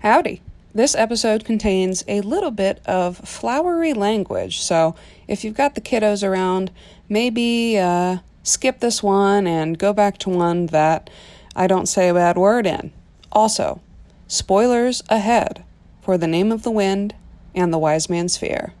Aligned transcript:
Howdy. 0.00 0.40
This 0.72 0.94
episode 0.94 1.44
contains 1.44 2.04
a 2.06 2.20
little 2.20 2.52
bit 2.52 2.80
of 2.86 3.16
flowery 3.16 3.92
language, 3.92 4.60
so 4.60 4.94
if 5.26 5.42
you've 5.42 5.56
got 5.56 5.74
the 5.74 5.80
kiddos 5.80 6.22
around, 6.22 6.70
maybe 7.08 7.76
uh, 7.76 8.18
skip 8.44 8.78
this 8.78 9.02
one 9.02 9.48
and 9.48 9.76
go 9.76 9.92
back 9.92 10.18
to 10.18 10.30
one 10.30 10.66
that 10.66 11.10
I 11.56 11.66
don't 11.66 11.86
say 11.86 12.08
a 12.08 12.14
bad 12.14 12.36
word 12.36 12.64
in. 12.64 12.92
Also, 13.32 13.80
spoilers 14.28 15.02
ahead 15.08 15.64
for 16.00 16.16
The 16.16 16.28
Name 16.28 16.52
of 16.52 16.62
the 16.62 16.70
Wind 16.70 17.16
and 17.52 17.72
The 17.72 17.78
Wise 17.78 18.08
Man's 18.08 18.36
Fear, 18.36 18.74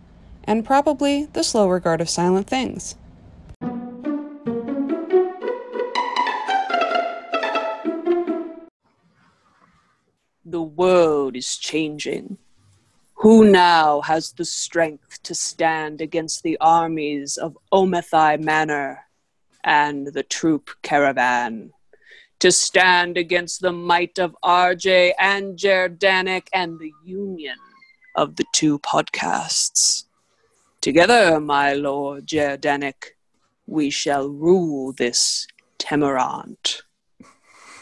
and 0.44 0.64
probably 0.64 1.24
The 1.24 1.42
Slow 1.42 1.68
Regard 1.68 2.00
of 2.00 2.08
Silent 2.08 2.46
Things. 2.46 2.94
The 10.50 10.62
world 10.62 11.36
is 11.36 11.58
changing. 11.58 12.38
Who 13.16 13.50
now 13.50 14.00
has 14.00 14.32
the 14.32 14.46
strength 14.46 15.22
to 15.24 15.34
stand 15.34 16.00
against 16.00 16.42
the 16.42 16.56
armies 16.58 17.36
of 17.36 17.58
Omethai 17.70 18.40
Manor 18.40 19.04
and 19.62 20.06
the 20.06 20.22
troop 20.22 20.70
caravan? 20.80 21.72
To 22.38 22.50
stand 22.50 23.18
against 23.18 23.60
the 23.60 23.72
might 23.72 24.18
of 24.18 24.34
RJ 24.42 25.12
and 25.18 25.58
Jerdanic 25.58 26.46
and 26.54 26.78
the 26.78 26.92
union 27.04 27.58
of 28.16 28.36
the 28.36 28.46
two 28.54 28.78
podcasts. 28.78 30.04
Together, 30.80 31.38
my 31.40 31.74
lord 31.74 32.26
Jerdanic, 32.26 33.18
we 33.66 33.90
shall 33.90 34.30
rule 34.30 34.94
this 34.94 35.46
Temerant. 35.78 36.80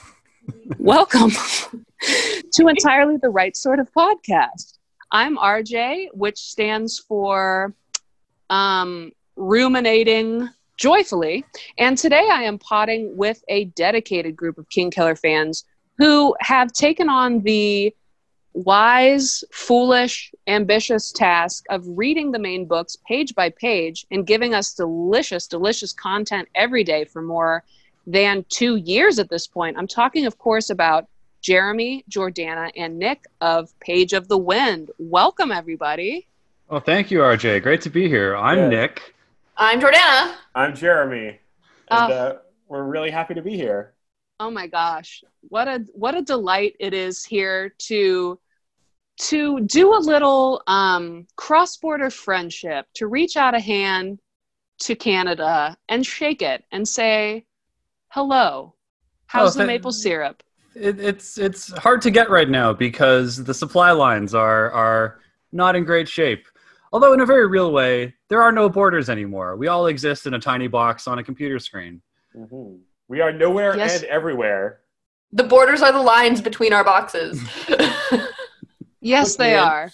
Welcome 0.79 1.31
to 2.53 2.69
Entirely 2.69 3.17
the 3.17 3.31
Right 3.31 3.57
Sort 3.57 3.79
of 3.79 3.91
Podcast. 3.93 4.79
I'm 5.11 5.37
RJ, 5.37 6.09
which 6.13 6.39
stands 6.39 6.99
for 6.99 7.75
um, 8.51 9.13
ruminating 9.37 10.49
joyfully. 10.77 11.45
And 11.79 11.97
today 11.97 12.29
I 12.31 12.43
am 12.43 12.59
potting 12.59 13.17
with 13.17 13.43
a 13.49 13.67
dedicated 13.67 14.37
group 14.37 14.59
of 14.59 14.69
Kingkiller 14.69 15.19
fans 15.19 15.65
who 15.97 16.35
have 16.41 16.73
taken 16.73 17.09
on 17.09 17.41
the 17.41 17.95
wise, 18.53 19.45
foolish, 19.53 20.33
ambitious 20.47 21.13
task 21.13 21.65
of 21.71 21.85
reading 21.87 22.31
the 22.31 22.39
main 22.39 22.67
books 22.67 22.97
page 23.07 23.35
by 23.35 23.51
page 23.51 24.07
and 24.11 24.27
giving 24.27 24.55
us 24.55 24.75
delicious, 24.75 25.47
delicious 25.47 25.93
content 25.93 26.49
every 26.55 26.85
day 26.85 27.05
for 27.05 27.23
more 27.23 27.65
than 28.07 28.45
two 28.49 28.77
years 28.77 29.19
at 29.19 29.31
this 29.31 29.47
point. 29.47 29.77
I'm 29.79 29.87
talking, 29.87 30.27
of 30.27 30.39
course, 30.39 30.71
about 30.71 31.07
Jeremy, 31.43 32.05
Jordana, 32.11 32.71
and 32.77 32.99
Nick 32.99 33.25
of 33.41 33.79
Page 33.81 34.13
of 34.13 34.29
the 34.29 34.39
Wind. 34.39 34.91
Welcome, 34.99 35.53
everybody. 35.53 36.27
Well, 36.69 36.81
thank 36.81 37.11
you, 37.11 37.21
RJ. 37.21 37.63
Great 37.63 37.81
to 37.83 37.91
be 37.91 38.09
here. 38.09 38.37
I'm 38.37 38.59
Yeah. 38.59 38.69
Nick. 38.69 39.15
I'm 39.57 39.81
Jordana. 39.81 40.35
I'm 40.55 40.75
Jeremy, 40.75 41.39
and 41.89 42.13
Oh. 42.13 42.15
uh, 42.15 42.39
we're 42.69 42.83
really 42.83 43.11
happy 43.11 43.35
to 43.35 43.43
be 43.43 43.57
here. 43.57 43.95
Oh 44.41 44.51
my 44.51 44.67
gosh, 44.67 45.25
what 45.49 45.67
a 45.69 45.85
what 45.95 46.15
a 46.15 46.21
delight 46.23 46.75
it 46.81 46.93
is 46.93 47.25
here 47.25 47.71
to 47.89 48.39
to 49.19 49.61
do 49.61 49.95
a 49.95 49.99
little 49.99 50.63
um, 50.67 51.27
cross-border 51.37 52.11
friendship, 52.11 52.87
to 52.95 53.07
reach 53.07 53.39
out 53.39 53.55
a 53.55 53.61
hand 53.61 54.19
to 54.81 54.95
Canada 54.95 55.75
and 55.89 56.05
shake 56.05 56.43
it 56.43 56.65
and 56.71 56.87
say, 56.87 57.47
"Hello, 58.09 58.75
how's 59.27 59.57
Oh, 59.57 59.61
the 59.61 59.65
tha- 59.65 59.69
maple 59.69 59.93
syrup?" 59.93 60.43
It, 60.79 61.01
it's 61.01 61.39
it's 61.39 61.73
hard 61.79 62.03
to 62.03 62.11
get 62.11 62.29
right 62.29 62.49
now 62.51 62.73
because 62.75 63.43
the 63.43 63.55
supply 63.55 63.93
lines 63.93 64.35
are 64.35 64.71
are 64.73 65.21
not 65.53 65.75
in 65.75 65.85
great 65.85 66.07
shape. 66.09 66.47
Although 66.93 67.15
in 67.15 67.21
a 67.21 67.27
very 67.27 67.47
real 67.47 67.73
way, 67.73 68.15
there 68.29 68.43
are 68.43 68.53
no 68.53 68.69
borders 68.69 69.09
anymore. 69.09 69.57
We 69.57 69.69
all 69.69 69.87
exist 69.87 70.27
in 70.27 70.35
a 70.35 70.39
tiny 70.39 70.69
box 70.69 71.07
on 71.07 71.19
a 71.19 71.25
computer 71.25 71.59
screen. 71.59 72.03
Mhm. 72.37 72.81
We 73.09 73.21
are 73.23 73.33
nowhere 73.33 73.75
Yes. 73.77 73.97
and 74.03 74.05
everywhere. 74.11 74.81
The 75.33 75.45
borders 75.45 75.81
are 75.81 75.93
the 75.93 76.03
lines 76.03 76.41
between 76.41 76.73
our 76.73 76.85
boxes. 76.85 77.41
Yes, 79.03 79.33
Look, 79.33 79.39
they 79.39 79.53
man. 79.53 79.69
are. 79.69 79.91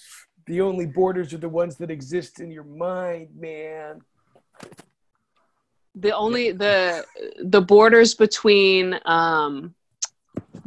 The 0.47 0.63
only 0.63 0.87
borders 0.87 1.35
are 1.35 1.39
the 1.39 1.49
ones 1.49 1.77
that 1.77 1.91
exist 1.91 2.41
in 2.41 2.51
your 2.51 2.65
mind, 2.65 3.29
man. 3.39 4.01
the 5.95 6.13
only 6.17 6.53
the 6.53 7.05
the 7.45 7.61
borders 7.61 8.15
between 8.15 8.99
um 9.05 9.75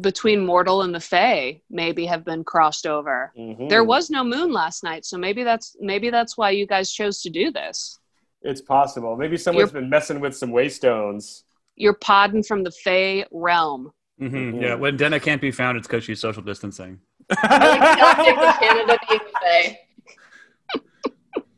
between 0.02 0.46
mortal 0.46 0.82
and 0.82 0.94
the 0.94 1.00
fae 1.00 1.62
maybe 1.70 2.06
have 2.06 2.24
been 2.26 2.44
crossed 2.44 2.86
over 2.86 3.32
Mhm. 3.38 3.70
there 3.70 3.84
was 3.84 4.10
no 4.10 4.24
moon 4.24 4.52
last 4.52 4.84
night 4.84 5.06
so 5.06 5.18
maybe 5.18 5.44
that's 5.44 5.76
maybe 5.80 6.10
that's 6.10 6.38
why 6.38 6.50
you 6.50 6.66
guys 6.68 6.92
chose 6.92 7.22
to 7.22 7.30
do 7.30 7.52
this 7.52 8.00
It's 8.42 8.62
possible. 8.62 9.16
Maybe 9.18 9.38
someone's 9.38 9.72
been 9.72 9.90
messing 9.90 10.20
with 10.20 10.36
some 10.38 10.52
waystones. 10.52 11.44
you're 11.76 11.94
podding 12.10 12.44
from 12.44 12.64
the 12.64 12.72
fae 12.72 13.26
realm 13.32 13.92
Mm-hmm. 14.22 14.36
Mhm. 14.38 14.62
Yeah, 14.62 14.76
when 14.76 14.96
Denna 14.96 15.20
can't 15.20 15.42
be 15.42 15.52
found, 15.52 15.78
it's 15.78 15.88
because 15.88 16.06
she's 16.06 16.22
social 16.22 16.42
distancing. 16.42 17.00
I 17.38 17.68
like 17.68 18.00
Celtic 18.00 18.38
and 18.38 18.60
Canada 18.60 18.98
being 19.10 19.20
the 19.20 19.40
Fae. 19.42 19.80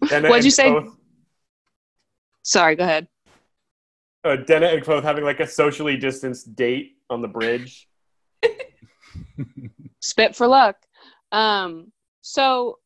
Denna 0.07 0.29
What'd 0.29 0.45
you 0.45 0.51
say? 0.51 0.69
Cloth- 0.71 0.95
sorry 2.43 2.75
go 2.75 2.83
ahead 2.83 3.07
uh, 4.23 4.37
Denna 4.37 4.67
and 4.67 4.83
Cloth 4.83 5.03
having 5.03 5.23
like 5.23 5.39
a 5.39 5.47
socially 5.47 5.97
distanced 5.97 6.55
date 6.55 6.97
on 7.09 7.21
the 7.21 7.27
bridge. 7.27 7.86
Spit 9.99 10.35
for 10.35 10.47
luck 10.47 10.75
um 11.31 11.91
so 12.21 12.77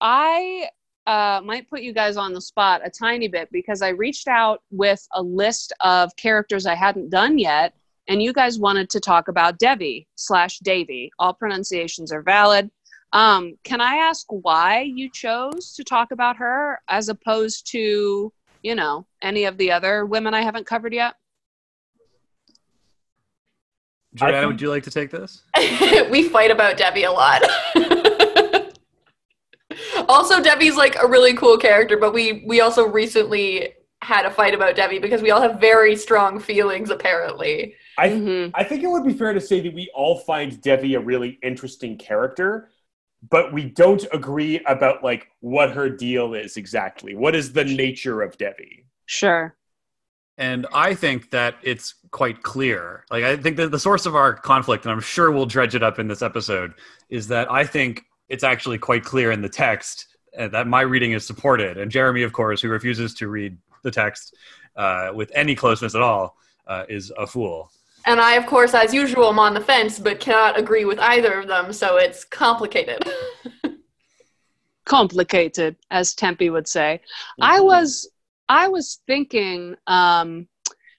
i 0.00 0.68
uh, 1.06 1.40
might 1.44 1.68
put 1.68 1.82
you 1.82 1.92
guys 1.92 2.16
on 2.16 2.32
the 2.32 2.40
spot 2.40 2.82
a 2.84 2.90
tiny 2.90 3.26
bit 3.26 3.48
because 3.50 3.82
I 3.82 3.88
reached 3.88 4.28
out 4.28 4.62
with 4.70 5.04
a 5.14 5.20
list 5.22 5.72
of 5.80 6.14
characters 6.14 6.66
I 6.66 6.76
hadn't 6.76 7.10
done 7.10 7.36
yet, 7.36 7.74
and 8.06 8.22
you 8.22 8.32
guys 8.32 8.60
wanted 8.60 8.90
to 8.90 9.00
talk 9.00 9.26
about 9.26 9.58
Devi 9.58 10.06
slash 10.14 10.60
Davy. 10.60 11.10
All 11.18 11.34
pronunciations 11.34 12.12
are 12.12 12.22
valid. 12.22 12.70
Um, 13.12 13.56
can 13.64 13.80
I 13.80 13.96
ask 13.96 14.24
why 14.28 14.82
you 14.82 15.10
chose 15.10 15.74
to 15.74 15.82
talk 15.82 16.12
about 16.12 16.36
her 16.36 16.80
as 16.88 17.08
opposed 17.08 17.68
to, 17.72 18.32
you 18.62 18.74
know, 18.76 19.04
any 19.20 19.44
of 19.44 19.58
the 19.58 19.72
other 19.72 20.06
women 20.06 20.32
I 20.32 20.42
haven't 20.42 20.66
covered 20.66 20.94
yet? 20.94 21.14
Jordana, 24.16 24.40
think- 24.40 24.46
would 24.52 24.60
you 24.60 24.68
like 24.70 24.82
to 24.84 24.90
take 24.90 25.10
this? 25.10 25.42
we 26.10 26.28
fight 26.28 26.50
about 26.50 26.76
Debbie 26.76 27.04
a 27.04 27.12
lot. 27.12 27.42
also, 30.08 30.42
Debbie's 30.42 30.76
like 30.76 30.96
a 31.00 31.06
really 31.06 31.34
cool 31.34 31.56
character, 31.56 31.96
but 31.96 32.12
we 32.12 32.42
we 32.46 32.60
also 32.60 32.86
recently 32.86 33.74
had 34.02 34.24
a 34.24 34.30
fight 34.30 34.54
about 34.54 34.74
Debbie 34.74 34.98
because 34.98 35.20
we 35.22 35.30
all 35.30 35.42
have 35.42 35.60
very 35.60 35.94
strong 35.94 36.40
feelings 36.40 36.90
apparently. 36.90 37.74
I 37.98 38.08
Mhm. 38.08 38.50
I 38.54 38.64
think 38.64 38.82
it 38.82 38.88
would 38.88 39.04
be 39.04 39.12
fair 39.12 39.32
to 39.34 39.40
say 39.40 39.60
that 39.60 39.74
we 39.74 39.90
all 39.94 40.18
find 40.20 40.60
Debbie 40.62 40.94
a 40.94 41.00
really 41.00 41.38
interesting 41.42 41.98
character, 41.98 42.70
but 43.30 43.52
we 43.52 43.66
don't 43.66 44.04
agree 44.12 44.58
about 44.66 45.04
like 45.04 45.28
what 45.40 45.70
her 45.72 45.88
deal 45.90 46.32
is 46.34 46.56
exactly. 46.56 47.14
What 47.14 47.34
is 47.36 47.52
the 47.52 47.64
nature 47.64 48.22
of 48.22 48.36
Debbie? 48.38 48.86
Sure. 49.06 49.54
And 50.40 50.66
I 50.72 50.94
think 50.94 51.30
that 51.32 51.56
it's 51.62 51.94
quite 52.12 52.42
clear. 52.42 53.04
Like, 53.10 53.24
I 53.24 53.36
think 53.36 53.58
that 53.58 53.70
the 53.70 53.78
source 53.78 54.06
of 54.06 54.16
our 54.16 54.32
conflict, 54.32 54.86
and 54.86 54.90
I'm 54.90 55.00
sure 55.00 55.30
we'll 55.30 55.44
dredge 55.44 55.74
it 55.74 55.82
up 55.82 55.98
in 55.98 56.08
this 56.08 56.22
episode, 56.22 56.72
is 57.10 57.28
that 57.28 57.52
I 57.52 57.64
think 57.64 58.06
it's 58.30 58.42
actually 58.42 58.78
quite 58.78 59.04
clear 59.04 59.32
in 59.32 59.42
the 59.42 59.50
text 59.50 60.06
uh, 60.38 60.48
that 60.48 60.66
my 60.66 60.80
reading 60.80 61.12
is 61.12 61.26
supported. 61.26 61.76
And 61.76 61.90
Jeremy, 61.90 62.22
of 62.22 62.32
course, 62.32 62.62
who 62.62 62.70
refuses 62.70 63.12
to 63.16 63.28
read 63.28 63.58
the 63.82 63.90
text 63.90 64.34
uh, 64.76 65.10
with 65.14 65.30
any 65.34 65.54
closeness 65.54 65.94
at 65.94 66.00
all, 66.00 66.38
uh, 66.66 66.84
is 66.88 67.12
a 67.18 67.26
fool. 67.26 67.70
And 68.06 68.18
I, 68.18 68.36
of 68.36 68.46
course, 68.46 68.72
as 68.72 68.94
usual, 68.94 69.28
am 69.28 69.38
on 69.38 69.52
the 69.52 69.60
fence, 69.60 69.98
but 69.98 70.20
cannot 70.20 70.58
agree 70.58 70.86
with 70.86 70.98
either 71.00 71.40
of 71.40 71.48
them, 71.48 71.70
so 71.70 71.98
it's 71.98 72.24
complicated. 72.24 73.04
Complicated, 74.86 75.76
as 75.90 76.14
Tempi 76.14 76.48
would 76.48 76.66
say. 76.66 77.02
I 77.40 77.60
was 77.60 78.08
I 78.50 78.66
was 78.66 79.00
thinking, 79.06 79.76
um, 79.86 80.48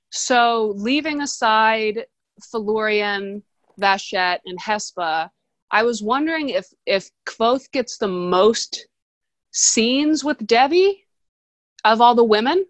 so 0.09 0.74
leaving 0.77 1.19
aside 1.19 2.06
Felurian, 2.50 3.44
Vashet, 3.77 4.39
and 4.45 4.57
Hespe, 4.57 5.30
I 5.69 5.83
was 5.83 6.01
wondering 6.01 6.48
if 6.48 6.68
if 6.86 7.09
Kvothe 7.25 7.69
gets 7.74 7.98
the 7.98 8.07
most 8.07 8.88
scenes 9.51 10.24
with 10.24 10.48
Devi 10.48 11.06
of 11.83 12.00
all 12.00 12.15
the 12.15 12.24
women, 12.24 12.65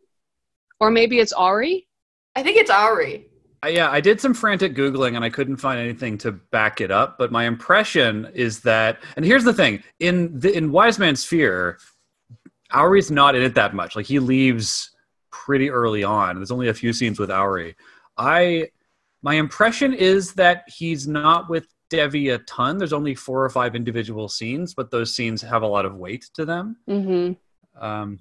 or 0.80 0.90
maybe 0.90 1.20
it's 1.20 1.34
Auri. 1.34 1.88
I 2.36 2.42
think 2.42 2.58
it's 2.58 2.72
Auri. 2.72 3.28
Uh, 3.64 3.68
yeah, 3.68 3.92
I 3.92 4.02
did 4.02 4.20
some 4.20 4.34
frantic 4.34 4.76
Googling 4.76 5.16
and 5.16 5.24
I 5.24 5.30
couldn't 5.30 5.58
find 5.58 5.80
anything 5.80 6.18
to 6.20 6.32
back 6.32 6.82
it 6.82 6.90
up. 6.90 7.20
But 7.20 7.32
my 7.32 7.44
impression 7.44 8.32
is 8.34 8.62
that, 8.62 8.98
and 9.16 9.24
here's 9.24 9.44
the 9.44 9.54
thing 9.54 9.84
in, 10.00 10.40
the, 10.40 10.52
in 10.58 10.72
Wise 10.72 10.98
Man's 10.98 11.24
Fear, 11.24 11.78
Auri's 12.74 13.12
not 13.12 13.36
in 13.36 13.42
it 13.44 13.56
that 13.56 13.74
much. 13.74 13.96
Like 13.96 14.06
he 14.06 14.20
leaves 14.20 14.92
pretty 15.32 15.70
early 15.70 16.04
on. 16.04 16.36
There's 16.36 16.52
only 16.52 16.70
a 16.70 16.74
few 16.74 16.94
scenes 16.94 17.20
with 17.20 17.32
Auri. 17.32 17.76
I 18.18 18.70
my 19.24 19.36
impression 19.36 19.94
is 19.94 20.34
that 20.34 20.64
he's 20.68 21.08
not 21.08 21.50
with 21.50 21.68
Devi 21.90 22.30
a 22.30 22.40
ton. 22.40 22.78
There's 22.78 22.94
only 22.94 23.14
four 23.16 23.44
or 23.44 23.50
five 23.50 23.76
individual 23.76 24.28
scenes, 24.30 24.74
but 24.74 24.90
those 24.92 25.14
scenes 25.16 25.42
have 25.42 25.62
a 25.62 25.68
lot 25.68 25.86
of 25.86 25.96
weight 25.96 26.30
to 26.36 26.46
them. 26.46 26.78
hmm 26.88 27.34
Um, 27.80 28.20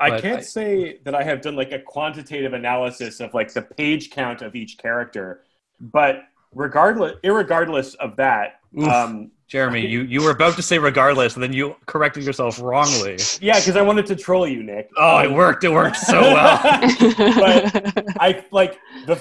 I 0.00 0.20
can't 0.20 0.40
I- 0.40 0.42
say 0.42 0.98
that 1.04 1.14
I 1.14 1.22
have 1.22 1.40
done 1.40 1.56
like 1.56 1.72
a 1.72 1.78
quantitative 1.80 2.52
analysis 2.52 3.20
of 3.20 3.32
like 3.34 3.52
the 3.52 3.62
page 3.62 4.10
count 4.10 4.42
of 4.42 4.54
each 4.54 4.78
character, 4.78 5.42
but 5.80 6.22
regardless, 6.54 7.14
irregardless 7.24 7.94
of 7.96 8.16
that, 8.16 8.60
Oof. 8.78 8.88
um, 8.88 9.30
Jeremy, 9.46 9.86
you, 9.86 10.02
you 10.02 10.22
were 10.22 10.30
about 10.32 10.56
to 10.56 10.62
say 10.62 10.78
regardless, 10.78 11.34
and 11.34 11.42
then 11.42 11.54
you 11.54 11.74
corrected 11.86 12.22
yourself 12.24 12.60
wrongly. 12.60 13.16
yeah, 13.40 13.58
because 13.58 13.76
I 13.76 13.82
wanted 13.82 14.04
to 14.06 14.16
troll 14.16 14.46
you, 14.46 14.62
Nick. 14.62 14.90
Oh, 14.96 15.18
it 15.20 15.30
worked. 15.30 15.64
It 15.64 15.70
worked 15.72 15.96
so 15.96 16.20
well. 16.20 16.58
But 17.08 18.04
I 18.20 18.44
like 18.50 18.78
the 19.06 19.18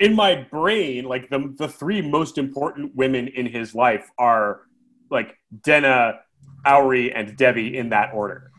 in 0.00 0.14
my 0.14 0.34
brain, 0.50 1.04
like 1.04 1.30
the 1.30 1.54
the 1.56 1.68
three 1.68 2.02
most 2.02 2.36
important 2.36 2.96
women 2.96 3.28
in 3.28 3.46
his 3.46 3.72
life 3.74 4.08
are 4.18 4.62
like 5.08 5.36
Denna, 5.62 6.20
Auri, 6.66 7.12
and 7.12 7.36
Debbie 7.36 7.76
in 7.78 7.90
that 7.90 8.12
order. 8.12 8.50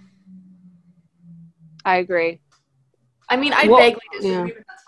I 1.84 1.98
agree. 1.98 2.40
I 3.28 3.36
mean, 3.38 3.54
I 3.54 3.66
Well, 3.68 3.80
vaguely 3.80 4.02
disagree, 4.14 4.52
yeah. 4.52 4.56
but 4.58 4.66
that's 4.68 4.84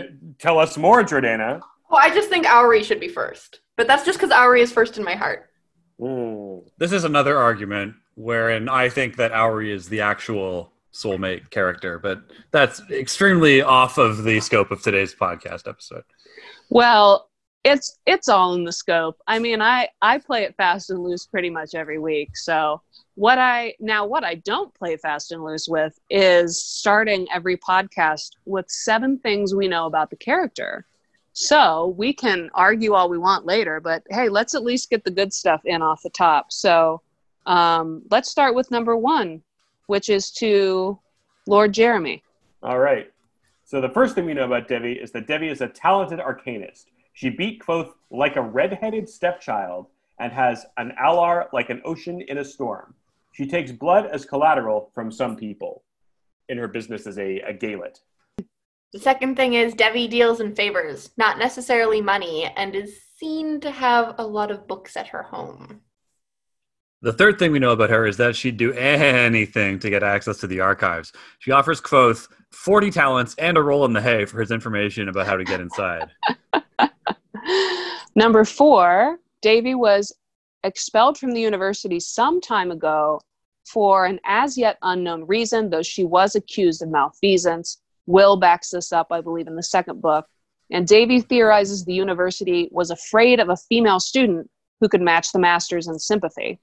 fine. 0.00 0.34
Tell 0.38 0.58
us 0.58 0.76
more, 0.76 1.02
Jordana. 1.02 1.60
Well, 1.90 2.00
I 2.02 2.10
just 2.10 2.28
think 2.28 2.46
Auri 2.46 2.82
should 2.82 3.00
be 3.00 3.08
first, 3.08 3.60
but 3.76 3.86
that's 3.86 4.04
just 4.04 4.18
because 4.18 4.32
Auri 4.32 4.60
is 4.60 4.72
first 4.72 4.98
in 4.98 5.04
my 5.04 5.14
heart. 5.14 5.46
Mm. 6.00 6.62
this 6.78 6.92
is 6.92 7.02
another 7.02 7.36
argument 7.36 7.96
wherein 8.14 8.68
I 8.68 8.88
think 8.88 9.16
that 9.16 9.32
Auri 9.32 9.72
is 9.72 9.88
the 9.88 10.00
actual 10.00 10.72
soulmate 10.92 11.50
character, 11.50 11.98
but 11.98 12.22
that's 12.52 12.80
extremely 12.90 13.62
off 13.62 13.98
of 13.98 14.22
the 14.22 14.38
scope 14.40 14.70
of 14.70 14.82
today's 14.82 15.14
podcast 15.14 15.68
episode. 15.68 16.04
Well, 16.70 17.28
it's 17.64 17.98
it's 18.06 18.28
all 18.28 18.54
in 18.54 18.64
the 18.64 18.72
scope. 18.72 19.18
I 19.26 19.38
mean, 19.38 19.60
I 19.60 19.88
I 20.00 20.18
play 20.18 20.44
it 20.44 20.54
fast 20.56 20.90
and 20.90 21.02
loose 21.02 21.26
pretty 21.26 21.50
much 21.50 21.74
every 21.74 21.98
week. 21.98 22.36
So 22.36 22.80
what 23.14 23.38
I 23.38 23.74
now 23.80 24.06
what 24.06 24.24
I 24.24 24.36
don't 24.36 24.72
play 24.74 24.96
fast 24.96 25.32
and 25.32 25.42
loose 25.42 25.68
with 25.68 25.98
is 26.10 26.62
starting 26.62 27.26
every 27.34 27.56
podcast 27.56 28.30
with 28.44 28.70
seven 28.70 29.18
things 29.18 29.54
we 29.54 29.68
know 29.68 29.86
about 29.86 30.10
the 30.10 30.16
character. 30.16 30.86
So 31.40 31.94
we 31.96 32.12
can 32.12 32.50
argue 32.52 32.94
all 32.94 33.08
we 33.08 33.16
want 33.16 33.46
later, 33.46 33.78
but 33.78 34.02
hey, 34.10 34.28
let's 34.28 34.56
at 34.56 34.64
least 34.64 34.90
get 34.90 35.04
the 35.04 35.10
good 35.12 35.32
stuff 35.32 35.60
in 35.64 35.82
off 35.82 36.02
the 36.02 36.10
top. 36.10 36.50
So 36.50 37.00
um, 37.46 38.02
let's 38.10 38.28
start 38.28 38.56
with 38.56 38.72
number 38.72 38.96
one, 38.96 39.40
which 39.86 40.08
is 40.08 40.32
to 40.32 40.98
Lord 41.46 41.72
Jeremy. 41.72 42.24
All 42.64 42.80
right. 42.80 43.12
So 43.64 43.80
the 43.80 43.88
first 43.88 44.16
thing 44.16 44.24
we 44.24 44.34
know 44.34 44.46
about 44.46 44.66
Devi 44.66 44.94
is 44.94 45.12
that 45.12 45.28
Devi 45.28 45.46
is 45.48 45.60
a 45.60 45.68
talented 45.68 46.18
arcanist. 46.18 46.86
She 47.12 47.30
beat 47.30 47.62
Kvothe 47.62 47.92
like 48.10 48.34
a 48.34 48.42
red-headed 48.42 49.08
stepchild 49.08 49.86
and 50.18 50.32
has 50.32 50.66
an 50.76 50.92
alar 51.00 51.46
like 51.52 51.70
an 51.70 51.80
ocean 51.84 52.20
in 52.22 52.38
a 52.38 52.44
storm. 52.44 52.96
She 53.30 53.46
takes 53.46 53.70
blood 53.70 54.06
as 54.06 54.24
collateral 54.24 54.90
from 54.92 55.12
some 55.12 55.36
people 55.36 55.84
in 56.48 56.58
her 56.58 56.66
business 56.66 57.06
as 57.06 57.16
a, 57.16 57.38
a 57.42 57.54
gaelet. 57.54 58.00
The 58.92 58.98
second 58.98 59.36
thing 59.36 59.54
is 59.54 59.74
Devi 59.74 60.08
deals 60.08 60.40
in 60.40 60.54
favors, 60.54 61.10
not 61.18 61.38
necessarily 61.38 62.00
money, 62.00 62.50
and 62.56 62.74
is 62.74 63.00
seen 63.18 63.60
to 63.60 63.70
have 63.70 64.14
a 64.18 64.26
lot 64.26 64.50
of 64.50 64.66
books 64.66 64.96
at 64.96 65.08
her 65.08 65.24
home. 65.24 65.82
The 67.02 67.12
third 67.12 67.38
thing 67.38 67.52
we 67.52 67.58
know 67.58 67.72
about 67.72 67.90
her 67.90 68.06
is 68.06 68.16
that 68.16 68.34
she'd 68.34 68.56
do 68.56 68.72
anything 68.72 69.78
to 69.80 69.90
get 69.90 70.02
access 70.02 70.38
to 70.38 70.46
the 70.46 70.60
archives. 70.60 71.12
She 71.38 71.50
offers 71.50 71.80
Kvothe 71.80 72.26
40 72.52 72.90
talents 72.90 73.34
and 73.38 73.56
a 73.58 73.62
roll 73.62 73.84
in 73.84 73.92
the 73.92 74.00
hay 74.00 74.24
for 74.24 74.40
his 74.40 74.50
information 74.50 75.08
about 75.08 75.26
how 75.26 75.36
to 75.36 75.44
get 75.44 75.60
inside. 75.60 76.10
Number 78.16 78.44
four, 78.44 79.18
Davy 79.42 79.74
was 79.74 80.12
expelled 80.64 81.18
from 81.18 81.32
the 81.32 81.40
university 81.40 82.00
some 82.00 82.40
time 82.40 82.70
ago 82.70 83.20
for 83.64 84.06
an 84.06 84.18
as 84.24 84.56
yet 84.56 84.78
unknown 84.82 85.26
reason, 85.26 85.70
though 85.70 85.82
she 85.82 86.04
was 86.04 86.34
accused 86.34 86.82
of 86.82 86.88
malfeasance. 86.88 87.78
Will 88.08 88.38
backs 88.38 88.70
this 88.70 88.90
up, 88.90 89.08
I 89.10 89.20
believe, 89.20 89.48
in 89.48 89.54
the 89.54 89.62
second 89.62 90.00
book. 90.00 90.26
And 90.70 90.88
Davy 90.88 91.20
theorizes 91.20 91.84
the 91.84 91.92
university 91.92 92.68
was 92.72 92.90
afraid 92.90 93.38
of 93.38 93.50
a 93.50 93.56
female 93.56 94.00
student 94.00 94.48
who 94.80 94.88
could 94.88 95.02
match 95.02 95.30
the 95.30 95.38
masters 95.38 95.88
in 95.88 95.98
sympathy. 95.98 96.58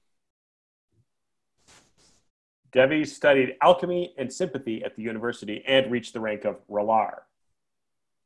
Devi 2.72 3.04
studied 3.04 3.54
alchemy 3.62 4.12
and 4.18 4.30
sympathy 4.30 4.82
at 4.84 4.96
the 4.96 5.02
university 5.02 5.62
and 5.68 5.90
reached 5.90 6.14
the 6.14 6.20
rank 6.20 6.44
of 6.44 6.56
Re'lar. 6.68 7.20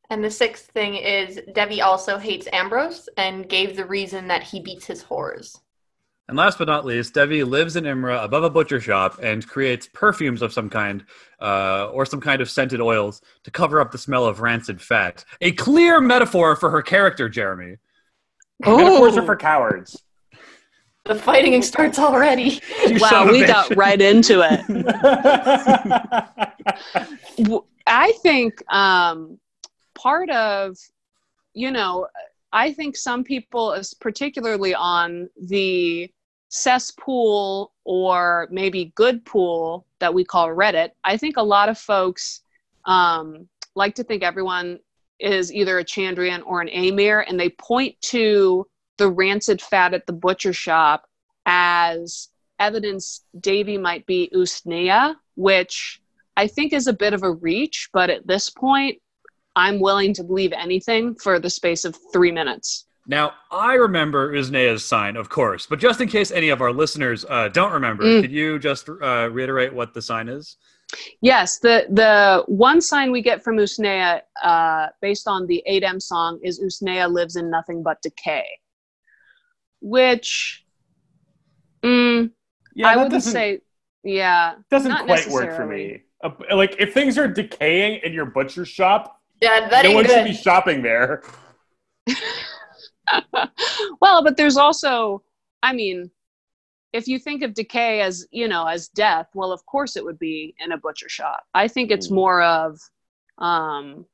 And 0.08 0.24
the 0.24 0.30
sixth 0.30 0.70
thing 0.70 0.96
is 0.96 1.40
Devi 1.52 1.82
also 1.82 2.16
hates 2.16 2.48
Ambrose 2.54 3.06
and 3.18 3.48
gave 3.48 3.76
the 3.76 3.84
reason 3.84 4.28
that 4.28 4.44
he 4.44 4.60
beats 4.60 4.86
his 4.86 5.04
whores. 5.04 5.60
And 6.30 6.38
last 6.38 6.58
but 6.58 6.68
not 6.68 6.84
least, 6.84 7.14
Devi 7.14 7.42
lives 7.42 7.74
in 7.74 7.86
Imre 7.86 8.12
above 8.12 8.44
a 8.44 8.50
butcher 8.50 8.80
shop 8.80 9.18
and 9.20 9.44
creates 9.44 9.88
perfumes 9.92 10.42
of 10.42 10.52
some 10.52 10.70
kind 10.70 11.04
uh, 11.42 11.88
or 11.88 12.06
some 12.06 12.20
kind 12.20 12.40
of 12.40 12.48
scented 12.48 12.80
oils 12.80 13.20
to 13.42 13.50
cover 13.50 13.80
up 13.80 13.90
the 13.90 13.98
smell 13.98 14.24
of 14.26 14.38
rancid 14.38 14.80
fat. 14.80 15.24
A 15.40 15.50
clear 15.50 16.00
metaphor 16.00 16.54
for 16.54 16.70
her 16.70 16.82
character, 16.82 17.28
Jeremy. 17.28 17.78
Metaphors 18.60 19.16
are 19.16 19.26
for 19.26 19.34
cowards. 19.34 20.04
The 21.04 21.16
fighting 21.16 21.60
starts 21.62 21.98
already. 21.98 22.60
You 22.86 22.98
Wow, 23.00 23.26
we 23.28 23.42
bitch. 23.42 23.48
got 23.48 23.74
right 23.74 24.00
into 24.00 24.42
it. 24.48 24.60
I 27.88 28.12
think 28.22 28.62
um, 28.72 29.40
part 29.96 30.30
of, 30.30 30.76
you 31.54 31.72
know, 31.72 32.06
I 32.52 32.72
think 32.72 32.96
some 32.96 33.24
people, 33.24 33.76
particularly 34.00 34.76
on 34.76 35.28
the 35.36 36.08
cesspool 36.50 37.72
or 37.84 38.48
maybe 38.50 38.92
good 38.94 39.24
pool 39.24 39.86
that 40.00 40.12
we 40.12 40.24
call 40.24 40.48
Reddit, 40.48 40.90
I 41.02 41.16
think 41.16 41.36
a 41.36 41.42
lot 41.42 41.68
of 41.68 41.78
folks 41.78 42.42
um, 42.84 43.48
like 43.74 43.94
to 43.94 44.04
think 44.04 44.22
everyone 44.22 44.80
is 45.18 45.52
either 45.52 45.78
a 45.78 45.84
Chandrian 45.84 46.42
or 46.44 46.60
an 46.60 46.68
Amyr, 46.68 47.20
and 47.20 47.38
they 47.38 47.50
point 47.50 48.00
to 48.02 48.66
the 48.98 49.08
rancid 49.08 49.62
fat 49.62 49.94
at 49.94 50.06
the 50.06 50.12
butcher 50.12 50.52
shop 50.52 51.06
as 51.46 52.28
evidence 52.58 53.24
Davy 53.38 53.78
might 53.78 54.06
be 54.06 54.30
Usnea, 54.34 55.14
which 55.36 56.00
I 56.36 56.46
think 56.46 56.72
is 56.72 56.86
a 56.86 56.92
bit 56.92 57.14
of 57.14 57.22
a 57.22 57.32
reach, 57.32 57.88
but 57.92 58.10
at 58.10 58.26
this 58.26 58.50
point, 58.50 58.98
I'm 59.56 59.80
willing 59.80 60.14
to 60.14 60.24
believe 60.24 60.52
anything 60.52 61.14
for 61.14 61.38
the 61.38 61.50
space 61.50 61.84
of 61.84 61.96
three 62.12 62.32
minutes. 62.32 62.86
Now, 63.10 63.32
I 63.50 63.74
remember 63.74 64.32
Usnea's 64.32 64.84
sign, 64.84 65.16
of 65.16 65.28
course, 65.28 65.66
but 65.66 65.80
just 65.80 66.00
in 66.00 66.06
case 66.08 66.30
any 66.30 66.48
of 66.50 66.60
our 66.62 66.72
listeners 66.72 67.24
uh, 67.28 67.48
don't 67.48 67.72
remember, 67.72 68.04
Mm. 68.04 68.20
could 68.22 68.30
you 68.30 68.56
just 68.60 68.88
uh, 68.88 69.28
reiterate 69.32 69.74
what 69.74 69.92
the 69.94 70.00
sign 70.00 70.28
is? 70.28 70.56
Yes, 71.20 71.58
the 71.58 71.86
the 71.90 72.44
one 72.46 72.80
sign 72.80 73.10
we 73.10 73.20
get 73.20 73.42
from 73.42 73.56
Usnea, 73.56 74.20
uh, 74.44 74.86
based 75.02 75.26
on 75.26 75.48
the 75.48 75.60
Adem 75.68 76.00
song, 76.00 76.38
is 76.44 76.60
Usnea 76.60 77.10
lives 77.10 77.34
in 77.34 77.50
nothing 77.50 77.82
but 77.82 78.00
decay, 78.00 78.46
which 79.80 80.64
mm, 81.82 82.30
Yeah, 82.74 82.88
I 82.88 82.94
wouldn't 82.96 83.12
doesn't, 83.12 83.32
say, 83.32 83.60
yeah, 84.04 84.54
doesn't 84.70 84.88
not 84.88 85.04
quite 85.06 85.28
work 85.30 85.52
for 85.56 85.66
me. 85.66 86.02
Uh, 86.22 86.30
like 86.54 86.76
if 86.78 86.94
things 86.94 87.18
are 87.18 87.26
decaying 87.26 88.02
in 88.04 88.12
your 88.12 88.26
butcher 88.26 88.64
shop, 88.64 89.20
Yeah, 89.42 89.68
that 89.68 89.84
no 89.84 89.94
one 89.94 90.04
ain't 90.04 90.12
should 90.12 90.24
be 90.24 90.32
shopping 90.32 90.80
there. 90.82 91.24
well, 94.00 94.22
but 94.24 94.36
there's 94.36 94.56
also, 94.56 95.22
I 95.62 95.72
mean, 95.72 96.10
if 96.92 97.06
you 97.06 97.18
think 97.18 97.42
of 97.42 97.54
decay 97.54 98.00
as, 98.00 98.26
you 98.30 98.48
know, 98.48 98.66
as 98.66 98.88
death, 98.88 99.28
well, 99.34 99.52
of 99.52 99.64
course 99.66 99.96
it 99.96 100.04
would 100.04 100.18
be 100.18 100.54
in 100.58 100.72
a 100.72 100.78
butcher 100.78 101.08
shop. 101.08 101.44
I 101.54 101.68
think 101.68 101.90
it's 101.90 102.08
Mm. 102.08 102.14
more 102.14 102.42
of, 102.42 102.80
um, 103.38 104.06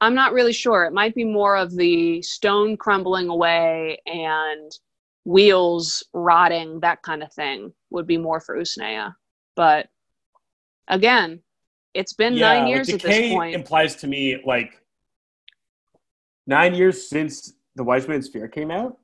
I'm 0.00 0.14
not 0.14 0.32
really 0.32 0.54
sure. 0.54 0.84
It 0.84 0.94
might 0.94 1.14
be 1.14 1.24
more 1.24 1.56
of 1.56 1.76
the 1.76 2.22
stone 2.22 2.78
crumbling 2.78 3.28
away 3.28 4.00
and 4.06 4.72
wheels 5.24 6.02
rotting, 6.14 6.80
that 6.80 7.02
kind 7.02 7.22
of 7.22 7.30
thing 7.34 7.74
would 7.90 8.06
be 8.06 8.16
more 8.16 8.40
for 8.40 8.56
Usnea. 8.56 9.14
But 9.56 9.88
again, 10.88 11.42
it's 11.92 12.14
been 12.14 12.38
nine 12.38 12.62
like, 12.62 12.70
years 12.70 12.88
at 12.88 13.02
this 13.02 13.30
point. 13.30 13.54
implies 13.54 13.96
to 13.96 14.06
me 14.06 14.40
like 14.44 14.79
nine 16.50 16.74
years 16.74 17.08
since 17.08 17.54
the 17.76 17.84
Wise 17.84 18.08
Man's 18.08 18.28
Fear 18.28 18.48
came 18.48 18.70
out. 18.70 18.98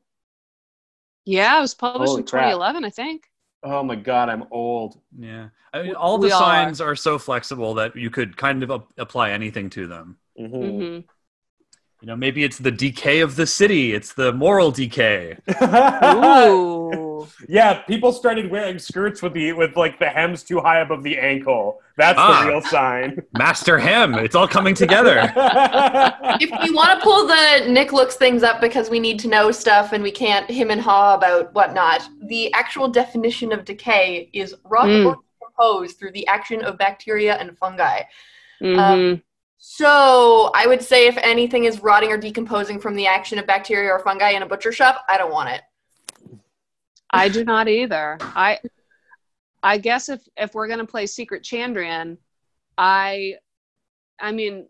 yeah, 1.24 1.58
it 1.58 1.60
was 1.60 1.74
published 1.74 2.10
Holy 2.10 2.20
in 2.22 2.26
crap. 2.26 2.44
2011, 2.44 2.84
I 2.84 2.90
think. 2.90 3.30
Oh 3.62 3.82
my 3.82 3.96
god, 3.96 4.28
I'm 4.28 4.44
old. 4.50 5.00
Yeah. 5.18 5.48
I 5.72 5.82
mean, 5.82 5.94
all 5.94 6.18
the 6.18 6.28
we 6.28 6.32
all 6.32 6.42
are. 6.42 6.66
signs 6.66 6.80
are. 6.80 6.96
so 6.96 7.18
flexible 7.18 7.74
that 7.74 7.96
you 7.96 8.10
could 8.10 8.36
kind 8.36 8.62
of 8.62 8.70
ap- 8.70 8.92
apply 8.98 9.30
anything 9.30 9.70
to 9.70 9.86
them. 9.86 10.18
Mhm. 10.38 11.00
hmm 11.00 11.00
You 12.02 12.08
know, 12.08 12.16
maybe 12.16 12.44
it's 12.44 12.58
the 12.58 12.70
decay 12.70 13.20
of 13.20 13.36
the 13.36 13.46
city. 13.46 13.94
It's 13.94 14.12
the 14.12 14.32
moral 14.32 14.70
decay. 14.70 15.38
Ooh. 16.04 17.26
yeah, 17.48 17.80
people 17.82 18.12
started 18.12 18.50
wearing 18.50 18.78
skirts 18.78 19.22
with 19.22 19.32
the 19.32 19.52
with 19.54 19.76
like 19.76 19.98
the 19.98 20.08
hems 20.08 20.42
too 20.42 20.60
high 20.60 20.80
above 20.80 21.02
the 21.02 21.16
ankle. 21.18 21.80
That's 21.96 22.18
Ah. 22.20 22.42
the 22.44 22.48
real 22.50 22.60
sign. 22.60 23.22
Master 23.36 23.78
Hem. 23.78 24.14
It's 24.16 24.34
all 24.34 24.46
coming 24.46 24.74
together. 24.74 25.20
if 26.38 26.50
you 26.66 26.74
want 26.74 26.98
to 26.98 27.02
pull 27.02 27.26
the 27.26 27.66
Nick 27.68 27.92
looks 27.92 28.16
things 28.16 28.42
up 28.42 28.60
because 28.60 28.90
we 28.90 29.00
need 29.00 29.18
to 29.20 29.28
know 29.28 29.50
stuff 29.50 29.92
and 29.92 30.02
we 30.02 30.10
can't 30.10 30.48
him 30.50 30.70
and 30.70 30.80
haw 30.80 31.14
about 31.14 31.52
whatnot, 31.54 32.06
the 32.26 32.52
actual 32.52 32.88
definition 32.88 33.52
of 33.52 33.64
decay 33.64 34.28
is 34.34 34.54
rot 34.64 34.86
Mm. 34.86 35.06
or 35.06 35.16
decompose 35.40 35.94
through 35.94 36.12
the 36.12 36.26
action 36.28 36.62
of 36.62 36.76
bacteria 36.76 37.36
and 37.36 37.56
fungi. 37.56 38.02
Mhm. 38.62 39.22
So 39.58 40.50
I 40.54 40.66
would 40.66 40.82
say 40.82 41.06
if 41.06 41.16
anything 41.18 41.64
is 41.64 41.82
rotting 41.82 42.10
or 42.10 42.18
decomposing 42.18 42.78
from 42.80 42.94
the 42.94 43.06
action 43.06 43.38
of 43.38 43.46
bacteria 43.46 43.90
or 43.90 43.98
fungi 44.00 44.30
in 44.30 44.42
a 44.42 44.46
butcher 44.46 44.72
shop, 44.72 45.04
I 45.08 45.18
don't 45.18 45.32
want 45.32 45.50
it. 45.50 45.62
I 47.10 47.28
do 47.28 47.44
not 47.44 47.68
either. 47.68 48.18
I 48.20 48.58
I 49.62 49.78
guess 49.78 50.08
if 50.08 50.20
if 50.36 50.54
we're 50.54 50.68
gonna 50.68 50.86
play 50.86 51.06
Secret 51.06 51.42
Chandrian, 51.42 52.18
I 52.76 53.36
I 54.20 54.32
mean, 54.32 54.68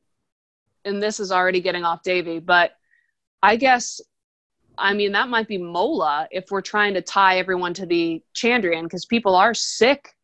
and 0.85 1.03
this 1.03 1.21
is 1.21 1.33
already 1.33 1.61
getting 1.61 1.85
off 1.85 2.03
Davy, 2.03 2.39
but 2.39 2.73
I 3.43 3.57
guess 3.57 4.01
I 4.79 4.95
mean 4.95 5.13
that 5.13 5.29
might 5.29 5.49
be 5.49 5.59
Mola 5.59 6.29
if 6.31 6.51
we're 6.51 6.61
trying 6.61 6.95
to 6.95 7.03
tie 7.03 7.39
everyone 7.39 7.75
to 7.75 7.87
the 7.87 8.23
Chandrian 8.35 8.85
because 8.85 9.05
people 9.05 9.35
are 9.35 9.55
sick 9.55 10.15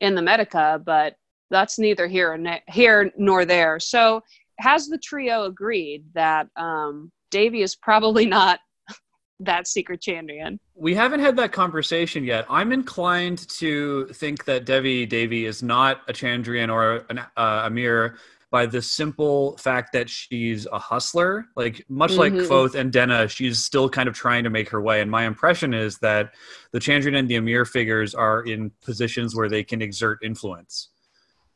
in 0.00 0.14
the 0.14 0.22
Medica, 0.22 0.80
but 0.84 1.16
that's 1.50 1.78
neither 1.78 2.06
here 2.06 2.36
ne- 2.36 2.62
here 2.68 3.12
nor 3.16 3.44
there. 3.44 3.78
So 3.80 4.22
has 4.58 4.86
the 4.88 4.98
trio 4.98 5.44
agreed 5.44 6.04
that 6.14 6.48
um, 6.56 7.10
Davy 7.30 7.62
is 7.62 7.76
probably 7.76 8.26
not 8.26 8.60
that 9.40 9.66
Secret 9.66 10.00
Chandrian? 10.00 10.58
we 10.74 10.94
haven't 10.94 11.20
had 11.20 11.36
that 11.36 11.52
conversation 11.52 12.24
yet. 12.24 12.44
I'm 12.50 12.72
inclined 12.72 13.48
to 13.50 14.06
think 14.08 14.44
that 14.44 14.64
Devi 14.66 15.06
Davy 15.06 15.46
is 15.46 15.62
not 15.62 16.02
a 16.08 16.12
Chandrian 16.12 16.72
or 16.72 17.06
an 17.10 17.18
uh, 17.18 17.62
Amyr 17.66 18.16
by 18.50 18.64
the 18.64 18.80
simple 18.80 19.56
fact 19.58 19.92
that 19.92 20.08
she's 20.08 20.66
a 20.72 20.78
hustler. 20.78 21.46
Like 21.56 21.84
much 21.88 22.12
like 22.16 22.32
Mhm. 22.32 22.46
Kvothe 22.46 22.74
and 22.74 22.92
Denna, 22.92 23.26
she's 23.26 23.58
still 23.64 23.88
kind 23.88 24.08
of 24.08 24.14
trying 24.14 24.44
to 24.44 24.50
make 24.50 24.68
her 24.68 24.80
way. 24.80 25.00
And 25.00 25.10
my 25.10 25.24
impression 25.26 25.74
is 25.74 25.98
that 25.98 26.32
the 26.72 26.78
Chandrian 26.78 27.18
and 27.18 27.28
the 27.28 27.36
Amyr 27.36 27.64
figures 27.64 28.14
are 28.14 28.42
in 28.42 28.70
positions 28.84 29.34
where 29.34 29.48
they 29.48 29.64
can 29.64 29.82
exert 29.82 30.18
influence. 30.22 30.90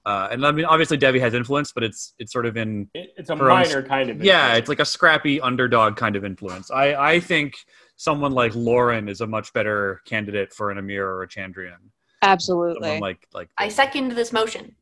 Uh, 0.06 0.28
and 0.30 0.46
I 0.46 0.52
mean, 0.52 0.64
obviously 0.64 0.96
Devi 0.96 1.18
has 1.20 1.34
influence, 1.34 1.72
but 1.72 1.82
it's 1.82 2.14
it's 2.18 2.32
sort 2.32 2.46
of 2.46 2.56
in 2.56 2.88
It- 2.94 3.12
it's 3.18 3.28
a 3.30 3.36
Her 3.36 3.50
own- 3.50 3.60
minor 3.62 3.82
kind 3.82 4.08
of. 4.10 4.24
yeah, 4.24 4.54
it's 4.54 4.68
like 4.68 4.80
a 4.80 4.84
scrappy 4.84 5.40
underdog 5.40 5.96
kind 5.96 6.16
of 6.16 6.24
influence. 6.24 6.70
I, 6.70 6.94
I 6.94 7.20
think 7.20 7.56
someone 7.96 8.32
like 8.32 8.52
Lorren 8.52 9.08
is 9.10 9.20
a 9.20 9.26
much 9.26 9.52
better 9.52 10.00
candidate 10.06 10.52
for 10.54 10.70
an 10.70 10.78
Amyr 10.78 11.06
or 11.06 11.22
a 11.22 11.28
Chandrian. 11.28 11.76
Absolutely. 12.22 12.82
Someone 12.82 13.00
like 13.00 13.26
like 13.34 13.50
I 13.58 13.68
second 13.68 14.12
this 14.12 14.32
motion. 14.32 14.74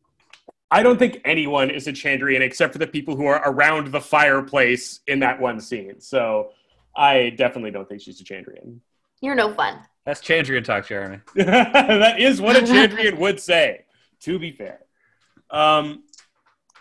I 0.71 0.83
don't 0.83 0.99
think 0.99 1.21
anyone 1.25 1.71
is 1.71 1.87
a 1.89 1.93
Chandrian 1.93 2.41
except 2.41 2.73
for 2.75 2.79
the 2.79 2.87
people 2.87 3.17
who 3.17 3.27
are 3.27 3.43
around 3.45 3.89
the 3.91 4.01
fireplace 4.01 5.01
in 5.07 5.21
that 5.21 5.41
one 5.41 5.61
scene. 5.61 6.01
So 6.01 6.51
I 6.97 7.31
definitely 7.31 7.71
don't 7.71 7.89
think 7.89 8.03
she's 8.03 8.21
a 8.21 8.25
Chandrian. 8.25 8.79
You're 9.21 9.35
no 9.35 9.53
fun. 9.53 9.79
that's 10.05 10.21
Chandrian 10.21 10.63
talk, 10.65 10.87
Jeremy. 10.87 11.21
that 11.35 12.21
is 12.21 12.41
what 12.41 12.55
a 12.57 12.61
Chandrian 12.73 13.19
would 13.19 13.41
say, 13.41 13.85
to 14.21 14.39
be 14.39 14.53
fair. 14.53 14.81
Um, 15.51 16.05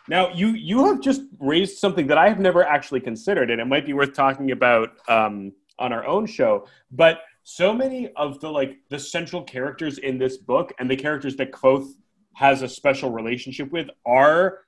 now, 0.09 0.33
you, 0.33 0.49
you 0.49 0.85
have 0.85 1.01
just 1.01 1.21
raised 1.39 1.77
something 1.79 2.07
that 2.07 2.17
I 2.17 2.29
have 2.29 2.39
never 2.39 2.63
actually 2.63 3.01
considered, 3.01 3.51
and 3.51 3.59
it 3.59 3.65
might 3.65 3.85
be 3.85 3.93
worth 3.93 4.13
talking 4.13 4.51
about 4.51 4.89
um, 5.09 5.51
on 5.79 5.91
our 5.91 6.05
own 6.05 6.25
show. 6.25 6.65
But 6.91 7.19
so 7.49 7.73
many 7.73 8.09
of 8.17 8.41
the 8.41 8.49
like 8.49 8.77
the 8.89 8.99
central 8.99 9.41
characters 9.41 9.99
in 9.99 10.17
this 10.17 10.35
book 10.35 10.73
and 10.79 10.91
the 10.91 10.97
characters 10.97 11.37
that 11.37 11.51
Kvothe 11.53 11.89
has 12.33 12.61
a 12.61 12.67
special 12.67 13.09
relationship 13.09 13.71
with 13.71 13.89
are 14.05 14.59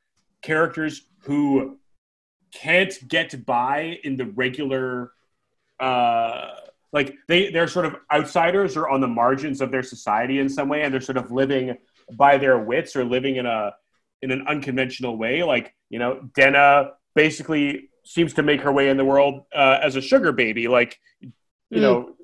characters 0.41 1.07
who 1.23 1.77
can't 2.53 2.93
get 3.09 3.45
by 3.45 3.99
in 4.05 4.15
the 4.15 4.25
regular 4.27 5.11
uh 5.81 6.51
like 6.93 7.15
they 7.27 7.51
they're 7.51 7.67
sort 7.67 7.85
of 7.85 7.97
outsiders 8.13 8.77
or 8.77 8.89
on 8.89 9.01
the 9.01 9.07
margins 9.07 9.59
of 9.59 9.71
their 9.71 9.83
society 9.83 10.39
in 10.39 10.47
some 10.47 10.69
way 10.69 10.81
and 10.81 10.93
they're 10.93 11.01
sort 11.01 11.17
of 11.17 11.31
living 11.31 11.75
by 12.13 12.37
their 12.37 12.59
wits 12.59 12.95
or 12.95 13.03
living 13.03 13.35
in 13.35 13.45
a 13.45 13.73
in 14.21 14.31
an 14.31 14.45
unconventional 14.47 15.17
way 15.17 15.43
like 15.43 15.73
you 15.89 15.99
know 15.99 16.29
denna 16.35 16.91
basically 17.15 17.89
seems 18.03 18.33
to 18.33 18.43
make 18.43 18.61
her 18.61 18.71
way 18.71 18.89
in 18.89 18.97
the 18.97 19.05
world 19.05 19.45
uh, 19.53 19.79
as 19.81 19.95
a 19.95 20.01
sugar 20.01 20.31
baby 20.31 20.67
like 20.67 20.99
you 21.21 21.31
Mm. 21.71 21.81
know 21.81 22.15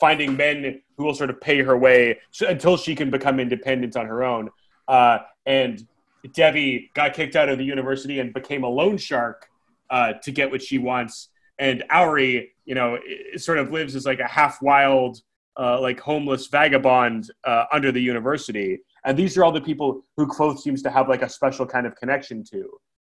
finding 0.00 0.36
men 0.36 0.80
who 0.96 1.04
will 1.04 1.14
sort 1.14 1.30
of 1.30 1.40
pay 1.40 1.62
her 1.62 1.76
way 1.76 2.18
until 2.40 2.76
she 2.76 2.94
can 2.94 3.10
become 3.10 3.38
independent 3.38 3.96
on 3.96 4.06
her 4.06 4.24
own 4.24 4.50
uh, 4.88 5.18
and 5.44 5.86
debbie 6.34 6.90
got 6.94 7.12
kicked 7.14 7.36
out 7.36 7.48
of 7.48 7.58
the 7.58 7.64
university 7.64 8.18
and 8.20 8.32
became 8.34 8.64
a 8.64 8.68
loan 8.68 8.96
shark 8.96 9.46
uh, 9.90 10.12
to 10.24 10.32
get 10.32 10.50
what 10.50 10.62
she 10.62 10.78
wants 10.78 11.28
and 11.58 11.84
Auri, 11.90 12.52
you 12.66 12.74
know, 12.74 12.98
sort 13.36 13.56
of 13.56 13.70
lives 13.72 13.96
as 13.96 14.04
like 14.04 14.20
a 14.20 14.26
half 14.26 14.60
wild, 14.60 15.22
uh, 15.58 15.80
like 15.80 15.98
homeless 15.98 16.48
vagabond 16.48 17.30
uh, 17.44 17.64
under 17.72 17.90
the 17.92 18.00
university. 18.00 18.80
And 19.06 19.16
these 19.16 19.38
are 19.38 19.44
all 19.44 19.52
the 19.52 19.60
people 19.60 20.02
who 20.16 20.26
Kvothe 20.26 20.58
seems 20.58 20.82
to 20.82 20.90
have 20.90 21.08
like 21.08 21.22
a 21.22 21.28
special 21.28 21.64
kind 21.64 21.86
of 21.86 21.94
connection 21.94 22.42
to, 22.50 22.68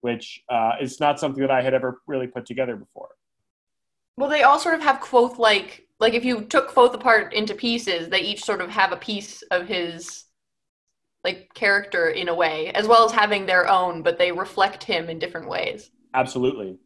which 0.02 0.40
uh, 0.49 0.75
is 0.80 1.00
not 1.00 1.18
something 1.18 1.42
that 1.42 1.50
I 1.50 1.61
had 1.61 1.75
ever 1.75 2.00
really 2.06 2.28
put 2.28 2.47
together 2.47 2.76
before. 2.76 3.09
Well, 4.16 4.30
they 4.30 4.44
all 4.44 4.61
sort 4.61 4.76
of 4.76 4.82
have 4.82 5.00
Kvothe 5.00 5.38
like 5.38 5.88
like 5.99 6.14
if 6.14 6.25
you 6.25 6.42
took 6.44 6.73
Kvothe 6.73 6.94
apart 6.94 7.35
into 7.35 7.54
pieces, 7.54 8.09
they 8.09 8.20
each 8.20 8.44
sort 8.44 8.61
of 8.61 8.70
have 8.70 8.92
a 8.92 8.97
piece 8.97 9.42
of 9.50 9.66
his 9.66 10.25
like 11.25 11.50
character 11.54 12.09
in 12.09 12.28
a 12.28 12.35
way, 12.35 12.70
as 12.73 12.87
well 12.87 13.04
as 13.04 13.12
having 13.12 13.44
their 13.44 13.68
own, 13.68 14.02
but 14.02 14.16
they 14.16 14.32
reflect 14.32 14.85
him 14.85 15.11
in 15.11 15.18
different 15.18 15.49
ways. 15.49 15.90
Absolutely. 16.14 16.78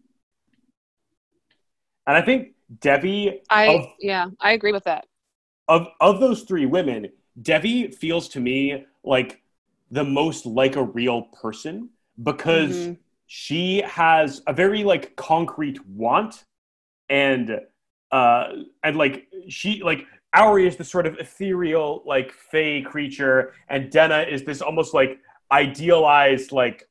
And 2.07 2.17
I 2.17 2.23
think 2.23 2.55
Debbie 2.81 3.43
I 3.51 3.67
of 3.67 3.87
yeah, 4.01 4.29
I 4.41 4.53
agree 4.53 4.73
with 4.73 4.85
that. 4.85 5.07
of 5.69 5.89
of 6.01 6.21
those 6.21 6.43
three 6.43 6.67
women, 6.67 7.11
Devi 7.41 7.91
feels 7.91 8.29
to 8.31 8.41
me 8.41 8.87
like 9.05 9.43
the 9.91 10.05
most 10.05 10.47
like 10.47 10.77
a 10.77 10.83
real 10.83 11.23
person 11.41 11.91
because 12.23 12.75
Mhm. 12.77 12.99
she 13.27 13.83
has 13.83 14.43
a 14.47 14.53
very 14.53 14.83
like 14.85 15.15
concrete 15.17 15.79
want 15.87 16.45
and 17.09 17.61
uh 18.11 18.45
and 18.83 18.97
like 18.97 19.27
she 19.49 19.83
like 19.83 20.07
Auri 20.37 20.67
is 20.67 20.77
this 20.77 20.91
sort 20.91 21.07
of 21.07 21.17
ethereal 21.19 22.03
like 22.07 22.33
fey 22.33 22.83
creature 22.83 23.53
and 23.69 23.91
Denna 23.91 24.23
is 24.23 24.45
this 24.45 24.61
almost 24.63 24.95
like 24.95 25.19
idealized 25.53 26.51
like 26.53 26.89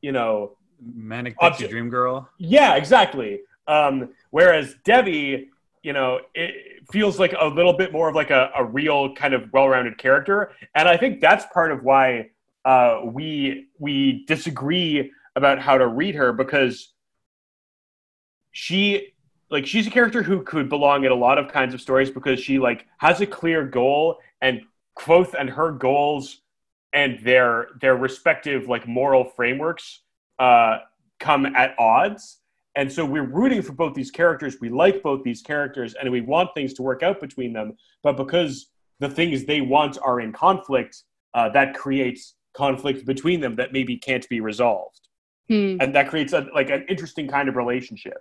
you 0.00 0.12
know 0.12 0.56
Manic 0.84 1.34
Pixie 1.38 1.46
Object. 1.54 1.70
Dream 1.70 1.88
Girl. 1.90 2.28
yeah, 2.38 2.74
exactly. 2.74 3.40
Um, 3.68 4.08
whereas 4.30 4.74
Debbie, 4.84 5.50
you 5.82 5.92
know, 5.92 6.20
it 6.34 6.88
feels 6.90 7.18
like 7.18 7.34
a 7.38 7.46
little 7.46 7.72
bit 7.72 7.92
more 7.92 8.08
of 8.08 8.14
like 8.14 8.30
a, 8.30 8.50
a 8.56 8.64
real 8.64 9.14
kind 9.14 9.34
of 9.34 9.52
well-rounded 9.52 9.98
character, 9.98 10.52
and 10.74 10.88
I 10.88 10.96
think 10.96 11.20
that's 11.20 11.44
part 11.52 11.72
of 11.72 11.82
why 11.82 12.30
uh, 12.64 13.00
we 13.04 13.68
we 13.78 14.24
disagree 14.26 15.10
about 15.34 15.58
how 15.58 15.78
to 15.78 15.86
read 15.86 16.14
her 16.14 16.32
because 16.32 16.92
she 18.52 19.14
like 19.50 19.66
she's 19.66 19.86
a 19.86 19.90
character 19.90 20.22
who 20.22 20.42
could 20.42 20.68
belong 20.68 21.04
in 21.04 21.12
a 21.12 21.16
lot 21.16 21.38
of 21.38 21.48
kinds 21.52 21.74
of 21.74 21.80
stories 21.80 22.10
because 22.10 22.40
she 22.40 22.58
like 22.58 22.86
has 22.98 23.20
a 23.20 23.26
clear 23.26 23.64
goal 23.64 24.18
and 24.40 24.62
Kvothe 24.98 25.34
and 25.38 25.48
her 25.50 25.72
goals 25.72 26.40
and 26.92 27.18
their 27.22 27.68
their 27.80 27.96
respective 27.96 28.68
like 28.68 28.86
moral 28.86 29.24
frameworks 29.24 30.00
uh, 30.38 30.78
come 31.18 31.46
at 31.46 31.74
odds. 31.78 32.38
And 32.74 32.90
so 32.90 33.04
we're 33.04 33.26
rooting 33.26 33.60
for 33.62 33.72
both 33.72 33.94
these 33.94 34.10
characters. 34.10 34.56
We 34.60 34.70
like 34.70 35.02
both 35.02 35.22
these 35.22 35.42
characters 35.42 35.94
and 35.94 36.10
we 36.10 36.22
want 36.22 36.50
things 36.54 36.72
to 36.74 36.82
work 36.82 37.02
out 37.02 37.20
between 37.20 37.52
them. 37.52 37.76
But 38.02 38.16
because 38.16 38.70
the 38.98 39.10
things 39.10 39.44
they 39.44 39.60
want 39.60 39.98
are 40.02 40.20
in 40.20 40.32
conflict, 40.32 41.02
uh, 41.34 41.50
that 41.50 41.74
creates 41.74 42.34
conflict 42.54 43.04
between 43.04 43.40
them 43.40 43.56
that 43.56 43.72
maybe 43.72 43.96
can't 43.96 44.26
be 44.28 44.40
resolved. 44.40 45.00
Hmm. 45.48 45.76
And 45.80 45.94
that 45.94 46.08
creates 46.08 46.32
a, 46.32 46.46
like 46.54 46.70
an 46.70 46.86
interesting 46.88 47.28
kind 47.28 47.48
of 47.48 47.56
relationship. 47.56 48.18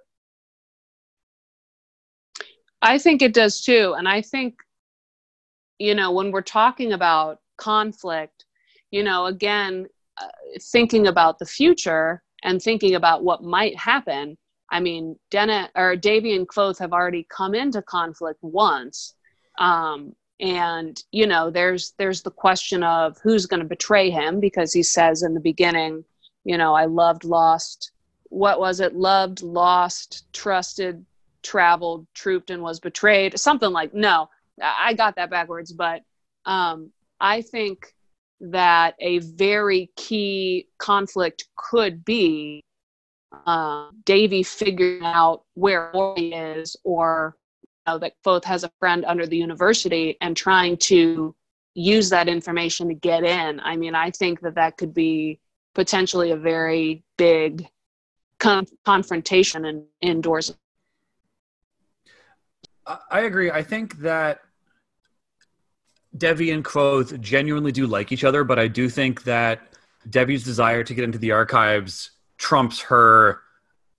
I 2.82 2.98
think 2.98 3.22
it 3.22 3.34
does 3.34 3.62
too. 3.62 3.96
And 3.98 4.08
I 4.08 4.22
think, 4.22 4.56
you 5.80 5.96
know, 5.96 6.12
when 6.12 6.32
we're 6.32 6.42
talking 6.42 6.94
about 6.94 7.40
conflict, 7.58 8.46
you 8.90 9.04
know, 9.04 9.28
again, 9.28 9.88
uh, 10.18 10.28
thinking 10.60 11.08
about 11.08 11.40
the 11.40 11.46
future 11.46 12.22
and 12.44 12.62
thinking 12.62 12.96
about 12.96 13.24
what 13.24 13.44
might 13.44 13.78
happen. 13.78 14.38
I 14.72 14.80
mean, 14.80 15.18
Dena 15.30 15.70
or 15.76 15.96
Davy 15.98 16.36
and 16.36 16.48
Kvothe 16.48 16.80
have 16.80 16.94
already 16.94 17.28
come 17.30 17.54
into 17.54 17.82
conflict 17.82 18.40
once. 18.42 19.14
Um, 19.60 20.16
and 20.40 21.02
you 21.12 21.28
know, 21.28 21.52
there's 21.52 21.94
there's 21.98 22.24
the 22.24 22.32
question 22.32 22.82
of 22.84 23.18
who's 23.22 23.46
going 23.46 23.60
to 23.60 23.68
betray 23.68 24.10
him 24.10 24.40
because 24.40 24.74
he 24.74 24.82
says 24.82 25.22
in 25.22 25.34
the 25.34 25.40
beginning, 25.40 26.04
you 26.46 26.58
know, 26.58 26.74
I 26.74 26.86
loved, 26.86 27.26
lost, 27.26 27.92
what 28.30 28.60
was 28.60 28.80
it? 28.80 28.96
Loved, 28.96 29.44
lost, 29.44 30.26
trusted, 30.34 31.06
traveled, 31.44 32.08
trooped, 32.14 32.50
and 32.50 32.64
was 32.64 32.80
betrayed. 32.80 33.38
Something 33.38 33.72
like 33.72 33.94
no, 33.94 34.30
I 34.62 34.94
got 34.94 35.18
that 35.18 35.30
backwards, 35.30 35.74
but 35.74 36.02
um, 36.46 36.92
I 37.20 37.42
think 37.42 37.94
that 38.40 38.96
a 39.00 39.20
very 39.20 39.92
key 39.96 40.68
conflict 40.80 41.46
could 41.56 42.04
be 42.04 42.64
uh, 43.46 43.90
Davy 44.06 44.44
figuring 44.44 45.04
out 45.04 45.44
where 45.54 45.96
Auri 45.96 46.34
is, 46.34 46.76
or 46.84 47.38
you 47.64 47.94
know, 47.94 47.98
that 48.00 48.14
Kvothe 48.24 48.46
has 48.46 48.64
a 48.64 48.72
friend 48.80 49.06
under 49.06 49.26
the 49.26 49.38
university, 49.38 50.18
and 50.22 50.36
trying 50.36 50.78
to 50.78 51.36
use 51.74 52.10
that 52.10 52.28
information 52.28 52.90
to 52.90 52.94
get 52.94 53.24
in. 53.24 53.60
I 53.62 53.76
mean, 53.76 53.96
I 53.96 54.12
think 54.12 54.42
that 54.42 54.56
that 54.56 54.78
could 54.78 54.94
be 54.94 55.40
potentially 55.74 56.32
a 56.32 56.36
very 56.36 57.04
big 57.18 57.68
con- 58.40 58.68
confrontation 58.86 59.66
in, 59.66 59.86
indoors. 60.02 60.54
I 63.10 63.22
agree. 63.22 63.52
I 63.52 63.64
think 63.64 64.00
that 64.00 64.42
Devi 66.18 66.52
and 66.52 66.66
Kvothe 66.66 67.22
genuinely 67.22 67.72
do 67.72 67.88
like 67.88 68.12
each 68.12 68.24
other, 68.24 68.44
but 68.44 68.60
I 68.60 68.68
do 68.68 68.90
think 68.90 69.24
that 69.24 69.62
Devi's 70.10 70.44
desire 70.44 70.84
to 70.84 70.94
get 70.94 71.04
into 71.04 71.18
the 71.18 71.32
archives 71.32 72.12
trumps 72.42 72.82
her 72.82 73.42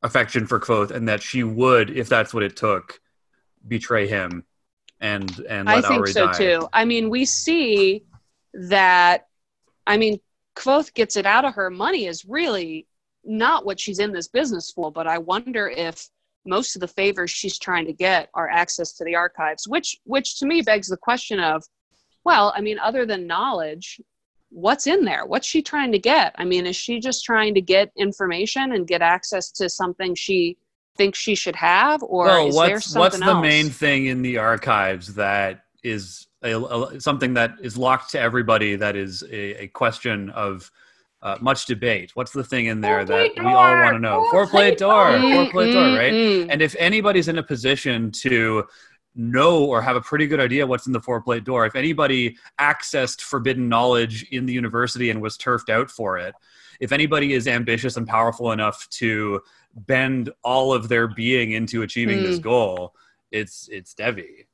affection 0.03 0.47
for 0.47 0.59
Kvothe, 0.59 0.91
and 0.91 1.09
that 1.09 1.23
she 1.23 1.45
would, 1.45 1.91
if 1.91 2.09
that's 2.09 2.35
what 2.35 2.43
it 2.43 2.57
took, 2.57 3.01
betray 3.69 4.09
him 4.09 4.45
and 5.01 5.45
and 5.49 5.69
I 5.69 5.81
think 5.81 6.09
so 6.09 6.27
die. 6.27 6.33
too. 6.33 6.69
I 6.73 6.85
mean, 6.85 7.09
we 7.09 7.25
see 7.25 8.05
that. 8.55 9.29
I 9.87 9.97
mean, 9.97 10.21
Kvothe 10.57 10.93
gets 10.95 11.17
it 11.17 11.25
out 11.25 11.45
of 11.45 11.55
her. 11.55 11.71
Money 11.71 12.07
is 12.07 12.25
really 12.25 12.87
not 13.25 13.65
what 13.65 13.79
she's 13.79 14.01
in 14.01 14.13
this 14.13 14.29
business 14.29 14.71
for. 14.71 14.91
But 14.91 15.07
I 15.07 15.19
wonder 15.19 15.69
if 15.69 16.09
most 16.45 16.75
of 16.75 16.81
the 16.81 16.89
favors 16.89 17.31
she's 17.31 17.59
trying 17.59 17.87
to 17.87 17.93
get 17.93 18.29
are 18.35 18.49
access 18.49 18.93
to 18.95 19.05
the 19.05 19.15
archives, 19.15 19.69
which 19.69 20.01
which 20.05 20.39
to 20.41 20.47
me 20.47 20.63
begs 20.63 20.89
the 20.89 20.97
question 20.97 21.39
of, 21.39 21.65
well, 22.25 22.53
I 22.57 22.61
mean, 22.61 22.79
other 22.81 23.07
than 23.07 23.27
knowledge, 23.27 24.01
what's 24.53 24.87
in 24.87 25.05
there? 25.05 25.25
What's 25.27 25.47
she 25.47 25.63
trying 25.63 25.93
to 25.93 25.99
get? 25.99 26.35
I 26.37 26.45
mean, 26.45 26.67
is 26.67 26.77
she 26.77 27.01
just 27.01 27.25
trying 27.25 27.55
to 27.55 27.61
get 27.61 27.91
information 27.97 28.73
and 28.73 28.87
get 28.87 29.03
access 29.03 29.51
to 29.53 29.69
something 29.69 30.15
she 30.15 30.57
thinks 30.97 31.19
she 31.19 31.35
should 31.35 31.57
have, 31.57 32.03
or 32.03 32.27
well, 32.27 32.49
is 32.49 32.55
what's, 32.55 32.69
there 32.69 32.81
something 32.81 33.01
what's 33.01 33.19
the 33.19 33.25
else? 33.25 33.43
main 33.43 33.71
thing 33.71 34.07
in 34.07 34.21
the 34.23 34.37
archives 34.37 35.15
that 35.15 35.65
is 35.83 36.27
a, 36.43 36.55
a, 36.55 37.01
something 37.01 37.35
that 37.35 37.55
is 37.61 37.77
locked 37.77 38.11
to 38.11 38.21
everybody 38.21 38.77
that 38.77 38.95
is 38.95 39.23
a, 39.25 39.63
a 39.63 39.69
question 39.69 40.31
of 40.31 40.71
uh, 41.23 41.39
much 41.41 41.67
debate 41.67 42.11
what's 42.15 42.33
the 42.33 42.43
thing 42.43 42.67
in 42.67 42.81
there 42.81 43.05
that 43.05 43.31
we 43.37 43.47
all 43.47 43.55
want 43.55 43.95
to 43.95 44.01
know 44.01 44.29
four 44.31 44.47
plate 44.47 44.77
door 44.77 45.21
four 45.21 45.49
plate 45.51 45.73
door 45.73 45.97
right 45.97 46.13
Mm-mm. 46.13 46.49
and 46.51 46.61
if 46.61 46.75
anybody's 46.79 47.29
in 47.29 47.39
a 47.39 47.43
position 47.43 48.11
to 48.11 48.65
know 49.15 49.65
or 49.65 49.83
have 49.83 49.97
a 49.97 50.01
pretty 50.01 50.27
good 50.27 50.41
idea 50.41 50.67
what's 50.67 50.87
in 50.87 50.93
the 50.93 51.01
four 51.01 51.21
plate 51.21 51.45
door 51.45 51.67
if 51.67 51.77
anybody 51.77 52.37
accessed 52.61 53.21
forbidden 53.21 53.69
knowledge 53.69 54.25
in 54.31 54.47
the 54.47 54.53
university 54.53 55.11
and 55.11 55.21
was 55.21 55.37
turfed 55.37 55.69
out 55.69 55.91
for 55.91 56.19
it 56.19 56.35
if 56.81 56.93
anybody 56.93 57.33
is 57.35 57.47
ambitious 57.47 57.97
and 57.97 58.07
powerful 58.07 58.53
enough 58.53 58.89
to 58.89 59.41
bend 59.75 60.31
all 60.43 60.73
of 60.73 60.89
their 60.89 61.07
being 61.09 61.53
into 61.53 61.83
achieving 61.83 62.23
this 62.23 62.39
Mm. 62.39 62.43
goal 62.43 62.95
it's 63.31 63.69
it's 63.71 63.95
devi 63.95 64.47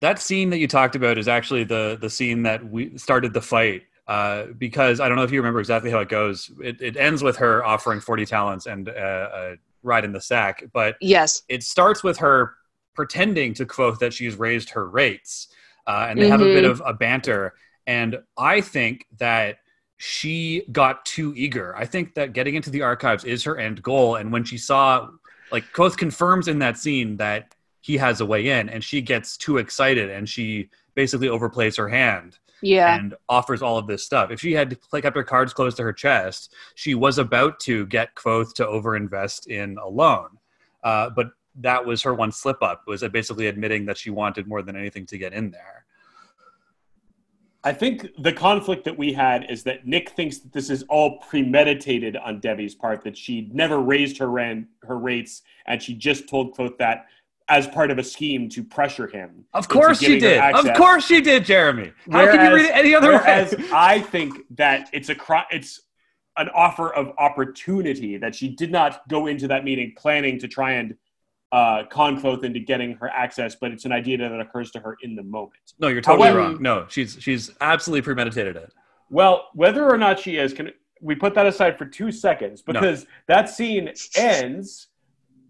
that 0.00 0.18
scene 0.18 0.50
that 0.50 0.58
you 0.58 0.68
talked 0.68 0.96
about 0.96 1.16
is 1.16 1.28
actually 1.28 1.64
the 1.64 1.96
the 2.00 2.10
scene 2.10 2.42
that 2.42 2.68
we 2.70 2.96
started 2.98 3.32
the 3.32 3.40
fight 3.40 3.82
uh, 4.08 4.46
because 4.58 4.98
I 5.00 5.08
don't 5.08 5.16
know 5.16 5.22
if 5.22 5.30
you 5.30 5.38
remember 5.38 5.60
exactly 5.60 5.90
how 5.90 6.00
it 6.00 6.08
goes. 6.08 6.50
It, 6.60 6.82
it 6.82 6.96
ends 6.96 7.22
with 7.22 7.36
her 7.36 7.64
offering 7.64 8.00
40 8.00 8.26
talents 8.26 8.66
and 8.66 8.88
uh, 8.88 9.54
ride 9.82 10.04
in 10.04 10.12
the 10.12 10.20
sack, 10.20 10.64
but 10.72 10.96
Yes. 11.00 11.42
it 11.48 11.62
starts 11.62 12.02
with 12.02 12.18
her 12.18 12.54
pretending 12.94 13.54
to 13.54 13.64
quote 13.66 14.00
that 14.00 14.12
she's 14.12 14.36
raised 14.36 14.70
her 14.70 14.88
rates, 14.88 15.48
uh, 15.86 16.06
and 16.08 16.20
they 16.20 16.28
have 16.28 16.40
a 16.42 16.52
bit 16.52 16.64
Mhm. 16.64 16.70
of 16.70 16.82
a 16.84 16.92
banter. 16.92 17.54
And 17.86 18.20
I 18.36 18.60
think 18.60 19.06
that 19.18 19.58
she 19.96 20.64
got 20.72 21.04
too 21.04 21.32
eager. 21.36 21.74
I 21.76 21.86
think 21.86 22.14
that 22.14 22.32
getting 22.32 22.54
into 22.54 22.70
the 22.70 22.82
archives 22.82 23.24
is 23.24 23.44
her 23.44 23.56
end 23.58 23.82
goal. 23.82 24.16
And 24.16 24.32
when 24.32 24.44
she 24.44 24.58
saw, 24.58 25.08
like, 25.50 25.64
Kvothe 25.72 25.96
confirms 25.96 26.48
in 26.48 26.58
that 26.58 26.76
scene 26.78 27.16
that 27.18 27.54
he 27.80 27.96
has 27.96 28.20
a 28.20 28.26
way 28.26 28.48
in, 28.48 28.68
and 28.68 28.82
she 28.82 29.00
gets 29.00 29.36
too 29.36 29.58
excited 29.58 30.10
and 30.10 30.28
she 30.28 30.70
basically 30.94 31.28
overplays 31.28 31.76
her 31.76 31.88
hand 31.88 32.38
Yeah. 32.62 32.94
and 32.94 33.14
offers 33.28 33.60
all 33.62 33.78
of 33.78 33.86
this 33.86 34.04
stuff. 34.04 34.30
If 34.30 34.40
she 34.40 34.52
had 34.52 34.78
like 34.92 35.02
kept 35.02 35.16
her 35.16 35.24
cards 35.24 35.52
close 35.52 35.74
to 35.74 35.82
her 35.82 35.92
chest, 35.92 36.54
she 36.74 36.94
was 36.94 37.18
about 37.18 37.60
to 37.60 37.86
get 37.86 38.14
Kvothe 38.14 38.54
to 38.54 38.64
overinvest 38.64 39.48
in 39.48 39.76
a 39.78 39.88
loan. 39.88 40.28
Uh, 40.82 41.10
but 41.10 41.30
that 41.56 41.84
was 41.84 42.02
her 42.02 42.14
one 42.14 42.32
slip 42.32 42.62
up, 42.62 42.82
was 42.86 43.02
basically 43.12 43.46
admitting 43.46 43.86
that 43.86 43.98
she 43.98 44.10
wanted 44.10 44.46
more 44.46 44.62
than 44.62 44.76
anything 44.76 45.06
to 45.06 45.18
get 45.18 45.32
in 45.32 45.50
there. 45.50 45.84
I 47.64 47.72
think 47.72 48.08
the 48.18 48.32
conflict 48.32 48.84
that 48.84 48.98
we 48.98 49.12
had 49.12 49.48
is 49.48 49.62
that 49.64 49.86
Nick 49.86 50.10
thinks 50.10 50.38
that 50.38 50.52
this 50.52 50.68
is 50.68 50.82
all 50.88 51.18
premeditated 51.18 52.16
on 52.16 52.40
Debbie's 52.40 52.74
part, 52.74 53.04
that 53.04 53.16
she 53.16 53.48
never 53.52 53.78
raised 53.78 54.18
her 54.18 54.28
rent, 54.28 54.66
her 54.82 54.98
rates, 54.98 55.42
and 55.66 55.80
she 55.80 55.94
just 55.94 56.28
told 56.28 56.56
Kvothe 56.56 56.76
that 56.78 57.06
as 57.52 57.66
part 57.66 57.90
of 57.90 57.98
a 57.98 58.02
scheme 58.02 58.48
to 58.48 58.64
pressure 58.64 59.06
him. 59.06 59.44
Of 59.52 59.68
course 59.68 60.00
she 60.00 60.18
did. 60.18 60.40
Of 60.40 60.72
course 60.74 61.04
she 61.04 61.20
did, 61.20 61.44
Jeremy. 61.44 61.92
How 62.10 62.24
can 62.32 62.46
you 62.46 62.56
read 62.56 62.64
it 62.64 62.74
any 62.74 62.94
other 62.94 63.12
whereas 63.12 63.54
way? 63.54 63.68
I 63.72 64.00
think 64.00 64.38
that 64.56 64.88
it's 64.94 65.10
a 65.10 65.16
it's 65.50 65.82
an 66.38 66.48
offer 66.54 66.94
of 66.94 67.12
opportunity 67.18 68.16
that 68.16 68.34
she 68.34 68.48
did 68.48 68.72
not 68.72 69.06
go 69.10 69.26
into 69.26 69.46
that 69.48 69.64
meeting 69.64 69.92
planning 69.98 70.38
to 70.38 70.48
try 70.48 70.72
and 70.72 70.96
uh, 71.52 71.82
con 71.90 72.18
Kvothe 72.18 72.42
into 72.42 72.58
getting 72.58 72.94
her 72.94 73.10
access, 73.10 73.54
but 73.54 73.70
it's 73.70 73.84
an 73.84 73.92
idea 73.92 74.16
that 74.16 74.40
occurs 74.40 74.70
to 74.70 74.80
her 74.80 74.96
in 75.02 75.14
the 75.14 75.22
moment. 75.22 75.74
No, 75.78 75.88
you're 75.88 76.00
totally 76.00 76.28
However- 76.28 76.52
wrong. 76.52 76.62
No, 76.62 76.86
she's 76.88 77.18
she's 77.20 77.50
absolutely 77.60 78.00
premeditated 78.00 78.56
it. 78.56 78.72
Well, 79.10 79.48
whether 79.52 79.86
or 79.86 79.98
not 79.98 80.18
she 80.18 80.38
is, 80.38 80.54
can 80.54 80.70
we 81.02 81.14
put 81.16 81.34
that 81.34 81.44
aside 81.44 81.76
for 81.76 81.84
two 81.84 82.10
seconds? 82.10 82.62
Because 82.62 83.04
that 83.28 83.50
scene 83.50 83.92
ends 84.16 84.88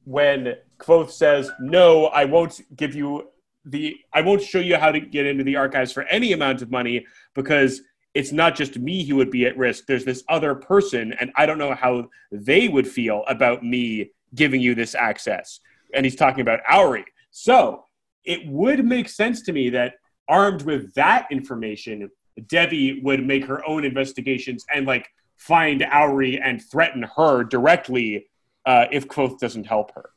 when 0.04 0.56
Kvothe 0.78 1.10
says, 1.10 1.50
"No, 1.60 2.06
I 2.06 2.24
won't 2.24 2.60
give 2.76 2.94
you 2.94 3.30
the. 3.64 3.96
I 4.12 4.22
won't 4.22 4.42
show 4.42 4.58
you 4.58 4.76
how 4.76 4.90
to 4.90 5.00
get 5.00 5.26
into 5.26 5.44
the 5.44 5.56
archives 5.56 5.92
for 5.92 6.02
any 6.04 6.32
amount 6.32 6.62
of 6.62 6.70
money 6.70 7.06
because 7.34 7.82
it's 8.14 8.32
not 8.32 8.54
just 8.54 8.78
me 8.78 9.06
who 9.06 9.16
would 9.16 9.30
be 9.30 9.46
at 9.46 9.56
risk. 9.56 9.86
There's 9.86 10.04
this 10.04 10.24
other 10.28 10.54
person, 10.54 11.12
and 11.14 11.32
I 11.36 11.46
don't 11.46 11.58
know 11.58 11.74
how 11.74 12.08
they 12.30 12.68
would 12.68 12.86
feel 12.86 13.24
about 13.26 13.64
me 13.64 14.10
giving 14.34 14.60
you 14.60 14.74
this 14.74 14.94
access." 14.94 15.60
And 15.94 16.06
he's 16.06 16.16
talking 16.16 16.40
about 16.40 16.60
Auri. 16.70 17.04
So 17.30 17.84
it 18.24 18.46
would 18.46 18.84
make 18.84 19.08
sense 19.08 19.42
to 19.42 19.52
me 19.52 19.70
that 19.70 19.94
armed 20.28 20.62
with 20.62 20.94
that 20.94 21.26
information, 21.30 22.10
Debbie 22.46 23.00
would 23.02 23.26
make 23.26 23.44
her 23.44 23.66
own 23.66 23.84
investigations 23.84 24.64
and 24.74 24.86
like 24.86 25.08
find 25.36 25.82
Auri 25.82 26.40
and 26.40 26.62
threaten 26.62 27.02
her 27.16 27.44
directly 27.44 28.26
uh, 28.66 28.86
if 28.90 29.08
Kvothe 29.08 29.38
doesn't 29.38 29.64
help 29.64 29.94
her, 29.94 30.10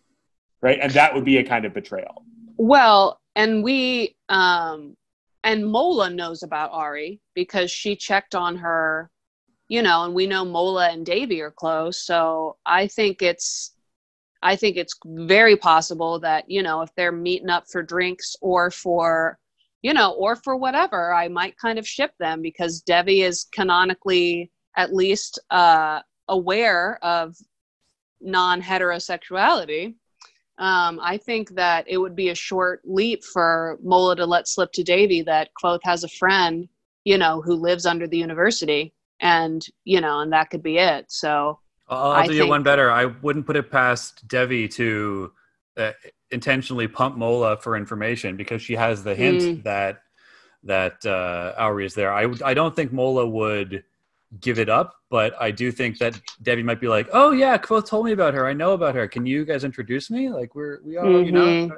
right? 0.62 0.80
And 0.82 0.92
that 0.94 1.14
would 1.14 1.26
be 1.26 1.38
a 1.38 1.44
kind 1.44 1.66
of 1.66 1.74
betrayal. 1.74 2.24
Well, 2.58 3.20
and 3.36 3.64
we 3.64 4.16
um 4.30 4.96
and 5.44 5.66
Mola 5.66 6.10
knows 6.10 6.42
about 6.42 6.74
Auri 6.74 7.22
because 7.36 7.70
she 7.70 7.96
checked 7.96 8.34
on 8.34 8.56
her, 8.58 9.12
you 9.68 9.84
know, 9.84 10.06
and 10.06 10.16
we 10.16 10.26
know 10.26 10.44
Mola 10.44 10.90
and 10.90 11.06
Davy 11.06 11.42
are 11.42 11.52
close. 11.52 12.00
So 12.00 12.58
I 12.66 12.88
think 12.88 13.22
it's 13.22 13.76
I 14.42 14.56
think 14.56 14.78
it's 14.78 14.96
very 15.06 15.56
possible 15.56 16.20
that, 16.20 16.50
you 16.50 16.62
know, 16.64 16.82
if 16.82 16.90
they're 16.96 17.12
meeting 17.12 17.50
up 17.50 17.66
for 17.70 17.84
drinks 17.84 18.36
or 18.42 18.72
for 18.72 19.38
you 19.82 19.94
know, 19.94 20.14
or 20.14 20.36
for 20.36 20.56
whatever, 20.56 21.14
I 21.14 21.28
might 21.28 21.60
kind 21.60 21.78
of 21.78 21.88
ship 21.88 22.12
them 22.20 22.42
because 22.42 22.82
Devi 22.82 23.22
is 23.22 23.46
canonically 23.54 24.52
at 24.78 24.94
least 24.94 25.40
uh 25.52 26.02
aware 26.28 26.98
of 27.04 27.36
non-heterosexuality 28.22 29.96
um, 30.58 31.00
I 31.04 31.18
think 31.18 31.56
that 31.56 31.86
it 31.88 31.98
would 31.98 32.16
be 32.16 32.30
a 32.30 32.36
short 32.36 32.82
leap 32.86 33.24
for 33.24 33.78
Mola 33.84 34.16
to 34.16 34.26
let 34.26 34.48
slip 34.48 34.72
to 34.74 34.84
Davy 34.84 35.22
that 35.24 35.50
Kvothe 35.62 35.82
has 35.84 36.04
a 36.04 36.10
friend, 36.10 36.68
you 37.04 37.18
know, 37.18 37.42
who 37.42 37.56
lives 37.56 37.86
under 37.86 38.08
the 38.08 38.18
university, 38.18 38.94
and 39.20 39.66
you 39.84 40.00
know, 40.00 40.22
and 40.22 40.32
that 40.32 40.50
could 40.50 40.64
be 40.64 40.78
it. 40.78 41.08
So 41.10 41.60
I'll, 41.90 42.12
I'll 42.12 42.28
do 42.28 42.34
you 42.34 42.48
one 42.48 42.64
better. 42.64 42.90
I 42.90 43.06
wouldn't 43.06 43.46
put 43.46 43.58
it 43.58 43.70
past 43.70 44.26
Devi 44.30 44.70
to 44.70 45.34
uh, 45.76 45.92
intentionally 46.32 46.88
pump 46.88 47.18
Mola 47.18 47.58
for 47.58 47.76
information 47.76 48.38
because 48.38 48.62
she 48.62 48.76
has 48.76 49.04
the 49.04 49.16
hint 49.16 49.42
Mm. 49.42 49.64
that 49.64 50.02
that 50.64 51.06
uh, 51.06 51.54
Auri 51.60 51.86
is 51.86 51.94
there. 51.94 52.14
I 52.14 52.34
I 52.46 52.54
don't 52.54 52.76
think 52.76 52.94
Mola 52.94 53.28
would 53.28 53.84
give 54.40 54.60
it 54.60 54.70
up, 54.70 54.94
but 55.10 55.34
I 55.40 55.52
do 55.52 55.72
think 55.72 55.98
that 56.00 56.20
Debbie 56.42 56.64
might 56.64 56.82
be 56.82 56.88
like, 56.88 57.08
"Oh 57.14 57.32
yeah, 57.32 57.58
Kvothe 57.58 57.88
told 57.88 58.06
me 58.06 58.12
about 58.12 58.34
her. 58.34 58.48
I 58.48 58.54
know 58.54 58.74
about 58.74 58.96
her. 58.96 59.08
Can 59.08 59.26
you 59.26 59.46
guys 59.46 59.64
introduce 59.64 60.10
me? 60.10 60.30
Like 60.30 60.56
we're 60.56 60.80
we 60.84 60.98
all 60.98 61.24
you 61.24 61.32
know." 61.32 61.46
Mhm. 61.46 61.72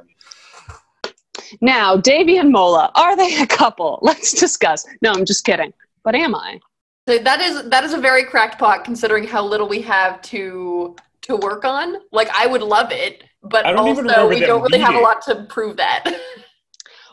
now, 1.62 1.96
Davy 1.96 2.38
and 2.38 2.52
Mola 2.52 2.92
are 2.96 3.16
they 3.16 3.42
a 3.42 3.48
couple? 3.48 4.00
Let's 4.04 4.34
discuss. 4.34 4.86
No, 5.02 5.12
I'm 5.12 5.26
just 5.26 5.46
kidding. 5.46 5.74
But 6.04 6.16
am 6.16 6.36
I? 6.36 6.60
So 7.08 7.18
that 7.20 7.40
is 7.42 7.70
that 7.70 7.84
is 7.84 7.94
a 7.94 7.98
very 7.98 8.24
cracked 8.24 8.60
pot 8.60 8.84
considering 8.84 9.26
how 9.26 9.44
little 9.44 9.68
we 9.68 9.82
have 9.82 10.22
to 10.24 10.96
to 11.24 11.36
work 11.38 11.64
on. 11.66 11.98
Like 12.12 12.30
I 12.38 12.48
would 12.48 12.62
love 12.62 12.92
it, 12.92 13.24
but 13.44 13.66
I 13.66 13.72
don't 13.74 13.88
even 13.88 14.10
also 14.10 14.28
we 14.28 14.40
don't 14.40 14.62
really 14.62 14.80
have 14.80 14.96
a 14.96 15.00
lot 15.00 15.22
to 15.24 15.44
prove 15.50 15.78
that. 15.78 16.04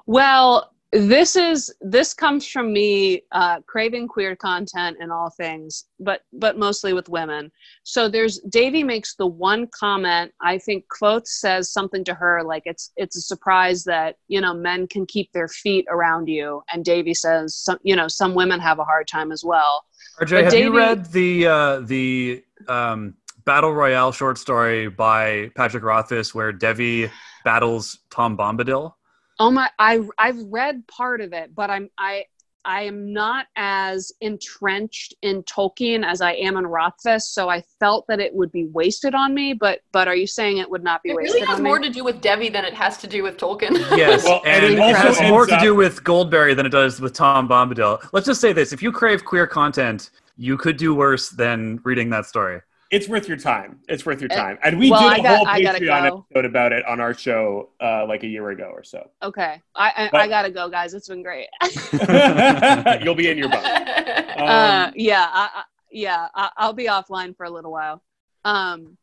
Well, 0.07 0.74
this 0.95 1.35
is 1.35 1.75
this 1.81 2.15
comes 2.15 2.47
from 2.47 2.73
me 2.73 3.23
uh, 3.33 3.61
craving 3.67 4.07
queer 4.07 4.37
content 4.37 4.97
and 5.01 5.11
all 5.11 5.29
things, 5.29 5.87
but 5.99 6.21
but 6.33 6.57
mostly 6.57 6.93
with 6.93 7.09
women. 7.09 7.51
So 7.83 8.09
there's 8.09 8.39
Davy 8.49 8.85
makes 8.85 9.17
the 9.17 9.27
one 9.27 9.67
comment. 9.67 10.33
I 10.41 10.57
think 10.57 10.85
Kvothe 10.89 11.27
says 11.27 11.73
something 11.73 12.05
to 12.05 12.15
her 12.15 12.45
like 12.45 12.63
it's 12.65 12.93
it's 12.97 13.17
a 13.17 13.21
surprise 13.21 13.83
that 13.85 14.19
you 14.29 14.41
know 14.41 14.55
men 14.55 14.87
can 14.87 15.05
keep 15.05 15.33
their 15.33 15.49
feet 15.49 15.85
around 15.91 16.29
you, 16.29 16.63
and 16.73 16.85
Davy 16.85 17.13
says 17.13 17.59
some 17.59 17.79
you 17.83 17.97
know 17.97 18.07
some 18.07 18.35
women 18.35 18.61
have 18.61 18.79
a 18.79 18.85
hard 18.85 19.09
time 19.09 19.33
as 19.33 19.43
well. 19.45 19.85
RJ, 20.21 20.31
But 20.31 20.45
have 20.45 20.53
Davey- 20.53 20.65
you 20.65 20.77
read 20.77 21.13
the 21.13 21.47
uh, 21.49 21.81
the 21.81 22.45
um, 22.69 23.15
Battle 23.45 23.75
Royale 23.75 24.13
short 24.13 24.39
story 24.39 24.89
by 24.89 25.51
Patrick 25.57 25.83
Rothfuss 25.83 26.33
where 26.33 26.53
Devi 26.53 27.11
battles 27.45 27.99
Tom 28.11 28.37
Bombadil? 28.37 28.93
Oh 29.39 29.51
my! 29.51 29.69
I 29.79 30.01
I've 30.19 30.39
read 30.45 30.87
part 30.87 31.21
of 31.21 31.33
it, 31.33 31.55
but 31.55 31.71
I'm 31.71 31.91
I 31.99 32.25
I 32.65 32.83
am 32.83 33.13
not 33.13 33.47
as 33.57 34.11
entrenched 34.21 35.15
in 35.23 35.43
Tolkien 35.43 36.05
as 36.05 36.21
I 36.21 36.33
am 36.33 36.57
in 36.57 36.67
Rothfuss, 36.67 37.29
so 37.29 37.49
I 37.49 37.63
felt 37.79 38.07
that 38.09 38.21
it 38.21 38.35
would 38.35 38.51
be 38.53 38.67
wasted 38.67 39.15
on 39.15 39.35
me. 39.35 39.53
But 39.53 39.81
but 39.93 40.09
are 40.09 40.17
you 40.17 40.27
saying 40.27 40.59
it 40.59 40.71
would 40.71 40.83
not 40.83 41.03
be 41.03 41.11
it 41.11 41.17
wasted 41.17 41.35
really 41.35 41.47
has 41.47 41.59
on 41.59 41.63
me? 41.63 41.71
more 41.71 41.79
to 41.79 41.91
do 41.91 42.05
with 42.05 42.21
Devi 42.21 42.49
than 42.49 42.65
it 42.65 42.75
has 42.75 42.97
to 42.99 43.07
do 43.07 43.23
with 43.23 43.37
Tolkien. 43.37 43.75
Yes, 43.97 44.25
Well, 44.25 44.43
and 44.45 44.65
and 44.65 44.75
it 44.75 44.79
it 44.79 44.81
also 44.81 44.97
has 44.97 45.21
more 45.23 45.43
ends 45.43 45.53
to 45.55 45.61
do 45.61 45.75
with 45.75 46.03
Goldberry 46.05 46.55
than 46.55 46.67
it 46.67 46.71
does 46.71 47.01
with 47.01 47.13
Tom 47.13 47.49
Bombadil. 47.49 48.09
Let's 48.13 48.27
just 48.27 48.41
say 48.41 48.53
this: 48.53 48.73
if 48.73 48.83
you 48.83 48.93
crave 48.93 49.25
queer 49.25 49.47
content, 49.47 50.11
you 50.37 50.57
could 50.57 50.77
do 50.77 50.95
worse 50.95 51.29
than 51.31 51.81
reading 51.85 52.11
that 52.11 52.27
story. 52.27 52.61
It's 52.91 53.09
worth 53.09 53.27
your 53.27 53.37
time. 53.37 53.81
It's 53.89 54.07
worth 54.07 54.21
your 54.21 54.31
Uh, 54.33 54.37
time. 54.37 54.59
And 54.63 54.79
we 54.79 54.91
well, 54.91 55.09
did 55.11 55.21
a 55.21 55.23
got- 55.23 55.37
whole 55.39 55.47
Patreon 55.47 56.09
go. 56.11 56.27
episode 56.31 56.45
about 56.45 56.73
it 56.73 56.85
on 56.87 57.01
our 57.01 57.13
show 57.15 57.71
uh, 57.81 58.07
like 58.07 58.23
a 58.23 58.27
year 58.27 58.51
ago 58.51 58.71
or 58.73 58.85
so. 58.85 59.11
Okay, 59.23 59.61
I 59.75 59.93
I, 59.97 60.09
But- 60.13 60.21
I 60.21 60.29
gotta 60.29 60.51
go, 60.51 60.69
guys. 60.69 60.95
It's 60.95 61.09
been 61.09 61.23
great. 61.23 61.49
You'll 63.03 63.15
be 63.15 63.31
in 63.31 63.39
your 63.39 63.49
butt. 63.49 63.65
Um, 63.65 64.49
uh, 64.49 64.91
yeah, 64.95 65.29
I, 65.33 65.63
yeah, 65.91 66.29
I, 66.35 66.51
I'll 66.57 66.73
be 66.73 66.87
offline 66.87 67.37
for 67.37 67.45
a 67.47 67.51
little 67.51 67.73
while. 67.73 68.03
Um, 68.45 68.97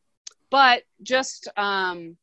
but 0.49 0.83
just, 1.03 1.47
um, 1.57 2.17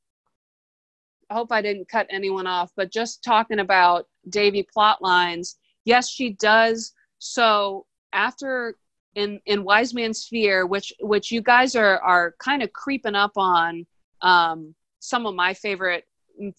I 1.30 1.34
hope 1.34 1.50
I 1.52 1.60
didn't 1.62 1.88
cut 1.88 2.06
anyone 2.10 2.46
off. 2.46 2.72
But 2.76 2.90
just 2.92 3.22
talking 3.24 3.58
about 3.60 4.06
Davy 4.28 4.62
plot 4.62 5.02
lines, 5.02 5.56
yes, 5.84 6.08
she 6.08 6.30
does. 6.34 6.92
So 7.18 7.86
after 8.12 8.76
in 9.14 9.40
in 9.46 9.64
Wise 9.64 9.94
Man's 9.94 10.26
Fear, 10.26 10.66
which 10.66 10.92
which 11.00 11.32
you 11.32 11.42
guys 11.42 11.74
are 11.74 11.98
are 12.00 12.34
kind 12.38 12.62
of 12.62 12.72
creeping 12.72 13.14
up 13.14 13.32
on, 13.36 13.86
um, 14.22 14.74
some 15.00 15.26
of 15.26 15.34
my 15.34 15.54
favorite 15.54 16.04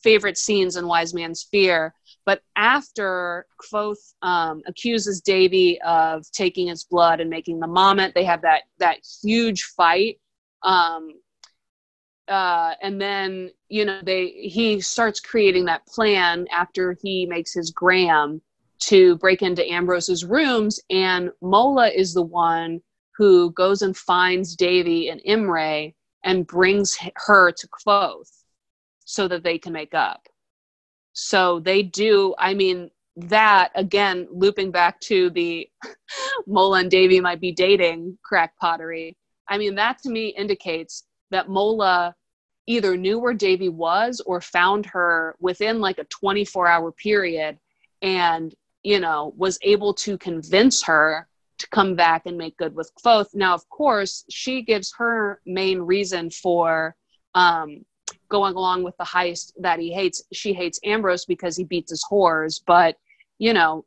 favorite 0.03 0.37
scenes 0.37 0.75
in 0.75 0.87
Wise 0.87 1.13
Man's 1.13 1.47
Fear. 1.49 1.93
But 2.25 2.41
after 2.55 3.45
Kvothe 3.61 4.13
um, 4.21 4.61
accuses 4.67 5.21
Davy 5.21 5.81
of 5.81 6.29
taking 6.31 6.67
his 6.67 6.83
blood 6.83 7.19
and 7.19 7.29
making 7.29 7.59
the 7.59 7.67
mommet, 7.67 8.13
they 8.13 8.25
have 8.25 8.41
that 8.41 8.63
that 8.79 8.97
huge 9.23 9.63
fight. 9.63 10.19
Um, 10.63 11.13
uh, 12.27 12.73
and 12.81 13.01
then 13.01 13.49
you 13.69 13.85
know 13.85 14.01
they 14.03 14.27
he 14.27 14.81
starts 14.81 15.19
creating 15.19 15.65
that 15.65 15.85
plan 15.87 16.45
after 16.51 16.95
he 17.01 17.25
makes 17.25 17.53
his 17.53 17.71
gram 17.71 18.41
to 18.79 19.17
break 19.17 19.41
into 19.41 19.67
Ambrose's 19.69 20.25
rooms, 20.25 20.79
and 20.89 21.31
Mola 21.41 21.89
is 21.89 22.13
the 22.13 22.23
one 22.23 22.81
who 23.15 23.51
goes 23.51 23.81
and 23.81 23.95
finds 23.95 24.55
Davy 24.55 25.09
and 25.09 25.21
Imre 25.25 25.93
and 26.23 26.47
brings 26.47 26.97
her 27.15 27.51
to 27.51 27.67
Kvothe 27.67 28.31
so 29.05 29.27
that 29.27 29.43
they 29.43 29.57
can 29.57 29.73
make 29.73 29.93
up. 29.93 30.27
So 31.13 31.59
they 31.59 31.83
do, 31.83 32.33
I 32.37 32.53
mean, 32.53 32.89
that 33.17 33.71
again, 33.75 34.27
looping 34.31 34.71
back 34.71 34.99
to 35.01 35.29
the 35.31 35.69
Mola 36.47 36.79
and 36.79 36.91
Davy 36.91 37.19
might 37.19 37.41
be 37.41 37.51
dating 37.51 38.17
crack 38.23 38.55
pottery. 38.57 39.17
I 39.47 39.57
mean, 39.57 39.75
that 39.75 39.99
to 40.03 40.09
me 40.09 40.27
indicates 40.29 41.03
that 41.31 41.49
Mola 41.49 42.15
either 42.67 42.95
knew 42.95 43.19
where 43.19 43.33
Davy 43.33 43.67
was 43.67 44.21
or 44.25 44.39
found 44.39 44.85
her 44.85 45.35
within 45.39 45.81
like 45.81 45.97
a 45.97 46.05
24 46.05 46.67
hour 46.67 46.91
period 46.91 47.57
and, 48.01 48.53
you 48.83 48.99
know, 48.99 49.33
was 49.37 49.57
able 49.61 49.93
to 49.93 50.17
convince 50.17 50.83
her 50.83 51.27
to 51.57 51.67
come 51.69 51.95
back 51.95 52.23
and 52.25 52.37
make 52.37 52.57
good 52.57 52.73
with 52.73 52.91
Kvothe. 52.95 53.33
Now, 53.33 53.53
of 53.53 53.67
course, 53.69 54.23
she 54.29 54.61
gives 54.61 54.93
her 54.97 55.41
main 55.45 55.79
reason 55.79 56.29
for 56.29 56.95
um, 57.35 57.85
going 58.29 58.55
along 58.55 58.83
with 58.83 58.95
the 58.97 59.03
heist 59.03 59.51
that 59.59 59.79
he 59.79 59.91
hates. 59.91 60.23
She 60.31 60.53
hates 60.53 60.79
Ambrose 60.85 61.25
because 61.25 61.57
he 61.57 61.63
beats 61.63 61.91
his 61.91 62.03
whores, 62.09 62.61
but 62.65 62.95
you 63.39 63.53
know, 63.53 63.85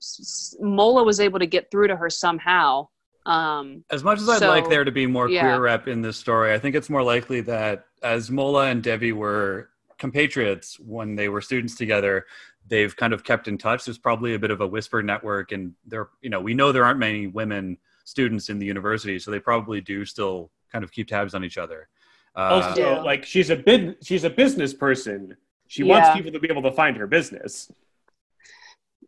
Mola 0.60 1.04
was 1.04 1.20
able 1.20 1.38
to 1.38 1.46
get 1.46 1.70
through 1.70 1.88
to 1.88 1.96
her 1.96 2.08
somehow. 2.08 2.88
Um, 3.26 3.84
As 3.90 4.02
much 4.02 4.18
as 4.18 4.28
I'd 4.28 4.46
like 4.46 4.68
there 4.68 4.82
to 4.82 4.90
be 4.90 5.06
more 5.06 5.28
yeah. 5.28 5.42
queer 5.42 5.60
rep 5.60 5.88
in 5.88 6.00
this 6.02 6.16
story, 6.16 6.54
I 6.54 6.58
think 6.58 6.74
it's 6.74 6.90
more 6.90 7.02
likely 7.02 7.42
that 7.42 7.84
as 8.02 8.30
Mola 8.30 8.68
and 8.68 8.82
Devi 8.82 9.12
were 9.12 9.68
compatriots 9.98 10.80
when 10.80 11.14
they 11.14 11.28
were 11.28 11.40
students 11.40 11.76
together, 11.76 12.26
they've 12.68 12.94
kind 12.96 13.12
of 13.12 13.24
kept 13.24 13.48
in 13.48 13.58
touch. 13.58 13.84
There's 13.84 13.98
probably 13.98 14.34
a 14.34 14.38
bit 14.38 14.50
of 14.50 14.60
a 14.60 14.66
whisper 14.66 15.02
network, 15.02 15.52
and 15.52 15.74
there, 15.86 16.08
you 16.20 16.30
know, 16.30 16.40
we 16.40 16.54
know 16.54 16.72
there 16.72 16.84
aren't 16.84 16.98
many 16.98 17.26
women 17.26 17.78
students 18.04 18.48
in 18.48 18.58
the 18.58 18.66
university, 18.66 19.18
so 19.18 19.30
they 19.30 19.40
probably 19.40 19.80
do 19.80 20.04
still 20.04 20.50
kind 20.70 20.84
of 20.84 20.90
keep 20.92 21.08
tabs 21.08 21.34
on 21.34 21.44
each 21.44 21.58
other. 21.58 21.88
Uh, 22.34 22.40
Also, 22.62 22.80
Yeah. 22.94 23.00
like 23.00 23.24
she's 23.24 23.50
a 23.50 23.56
bid, 23.56 23.96
she's 24.04 24.24
a 24.24 24.30
business 24.30 24.72
person. 24.74 25.36
She 25.68 25.82
wants 25.82 26.10
people 26.16 26.32
to 26.32 26.38
be 26.38 26.48
able 26.50 26.62
to 26.62 26.72
find 26.72 26.96
her 26.96 27.06
business. 27.06 27.70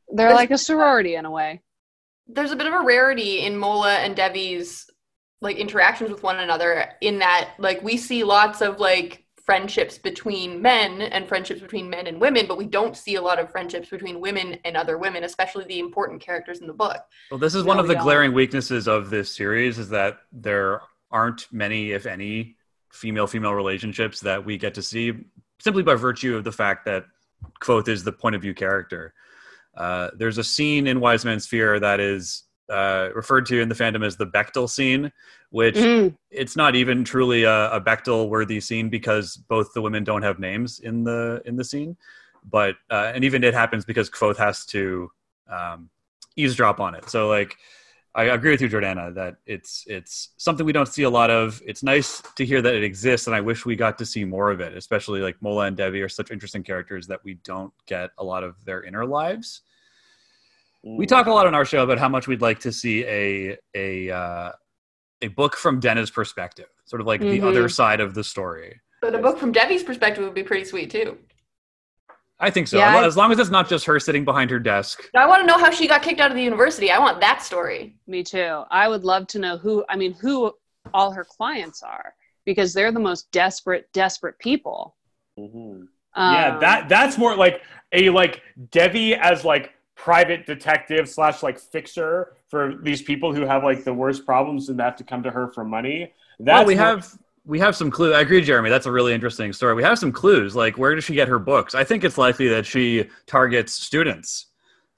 they're 0.09 0.29
There's- 0.29 0.37
like 0.37 0.51
a 0.53 0.59
sorority 0.59 1.15
in 1.17 1.25
a 1.25 1.31
way. 1.31 1.63
There's 2.29 2.53
a 2.53 2.57
bit 2.57 2.67
of 2.67 2.73
a 2.75 2.81
rarity 2.85 3.41
in 3.41 3.57
Mola 3.57 3.97
and 3.97 4.15
Devi's 4.15 4.89
like 5.41 5.57
interactions 5.57 6.11
with 6.11 6.23
one 6.23 6.39
another 6.39 6.93
in 7.01 7.19
that 7.19 7.51
like 7.59 7.83
we 7.83 7.97
see 7.97 8.23
lots 8.23 8.61
of 8.61 8.79
like 8.79 9.24
friendships 9.45 9.99
between 9.99 10.61
men 10.63 11.03
and 11.03 11.29
friendships 11.29 11.61
between 11.61 11.89
men 11.91 12.07
and 12.07 12.21
women, 12.21 12.47
but 12.47 12.57
we 12.57 12.67
don't 12.67 12.97
see 12.97 13.17
a 13.17 13.23
lot 13.23 13.39
of 13.39 13.51
friendships 13.51 13.91
between 13.91 14.21
women 14.21 14.59
and 14.65 14.77
other 14.77 14.97
women, 14.97 15.25
especially 15.25 15.65
the 15.67 15.79
important 15.79 16.21
characters 16.21 16.61
in 16.61 16.67
the 16.67 16.73
book. 16.73 16.99
Well, 17.31 17.39
this 17.39 17.55
is 17.55 17.63
one 17.63 17.79
of 17.79 17.87
the 17.87 17.95
don't. 17.95 18.03
glaring 18.03 18.33
weaknesses 18.33 18.89
of 18.89 19.11
this 19.11 19.35
series 19.35 19.79
is 19.79 19.91
that 19.91 20.19
there 20.33 20.81
aren't 21.11 21.47
many, 21.53 21.93
if 21.93 22.07
any, 22.07 22.57
female-female 22.91 23.55
relationships 23.55 24.21
that 24.21 24.45
we 24.45 24.57
get 24.57 24.75
to 24.75 24.83
see 24.83 25.13
simply 25.59 25.83
by 25.83 25.95
virtue 25.95 26.37
of 26.37 26.45
the 26.45 26.53
fact 26.53 26.85
that 26.87 27.05
Kvothe 27.61 27.89
is 27.89 28.03
the 28.05 28.13
point 28.13 28.35
of 28.35 28.43
view 28.43 28.55
character. 28.55 29.13
Uh, 29.77 30.11
there's 30.17 30.39
a 30.39 30.45
scene 30.45 30.87
in 30.87 31.01
Wise 31.01 31.25
Man's 31.25 31.47
Fear 31.47 31.81
that 31.81 32.01
is 32.01 32.45
uh, 32.71 33.11
referred 33.15 33.47
to 33.47 33.61
in 33.61 33.69
the 33.69 33.75
fandom 33.75 34.05
as 34.05 34.17
the 34.17 34.27
Bechdel 34.27 34.69
scene, 34.69 35.13
which 35.51 35.77
Mm, 35.77 36.17
it's 36.31 36.57
not 36.57 36.75
even 36.75 37.05
truly 37.05 37.45
a, 37.45 37.71
a 37.71 37.81
Bechdel 37.81 38.29
worthy 38.29 38.61
scene 38.61 38.89
because 38.89 39.37
both 39.37 39.73
the 39.75 39.83
women 39.83 40.05
don't 40.05 40.23
have 40.23 40.39
names 40.39 40.81
in 40.81 41.05
the 41.05 41.43
in 41.45 41.57
the 41.57 41.65
scene. 41.65 41.97
But 42.51 42.77
uh, 42.91 43.13
and 43.15 43.25
even 43.25 43.45
it 43.45 43.55
happens 43.55 43.85
because 43.85 44.11
Kvothe 44.11 44.37
has 44.37 44.67
to 44.67 45.11
um, 45.49 45.91
eavesdrop 46.37 46.81
on 46.81 46.95
it. 46.95 47.09
So 47.09 47.29
like 47.29 47.57
I 48.17 48.25
agree 48.25 48.53
with 48.53 48.61
you, 48.61 48.69
Jordana, 48.69 49.13
that 49.15 49.37
it's 49.45 49.85
it's 49.89 50.31
something 50.37 50.65
we 50.65 50.73
don't 50.73 50.87
see 50.87 51.03
a 51.03 51.11
lot 51.11 51.31
of. 51.31 51.61
It's 51.67 51.83
nice 51.83 52.23
to 52.37 52.45
hear 52.47 52.63
that 52.63 52.75
it 52.75 52.85
exists, 52.85 53.27
and 53.27 53.35
I 53.35 53.41
wish 53.41 53.67
we 53.67 53.75
got 53.75 53.99
to 53.99 54.07
see 54.07 54.25
more 54.25 54.51
of 54.53 54.61
it. 54.61 54.77
Especially 54.77 55.21
like 55.21 55.41
Mola 55.41 55.67
and 55.67 55.77
Devi 55.77 56.01
are 56.01 56.09
such 56.09 56.31
interesting 56.31 56.63
characters 56.63 57.09
that 57.09 57.25
we 57.25 57.35
don't 57.43 57.73
get 57.87 58.11
a 58.19 58.25
lot 58.25 58.45
of 58.45 58.65
their 58.65 58.85
inner 58.85 59.05
lives. 59.05 59.63
We 60.87 61.07
talk 61.07 61.27
a 61.27 61.33
lot 61.33 61.47
on 61.47 61.55
our 61.55 61.65
show 61.65 61.83
about 61.83 61.99
how 61.99 62.09
much 62.11 62.29
we'd 62.29 62.43
like 62.43 62.61
to 62.61 62.73
see 62.73 63.05
a 63.07 63.57
a 63.75 64.11
uh, 64.11 64.53
a 65.23 65.29
book 65.29 65.57
from 65.57 65.81
Denna's 65.81 66.11
perspective, 66.11 66.67
sort 66.85 67.01
of 67.01 67.07
like 67.07 67.21
the 67.21 67.39
Mhm. 67.41 67.49
other 67.49 67.69
side 67.69 68.01
of 68.01 68.15
the 68.15 68.23
story. 68.23 68.81
But 69.01 69.15
a 69.15 69.19
book 69.19 69.39
from 69.39 69.51
Debbie's 69.53 69.83
perspective 69.83 70.23
would 70.25 70.35
be 70.35 70.43
pretty 70.43 70.65
sweet 70.65 70.91
too. 70.91 71.19
I 72.39 72.51
think 72.51 72.69
so. 72.69 72.77
Yeah, 72.79 73.05
as 73.07 73.17
long 73.17 73.33
as 73.33 73.39
it's 73.39 73.49
not 73.51 73.69
just 73.69 73.87
her 73.87 73.99
sitting 74.01 74.25
behind 74.25 74.51
her 74.51 74.59
desk. 74.59 75.03
I 75.15 75.25
want 75.27 75.41
to 75.41 75.47
know 75.47 75.57
how 75.57 75.71
she 75.71 75.87
got 75.87 76.03
kicked 76.03 76.21
out 76.21 76.31
of 76.31 76.37
the 76.37 76.43
university. 76.43 76.91
I 76.91 76.99
want 76.99 77.21
that 77.21 77.43
story. 77.43 77.97
me 78.07 78.23
too. 78.23 78.65
I 78.71 78.89
would 78.89 79.05
love 79.05 79.27
to 79.29 79.39
know 79.39 79.57
who. 79.57 79.85
I 79.89 79.97
mean, 79.97 80.13
who 80.15 80.53
all 80.93 81.13
her 81.13 81.25
clients 81.25 81.83
are 81.83 82.15
because 82.45 82.75
they're 82.75 82.93
the 82.93 83.01
most 83.01 83.31
desperate, 83.33 83.89
desperate 83.95 84.39
people. 84.39 84.97
Mhm. 85.39 85.89
yeah, 86.17 86.55
Um, 86.55 86.61
that 86.61 86.89
that's 86.91 87.17
more 87.17 87.35
like 87.37 87.63
a 87.93 88.11
like 88.11 88.43
Debbie 88.71 89.15
as 89.15 89.45
like 89.45 89.73
private 89.97 90.45
detective 90.47 91.09
slash 91.09 91.43
like 91.43 91.59
fixer 91.59 92.37
for 92.49 92.75
these 92.83 93.01
people 93.03 93.35
who 93.35 93.43
have 93.43 93.63
like 93.63 93.85
the 93.85 93.95
worst 93.95 94.27
problems 94.27 94.69
and 94.69 94.81
have 94.81 94.97
to 94.97 95.05
come 95.05 95.23
to 95.23 95.31
her 95.31 95.53
for 95.53 95.65
money. 95.65 96.13
That's 96.41 96.59
well, 96.59 96.67
we 96.67 96.75
more- 96.75 96.85
have 96.85 97.19
we 97.47 97.59
have 97.61 97.77
some 97.77 97.91
clues. 97.91 98.15
I 98.15 98.21
agree, 98.23 98.41
Jeremy. 98.41 98.71
That's 98.71 98.87
a 98.87 98.93
really 98.93 99.13
interesting 99.13 99.53
story. 99.53 99.75
We 99.75 99.83
have 99.83 99.99
some 99.99 100.11
clues. 100.13 100.57
Like, 100.57 100.79
where 100.79 100.95
does 100.95 101.05
she 101.05 101.15
get 101.15 101.29
her 101.29 101.39
books? 101.39 101.75
I 101.75 101.85
think 101.85 102.03
it's 102.03 102.17
likely 102.17 102.49
that 102.49 102.65
she 102.65 103.09
targets 103.27 103.75
students. 103.75 104.47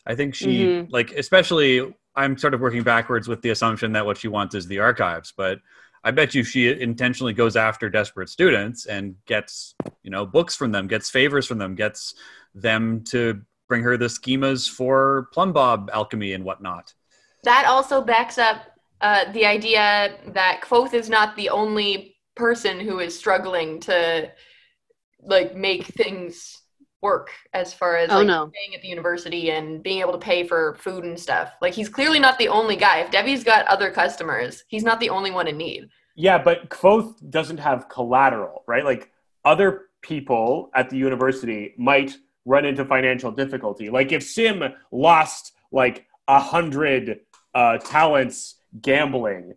I 0.06 0.14
think 0.14 0.34
she 0.34 0.64
Mhm. 0.64 0.92
like, 0.92 1.10
especially 1.12 1.92
I'm 2.14 2.38
sort 2.38 2.54
of 2.54 2.60
working 2.60 2.82
backwards 2.84 3.26
with 3.28 3.42
the 3.42 3.50
assumption 3.50 3.92
that 3.92 4.06
what 4.06 4.16
she 4.16 4.28
wants 4.28 4.54
is 4.54 4.66
the 4.66 4.78
archives, 4.78 5.32
but 5.36 5.58
I 6.04 6.12
bet 6.12 6.34
you 6.36 6.44
she 6.44 6.68
intentionally 6.80 7.32
goes 7.32 7.56
after 7.56 7.90
desperate 7.90 8.28
students 8.28 8.86
and 8.86 9.16
gets, 9.26 9.74
you 10.04 10.10
know, 10.10 10.24
books 10.24 10.54
from 10.54 10.70
them, 10.70 10.86
gets 10.86 11.10
favors 11.10 11.46
from 11.46 11.58
them, 11.58 11.74
gets 11.74 12.14
them 12.54 13.02
to 13.10 13.42
bring 13.68 13.82
her 13.82 13.96
the 13.96 14.06
schemas 14.06 14.68
for 14.68 15.28
plumb 15.32 15.52
bob 15.52 15.90
alchemy 15.92 16.32
and 16.32 16.44
whatnot. 16.44 16.92
That 17.44 17.66
also 17.66 18.00
backs 18.00 18.38
up 18.38 18.62
uh, 19.00 19.30
the 19.32 19.44
idea 19.46 20.16
that 20.28 20.62
Kvothe 20.62 20.94
is 20.94 21.08
not 21.10 21.36
the 21.36 21.50
only 21.50 22.16
person 22.34 22.80
who 22.80 22.98
is 22.98 23.16
struggling 23.18 23.80
to 23.80 24.30
like 25.22 25.54
make 25.54 25.84
things 25.84 26.62
work 27.02 27.30
as 27.52 27.72
far 27.74 27.96
as 27.96 28.10
Oh, 28.10 28.18
like 28.18 28.26
no. 28.26 28.50
staying 28.50 28.74
at 28.74 28.82
the 28.82 28.88
university 28.88 29.50
and 29.50 29.82
being 29.82 30.00
able 30.00 30.12
to 30.12 30.18
pay 30.18 30.46
for 30.46 30.76
food 30.80 31.04
and 31.04 31.18
stuff. 31.18 31.52
Like 31.60 31.74
he's 31.74 31.88
clearly 31.88 32.18
not 32.18 32.38
the 32.38 32.48
only 32.48 32.76
guy. 32.76 32.98
If 33.00 33.10
Debbie's 33.10 33.44
got 33.44 33.66
other 33.66 33.90
customers, 33.90 34.64
he's 34.68 34.82
not 34.82 34.98
the 35.00 35.10
only 35.10 35.30
one 35.30 35.46
in 35.46 35.56
need. 35.56 35.88
Yeah, 36.16 36.38
but 36.38 36.68
Kvothe 36.70 37.30
doesn't 37.30 37.58
have 37.58 37.88
collateral, 37.88 38.64
right? 38.66 38.84
Like 38.84 39.10
other 39.44 39.82
people 40.02 40.70
at 40.74 40.88
the 40.88 40.96
university 40.96 41.74
might 41.76 42.16
run 42.46 42.64
into 42.64 42.84
financial 42.84 43.30
difficulty. 43.30 43.90
Like 43.90 44.12
if 44.12 44.22
Sim 44.22 44.62
lost 44.90 45.52
like 45.70 46.06
a 46.28 46.40
hundred 46.40 47.20
uh, 47.54 47.76
talents 47.78 48.54
gambling, 48.80 49.54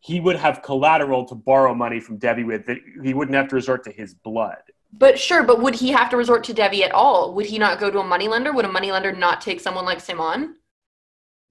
he 0.00 0.18
would 0.18 0.36
have 0.36 0.62
collateral 0.62 1.24
to 1.26 1.34
borrow 1.34 1.74
money 1.74 2.00
from 2.00 2.16
Debbie 2.16 2.44
with 2.44 2.66
that 2.66 2.78
he 3.04 3.14
wouldn't 3.14 3.36
have 3.36 3.48
to 3.48 3.54
resort 3.54 3.84
to 3.84 3.92
his 3.92 4.14
blood. 4.14 4.62
But 4.92 5.18
sure, 5.20 5.44
but 5.44 5.60
would 5.60 5.74
he 5.76 5.90
have 5.90 6.10
to 6.10 6.16
resort 6.16 6.42
to 6.44 6.54
Debbie 6.54 6.82
at 6.82 6.90
all? 6.92 7.34
Would 7.34 7.46
he 7.46 7.58
not 7.58 7.78
go 7.78 7.90
to 7.90 8.00
a 8.00 8.04
moneylender? 8.04 8.52
Would 8.52 8.64
a 8.64 8.72
moneylender 8.72 9.12
not 9.12 9.40
take 9.40 9.60
someone 9.60 9.84
like 9.84 10.00
Simon? 10.00 10.56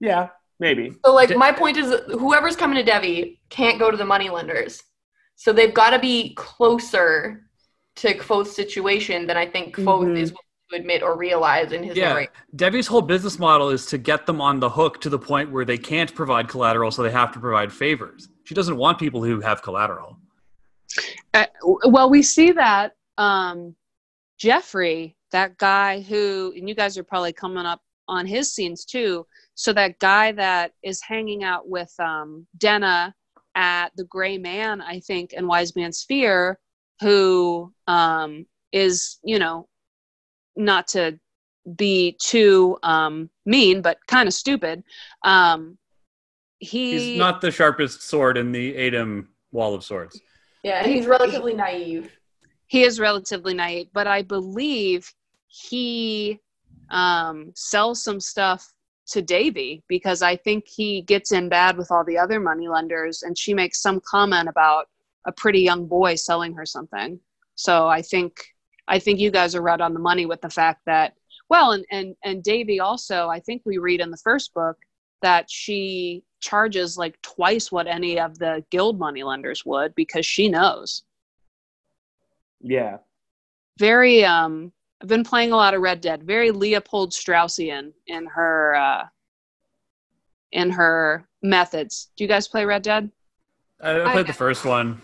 Yeah, 0.00 0.28
maybe. 0.58 0.92
So 1.06 1.14
like 1.14 1.28
De- 1.30 1.38
my 1.38 1.52
point 1.52 1.76
is 1.76 1.94
whoever's 2.08 2.56
coming 2.56 2.76
to 2.76 2.82
Debbie 2.82 3.40
can't 3.48 3.78
go 3.78 3.90
to 3.90 3.96
the 3.96 4.04
moneylenders. 4.04 4.82
So 5.36 5.52
they've 5.52 5.72
got 5.72 5.90
to 5.90 5.98
be 5.98 6.34
closer 6.34 7.46
to 7.96 8.14
Kvothe's 8.18 8.54
situation 8.54 9.26
than 9.26 9.36
I 9.38 9.46
think 9.46 9.74
Kvothe 9.76 10.08
Mhm. 10.08 10.18
is 10.18 10.30
willing 10.32 10.49
to 10.70 10.76
admit 10.76 11.02
or 11.02 11.16
realize 11.16 11.72
in 11.72 11.82
his 11.82 11.96
Yeah. 11.96 12.10
narration. 12.10 12.32
Debbie's 12.56 12.86
whole 12.86 13.02
business 13.02 13.38
model 13.38 13.70
is 13.70 13.86
to 13.86 13.98
get 13.98 14.26
them 14.26 14.40
on 14.40 14.60
the 14.60 14.70
hook 14.70 15.00
to 15.02 15.08
the 15.08 15.18
point 15.18 15.50
where 15.50 15.64
they 15.64 15.78
can't 15.78 16.14
provide 16.14 16.48
collateral, 16.48 16.90
so 16.90 17.02
they 17.02 17.10
have 17.10 17.32
to 17.32 17.40
provide 17.40 17.72
favors. 17.72 18.28
She 18.44 18.54
doesn't 18.54 18.76
want 18.76 18.98
people 18.98 19.22
who 19.22 19.40
have 19.40 19.62
collateral. 19.62 20.16
Uh, 21.34 21.46
well, 21.86 22.10
we 22.10 22.22
see 22.22 22.52
that 22.52 22.94
um, 23.18 23.76
Geoffrey, 24.38 25.16
that 25.30 25.58
guy 25.58 26.00
who, 26.00 26.52
and 26.56 26.68
you 26.68 26.74
guys 26.74 26.96
are 26.96 27.04
probably 27.04 27.32
coming 27.32 27.66
up 27.66 27.80
on 28.08 28.26
his 28.26 28.52
scenes 28.52 28.84
too. 28.84 29.26
So 29.54 29.72
that 29.74 29.98
guy 29.98 30.32
that 30.32 30.72
is 30.82 31.00
hanging 31.02 31.44
out 31.44 31.68
with 31.68 31.92
um, 32.00 32.46
Denna 32.56 33.14
at 33.54 33.90
the 33.96 34.04
Gray 34.04 34.38
Man, 34.38 34.80
I 34.80 35.00
think, 35.00 35.34
and 35.36 35.46
Wise 35.46 35.76
Man's 35.76 36.04
Fear, 36.08 36.58
who 37.00 37.72
um, 37.86 38.46
is, 38.72 39.18
you 39.22 39.38
know, 39.38 39.68
not 40.60 40.88
to 40.88 41.18
be 41.76 42.16
too 42.20 42.78
um, 42.82 43.30
mean, 43.44 43.82
but 43.82 43.98
kind 44.06 44.26
of 44.26 44.34
stupid. 44.34 44.82
Um, 45.24 45.78
he, 46.58 46.92
He's 47.12 47.18
not 47.18 47.40
the 47.40 47.50
sharpest 47.50 48.02
sword 48.02 48.36
in 48.36 48.52
the 48.52 48.74
Adem 48.74 49.26
Wall 49.52 49.74
of 49.74 49.82
Swords. 49.84 50.20
Yeah, 50.62 50.82
and 50.82 50.92
he's 50.92 51.06
relatively 51.06 51.54
naive. 51.54 52.10
he 52.66 52.82
is 52.82 53.00
relatively 53.00 53.54
naive, 53.54 53.88
but 53.92 54.06
I 54.06 54.22
believe 54.22 55.10
he 55.48 56.38
um, 56.90 57.52
sells 57.54 58.02
some 58.04 58.20
stuff 58.20 58.70
to 59.08 59.22
Davy 59.22 59.82
because 59.88 60.22
I 60.22 60.36
think 60.36 60.68
he 60.68 61.02
gets 61.02 61.32
in 61.32 61.48
bad 61.48 61.76
with 61.76 61.90
all 61.90 62.04
the 62.04 62.18
other 62.18 62.38
moneylenders, 62.40 63.22
and 63.22 63.36
she 63.36 63.54
makes 63.54 63.80
some 63.80 64.00
comment 64.00 64.48
about 64.48 64.86
a 65.26 65.32
pretty 65.32 65.60
young 65.60 65.86
boy 65.86 66.14
selling 66.14 66.54
her 66.54 66.66
something. 66.66 67.18
So 67.54 67.88
I 67.88 68.02
think 68.02 68.32
I 68.88 68.98
think 68.98 69.18
you 69.20 69.30
guys 69.30 69.54
are 69.54 69.62
right 69.62 69.80
on 69.80 69.94
the 69.94 70.00
money 70.00 70.26
with 70.26 70.40
the 70.40 70.50
fact 70.50 70.80
that 70.86 71.14
well, 71.48 71.72
and 71.72 71.84
and 71.90 72.14
and 72.24 72.42
Davy 72.42 72.80
also 72.80 73.28
I 73.28 73.40
think 73.40 73.62
we 73.64 73.78
read 73.78 74.00
in 74.00 74.10
the 74.10 74.16
first 74.18 74.54
book 74.54 74.76
that 75.22 75.50
she 75.50 76.22
charges 76.40 76.96
like 76.96 77.20
twice 77.22 77.70
what 77.70 77.86
any 77.86 78.18
of 78.18 78.38
the 78.38 78.64
guild 78.70 78.98
moneylenders 78.98 79.64
would 79.66 79.94
because 79.94 80.24
she 80.24 80.48
knows 80.48 81.02
Yeah. 82.60 82.98
very 83.78 84.24
um 84.24 84.72
I've 85.02 85.08
been 85.08 85.24
playing 85.24 85.52
a 85.52 85.56
lot 85.56 85.72
of 85.74 85.80
Red 85.80 86.00
Dead, 86.02 86.22
very 86.24 86.50
Leopold 86.50 87.12
Straussian 87.12 87.92
in 88.06 88.26
her 88.26 88.74
uh 88.74 89.04
in 90.52 90.70
her 90.70 91.26
methods. 91.42 92.10
Do 92.16 92.24
you 92.24 92.28
guys 92.28 92.48
play 92.48 92.64
Red 92.64 92.82
Dead? 92.82 93.10
I, 93.80 93.90
I 93.90 94.08
I- 94.08 94.12
played 94.12 94.26
the 94.26 94.32
first 94.32 94.64
one. 94.64 95.00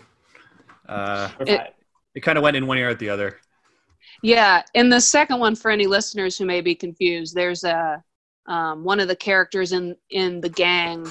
Uh, 0.87 1.29
It- 1.41 1.73
it 2.15 2.21
kind 2.21 2.37
of 2.37 2.43
went 2.43 2.57
in 2.57 2.65
one 2.67 2.77
ear 2.79 2.89
at 2.89 2.97
the 2.99 3.09
other. 3.09 3.39
Yeah, 4.21 4.63
in 4.73 4.89
the 4.89 5.01
second 5.01 5.39
one 5.39 5.55
for 5.55 5.71
any 5.71 5.87
listeners 5.87 6.37
who 6.37 6.45
may 6.45 6.61
be 6.61 6.75
confused, 6.75 7.35
there's 7.35 7.63
a 7.63 8.03
um, 8.47 8.83
one 8.83 8.99
of 8.99 9.07
the 9.07 9.15
characters 9.15 9.73
in 9.73 9.95
in 10.09 10.41
the 10.41 10.49
gang 10.49 11.05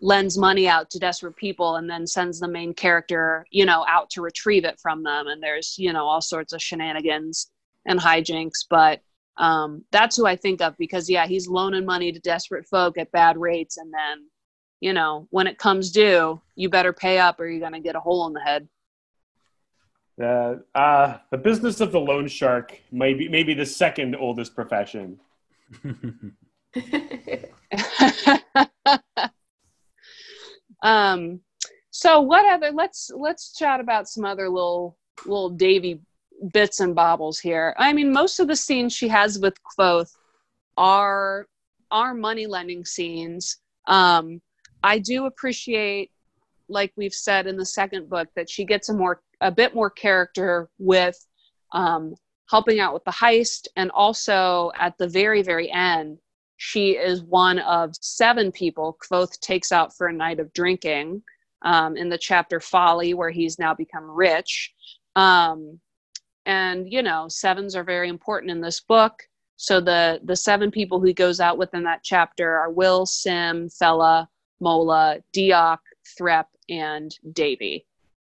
lends 0.00 0.38
money 0.38 0.68
out 0.68 0.90
to 0.90 0.98
desperate 0.98 1.36
people 1.36 1.76
and 1.76 1.88
then 1.88 2.06
sends 2.06 2.38
the 2.38 2.48
main 2.48 2.74
character, 2.74 3.46
you 3.50 3.64
know, 3.64 3.84
out 3.88 4.10
to 4.10 4.20
retrieve 4.20 4.64
it 4.64 4.78
from 4.80 5.02
them. 5.02 5.26
And 5.26 5.42
there's, 5.42 5.76
you 5.78 5.92
know, 5.92 6.04
all 6.04 6.20
sorts 6.20 6.52
of 6.52 6.62
shenanigans 6.62 7.50
and 7.86 7.98
hijinks, 7.98 8.66
but 8.68 9.00
um, 9.38 9.84
that's 9.92 10.16
who 10.16 10.26
I 10.26 10.36
think 10.36 10.62
of 10.62 10.76
because 10.78 11.10
yeah, 11.10 11.26
he's 11.26 11.48
loaning 11.48 11.84
money 11.84 12.12
to 12.12 12.20
desperate 12.20 12.66
folk 12.66 12.98
at 12.98 13.12
bad 13.12 13.36
rates. 13.38 13.76
And 13.76 13.92
then, 13.92 14.26
you 14.80 14.92
know, 14.92 15.26
when 15.30 15.46
it 15.46 15.58
comes 15.58 15.90
due, 15.90 16.40
you 16.54 16.68
better 16.68 16.92
pay 16.92 17.18
up 17.18 17.40
or 17.40 17.46
you're 17.46 17.70
to 17.70 17.80
get 17.80 17.96
a 17.96 18.00
hole 18.00 18.26
in 18.26 18.32
the 18.32 18.40
head. 18.40 18.68
The 20.18 20.64
uh, 20.74 21.18
the 21.30 21.38
business 21.38 21.80
of 21.80 21.92
the 21.92 22.00
loan 22.00 22.26
shark 22.28 22.80
might 22.90 23.18
be 23.18 23.28
maybe 23.28 23.52
the 23.54 23.66
second 23.66 24.16
oldest 24.16 24.54
profession. 24.54 25.20
um 30.82 31.40
so 31.90 32.20
what 32.20 32.44
other 32.46 32.70
let's 32.70 33.10
let's 33.14 33.56
chat 33.56 33.80
about 33.80 34.08
some 34.08 34.24
other 34.24 34.48
little 34.48 34.96
little 35.24 35.50
davy 35.50 36.00
bits 36.52 36.80
and 36.80 36.94
bobbles 36.94 37.38
here 37.38 37.74
i 37.78 37.92
mean 37.92 38.12
most 38.12 38.38
of 38.38 38.46
the 38.46 38.54
scenes 38.54 38.92
she 38.92 39.08
has 39.08 39.38
with 39.38 39.54
Kvothe 39.64 40.12
are 40.76 41.48
are 41.90 42.14
money 42.14 42.46
lending 42.46 42.84
scenes 42.84 43.58
um 43.86 44.40
i 44.82 44.98
do 44.98 45.26
appreciate 45.26 46.10
like 46.68 46.92
we've 46.96 47.14
said 47.14 47.46
in 47.46 47.56
the 47.56 47.66
second 47.66 48.08
book 48.08 48.28
that 48.36 48.50
she 48.50 48.64
gets 48.64 48.88
a 48.88 48.94
more 48.94 49.22
a 49.40 49.50
bit 49.50 49.74
more 49.74 49.90
character 49.90 50.68
with 50.78 51.16
um 51.72 52.14
helping 52.48 52.80
out 52.80 52.94
with 52.94 53.04
the 53.04 53.10
heist 53.10 53.66
and 53.76 53.90
also 53.90 54.70
at 54.78 54.96
the 54.98 55.08
very 55.08 55.42
very 55.42 55.70
end 55.70 56.18
she 56.56 56.92
is 56.92 57.22
one 57.22 57.58
of 57.60 57.92
seven 58.00 58.50
people 58.50 58.96
Kvothe 59.02 59.38
takes 59.40 59.72
out 59.72 59.96
for 59.96 60.06
a 60.06 60.12
night 60.12 60.40
of 60.40 60.52
drinking 60.52 61.22
um, 61.62 61.96
in 61.96 62.08
the 62.08 62.18
chapter 62.18 62.60
Folly, 62.60 63.14
where 63.14 63.30
he's 63.30 63.58
now 63.58 63.74
become 63.74 64.10
rich. 64.10 64.72
Um, 65.16 65.80
and 66.44 66.90
you 66.90 67.02
know, 67.02 67.26
sevens 67.28 67.74
are 67.74 67.84
very 67.84 68.08
important 68.08 68.50
in 68.50 68.60
this 68.60 68.80
book. 68.80 69.22
So 69.56 69.80
the 69.80 70.20
the 70.24 70.36
seven 70.36 70.70
people 70.70 71.02
he 71.02 71.12
goes 71.12 71.40
out 71.40 71.58
with 71.58 71.74
in 71.74 71.82
that 71.84 72.04
chapter 72.04 72.56
are 72.56 72.70
Will, 72.70 73.06
Sim, 73.06 73.68
Fela, 73.68 74.26
Mola, 74.60 75.18
Deoch, 75.34 75.78
Threpe, 76.18 76.46
and 76.68 77.16
Davy. 77.32 77.86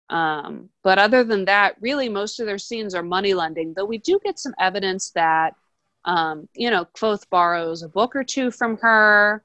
Um, 0.09 0.69
but 0.83 0.97
other 0.97 1.23
than 1.23 1.45
that, 1.45 1.75
really, 1.79 2.09
most 2.09 2.39
of 2.39 2.45
their 2.45 2.57
scenes 2.57 2.93
are 2.93 3.03
money 3.03 3.33
lending. 3.33 3.73
Though 3.73 3.85
we 3.85 3.97
do 3.97 4.19
get 4.23 4.39
some 4.39 4.53
evidence 4.59 5.11
that 5.11 5.55
um, 6.05 6.47
you 6.55 6.69
know, 6.71 6.85
Kvothe 6.95 7.29
borrows 7.29 7.83
a 7.83 7.89
book 7.89 8.15
or 8.15 8.23
two 8.23 8.51
from 8.51 8.77
her. 8.77 9.43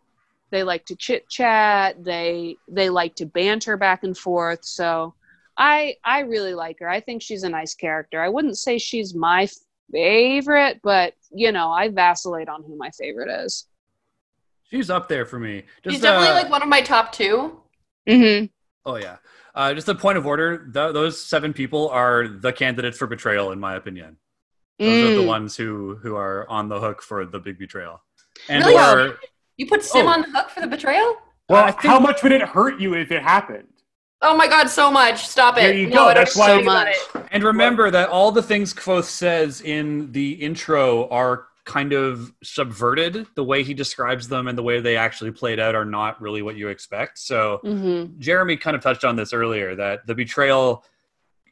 They 0.51 0.63
like 0.63 0.87
to 0.87 0.97
chit 0.97 1.29
chat. 1.29 2.03
They 2.03 2.57
they 2.69 2.89
like 2.89 3.17
to 3.17 3.27
banter 3.27 3.77
back 3.77 4.05
and 4.05 4.17
forth. 4.17 4.65
So 4.65 5.15
I 5.59 5.97
I 6.05 6.21
really 6.21 6.55
like 6.55 6.79
her. 6.81 6.89
I 6.89 7.01
think 7.01 7.23
she's 7.23 7.43
a 7.43 7.49
nice 7.49 7.75
character. 7.75 8.23
I 8.23 8.29
wouldn't 8.29 8.57
say 8.57 8.79
she's 8.79 9.15
my 9.15 9.49
favorite, 9.93 10.81
but 10.83 11.15
you 11.31 11.53
know, 11.53 11.71
I 11.71 11.89
vacillate 11.89 12.49
on 12.49 12.63
who 12.63 12.77
my 12.77 12.91
favorite 12.91 13.45
is. 13.45 13.67
She's 14.71 14.91
up 14.91 15.09
there 15.09 15.27
for 15.27 15.39
me. 15.39 15.65
Just, 15.85 15.95
He's 15.95 16.03
definitely 16.03 16.31
uh, 16.31 16.43
like 16.43 16.51
one 16.51 16.63
of 16.63 16.69
my 16.69 16.81
top 16.81 17.13
two. 17.13 17.61
Mm-hmm. 18.09 18.47
Oh 18.87 18.97
yeah. 18.97 19.17
Uh, 19.55 19.75
just 19.75 19.89
a 19.89 19.95
point 19.95 20.17
of 20.17 20.27
order. 20.27 20.59
Th- 20.59 20.93
those 20.95 21.21
seven 21.21 21.53
people 21.53 21.89
are 21.91 22.29
the 22.29 22.53
candidates 22.53 22.97
for 22.97 23.07
betrayal, 23.07 23.51
in 23.53 23.59
my 23.61 23.75
opinion. 23.75 24.17
Those 24.79 25.11
are 25.11 25.15
the 25.17 25.23
Mm. 25.23 25.27
ones 25.27 25.57
who 25.57 25.97
who 25.97 26.15
are 26.17 26.49
on 26.49 26.69
the 26.69 26.79
hook 26.79 27.03
for 27.03 27.27
the 27.27 27.41
big 27.41 27.59
betrayal. 27.59 28.03
And 28.49 28.65
Really? 28.65 28.77
or, 28.79 29.19
You 29.59 29.67
put 29.67 29.83
Sim 29.83 30.07
Oh. 30.07 30.11
on 30.11 30.21
the 30.23 30.29
hook 30.39 30.51
for 30.51 30.61
the 30.61 30.67
betrayal? 30.67 31.17
Well, 31.49 31.65
I 31.65 31.71
think- 31.71 31.85
how 31.85 31.99
much 31.99 32.23
would 32.23 32.33
it 32.33 32.43
hurt 32.43 32.79
you 32.79 32.95
if 32.95 33.11
it 33.11 33.23
happened? 33.23 33.69
Oh 34.23 34.37
my 34.37 34.47
god, 34.49 34.69
so 34.69 34.91
much. 34.91 35.27
Stop 35.27 35.57
it. 35.57 35.63
There 35.63 35.73
you 35.75 35.87
no, 35.89 35.97
go. 35.97 36.05
I 36.09 36.15
That's 36.15 36.37
why- 36.37 36.63
So 36.63 37.19
it. 37.19 37.27
and 37.33 37.43
remember 37.43 37.91
that 37.91 38.09
all 38.11 38.31
the 38.33 38.43
things 38.43 38.73
Kvothe 38.75 39.05
says 39.05 39.61
in 39.63 40.13
the 40.13 40.33
intro 40.33 41.09
are 41.09 41.47
kind 41.67 41.93
of 41.93 42.33
subverted. 42.43 43.27
The 43.35 43.45
way 43.45 43.63
he 43.63 43.75
describes 43.75 44.29
them 44.29 44.49
and 44.49 44.57
the 44.57 44.63
way 44.63 44.81
they 44.81 44.97
actually 44.97 45.33
played 45.33 45.61
out 45.61 45.75
are 45.75 45.85
not 45.85 46.21
really 46.21 46.41
what 46.41 46.57
you 46.57 46.69
expect. 46.69 47.19
So 47.19 47.61
Mm-hmm. 47.65 48.19
Jeremy 48.19 48.57
kind 48.57 48.75
of 48.75 48.83
touched 48.83 49.05
on 49.05 49.17
this 49.17 49.33
earlier 49.33 49.75
that 49.75 50.07
the 50.07 50.15
betrayal 50.15 50.85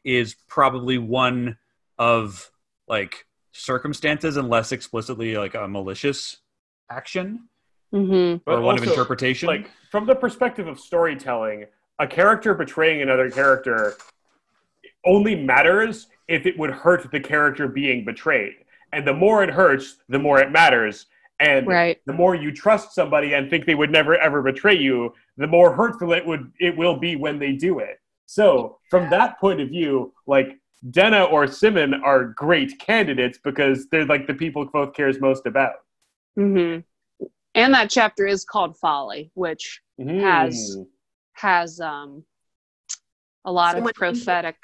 is 0.03 0.35
probably 0.47 0.97
one 0.97 1.57
of 1.99 2.49
like 2.87 3.25
circumstances 3.51 4.37
and 4.37 4.49
less 4.49 4.71
explicitly 4.71 5.37
like 5.37 5.53
a 5.53 5.67
malicious 5.67 6.37
action 6.89 7.47
Mm-hmm. 7.95 8.43
But 8.45 8.55
or 8.55 8.61
one 8.61 8.77
of 8.77 8.83
interpretation. 8.83 9.47
Like 9.47 9.71
from 9.89 10.05
the 10.05 10.15
perspective 10.15 10.67
of 10.67 10.79
storytelling, 10.79 11.65
a 11.99 12.07
character 12.07 12.53
betraying 12.53 13.01
another 13.01 13.29
character 13.29 13.95
only 15.05 15.35
matters 15.35 16.07
if 16.27 16.45
it 16.45 16.57
would 16.57 16.71
hurt 16.71 17.09
the 17.11 17.19
character 17.19 17.67
being 17.67 18.03
betrayed. 18.03 18.55
And 18.93 19.05
the 19.07 19.13
more 19.13 19.43
it 19.43 19.49
hurts, 19.49 19.97
the 20.09 20.19
more 20.19 20.39
it 20.39 20.51
matters. 20.51 21.07
And 21.39 21.67
Right. 21.67 21.99
the 22.05 22.13
more 22.13 22.33
you 22.35 22.51
trust 22.53 22.93
somebody 22.93 23.33
and 23.33 23.49
think 23.49 23.65
they 23.65 23.75
would 23.75 23.91
never 23.91 24.15
ever 24.17 24.41
betray 24.41 24.75
you, 24.75 25.13
the 25.37 25.47
more 25.47 25.73
hurtful 25.75 26.13
it 26.13 26.25
would 26.25 26.51
it 26.59 26.75
will 26.77 26.97
be 26.97 27.15
when 27.17 27.39
they 27.39 27.51
do 27.53 27.79
it. 27.79 27.99
So 28.25 28.79
from 28.89 29.09
that 29.09 29.37
point 29.39 29.59
of 29.59 29.69
view, 29.69 30.13
like 30.27 30.57
Denna 30.91 31.23
or 31.25 31.45
Simon 31.47 31.93
are 31.95 32.25
great 32.25 32.79
candidates 32.79 33.37
because 33.43 33.87
they're 33.89 34.05
like 34.05 34.27
the 34.27 34.33
people 34.33 34.67
Kvothe 34.69 34.95
cares 34.95 35.19
most 35.19 35.45
about. 35.45 35.75
Mm-hmm. 36.39 36.81
And 37.53 37.73
that 37.73 37.89
chapter 37.89 38.25
is 38.25 38.45
called 38.45 38.77
Folly, 38.77 39.31
which 39.33 39.81
Has. 39.99 40.77
Mm. 40.77 40.87
has 41.33 41.79
um 41.81 42.23
a 43.43 43.51
lot 43.51 43.75
So 43.75 43.85
of 43.85 43.93
prophetic. 43.93 44.55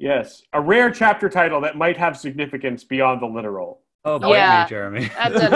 Yes, 0.00 0.42
a 0.54 0.60
rare 0.60 0.90
chapter 0.90 1.28
title 1.28 1.60
that 1.60 1.76
might 1.76 1.96
have 1.98 2.16
significance 2.16 2.82
beyond 2.84 3.20
the 3.20 3.26
literal. 3.26 3.82
oh, 4.06 4.18
bite 4.18 4.30
Yeah. 4.30 4.62
me, 4.64 4.68
Jeremy. 4.70 5.10
That 5.14 5.32
doesn't 5.32 5.52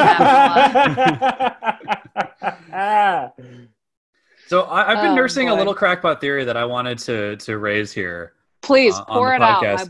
happen. 2.71 3.69
So 4.47 4.65
I, 4.65 4.91
I've 4.93 5.01
been 5.01 5.13
Oh, 5.13 5.15
nursing 5.15 5.49
a 5.49 5.55
little 5.55 5.73
crackpot 5.75 6.21
theory 6.21 6.45
that 6.45 6.55
I 6.57 6.67
wanted 6.67 6.99
to 7.01 7.37
to 7.37 7.57
raise 7.57 7.93
here. 7.93 8.35
Please 8.61 8.95
Uh, 8.95 9.05
on 9.09 9.17
pour 9.17 9.29
the 9.31 9.37
it 9.37 9.43
out. 9.43 9.63
My, 9.63 9.87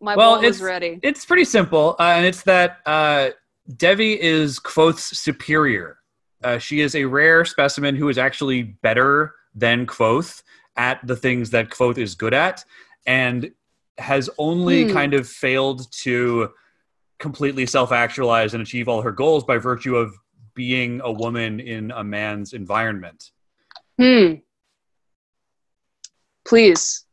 my 0.00 0.16
Well, 0.16 0.34
bowl 0.34 0.44
is 0.44 0.56
it's- 0.56 0.60
ready. 0.60 0.98
It's 1.04 1.24
pretty 1.24 1.44
simple, 1.44 1.94
uh, 2.00 2.14
and 2.16 2.26
it's 2.26 2.42
that 2.42 2.78
uh, 2.84 3.30
Devi 3.76 4.20
is 4.20 4.58
Kvothe's 4.58 5.04
superior. 5.16 5.98
Uh, 6.42 6.58
she 6.58 6.80
is 6.80 6.96
a 6.96 7.04
rare 7.04 7.44
specimen 7.44 7.94
who 7.94 8.08
is 8.08 8.18
actually 8.18 8.64
better 8.82 9.36
than 9.54 9.86
Kvothe 9.86 10.42
at 10.76 10.98
the 11.06 11.14
things 11.14 11.50
that 11.50 11.70
Kvothe 11.70 11.98
is 11.98 12.16
good 12.16 12.34
at, 12.34 12.64
and 13.06 13.52
has 13.98 14.30
only 14.38 14.84
Hmm. 14.84 14.92
kind 14.92 15.14
of 15.14 15.28
failed 15.28 15.90
to 15.92 16.50
completely 17.18 17.66
self-actualize 17.66 18.54
and 18.54 18.62
achieve 18.62 18.88
all 18.88 19.02
her 19.02 19.12
goals 19.12 19.44
by 19.44 19.58
virtue 19.58 19.96
of 19.96 20.14
being 20.54 21.00
a 21.04 21.12
woman 21.12 21.60
in 21.60 21.90
a 21.92 22.02
man's 22.02 22.52
environment. 22.52 23.30
Hmm. 23.98 24.34
Please 26.44 27.04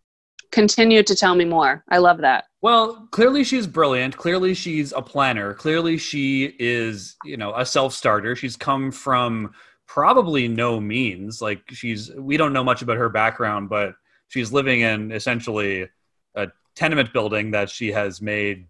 continue 0.52 1.04
to 1.04 1.16
tell 1.16 1.36
me 1.36 1.46
more. 1.46 1.84
I 1.90 2.00
love 2.00 2.18
that. 2.20 2.46
Well, 2.62 3.08
clearly 3.12 3.44
she's 3.44 3.68
brilliant. 3.68 4.18
Clearly 4.18 4.54
she's 4.54 4.92
a 4.94 5.02
planner. 5.02 5.54
Clearly 5.54 5.98
she 5.98 6.56
is, 6.60 7.16
you 7.24 7.38
know, 7.38 7.54
a 7.56 7.66
self-starter. 7.66 8.36
She's 8.36 8.58
come 8.58 8.92
from 8.92 9.54
probably 9.88 10.48
no 10.48 10.80
means. 10.80 11.42
Like 11.42 11.62
she's 11.72 12.12
we 12.16 12.36
don't 12.38 12.54
know 12.54 12.64
much 12.64 12.82
about 12.82 12.98
her 12.98 13.10
background, 13.10 13.70
but 13.70 13.94
she's 14.28 14.52
living 14.52 14.82
in 14.82 15.12
essentially 15.12 15.88
a 16.36 16.48
tenement 16.76 17.14
building 17.14 17.52
that 17.52 17.70
she 17.70 17.92
has 17.92 18.22
made 18.22 18.68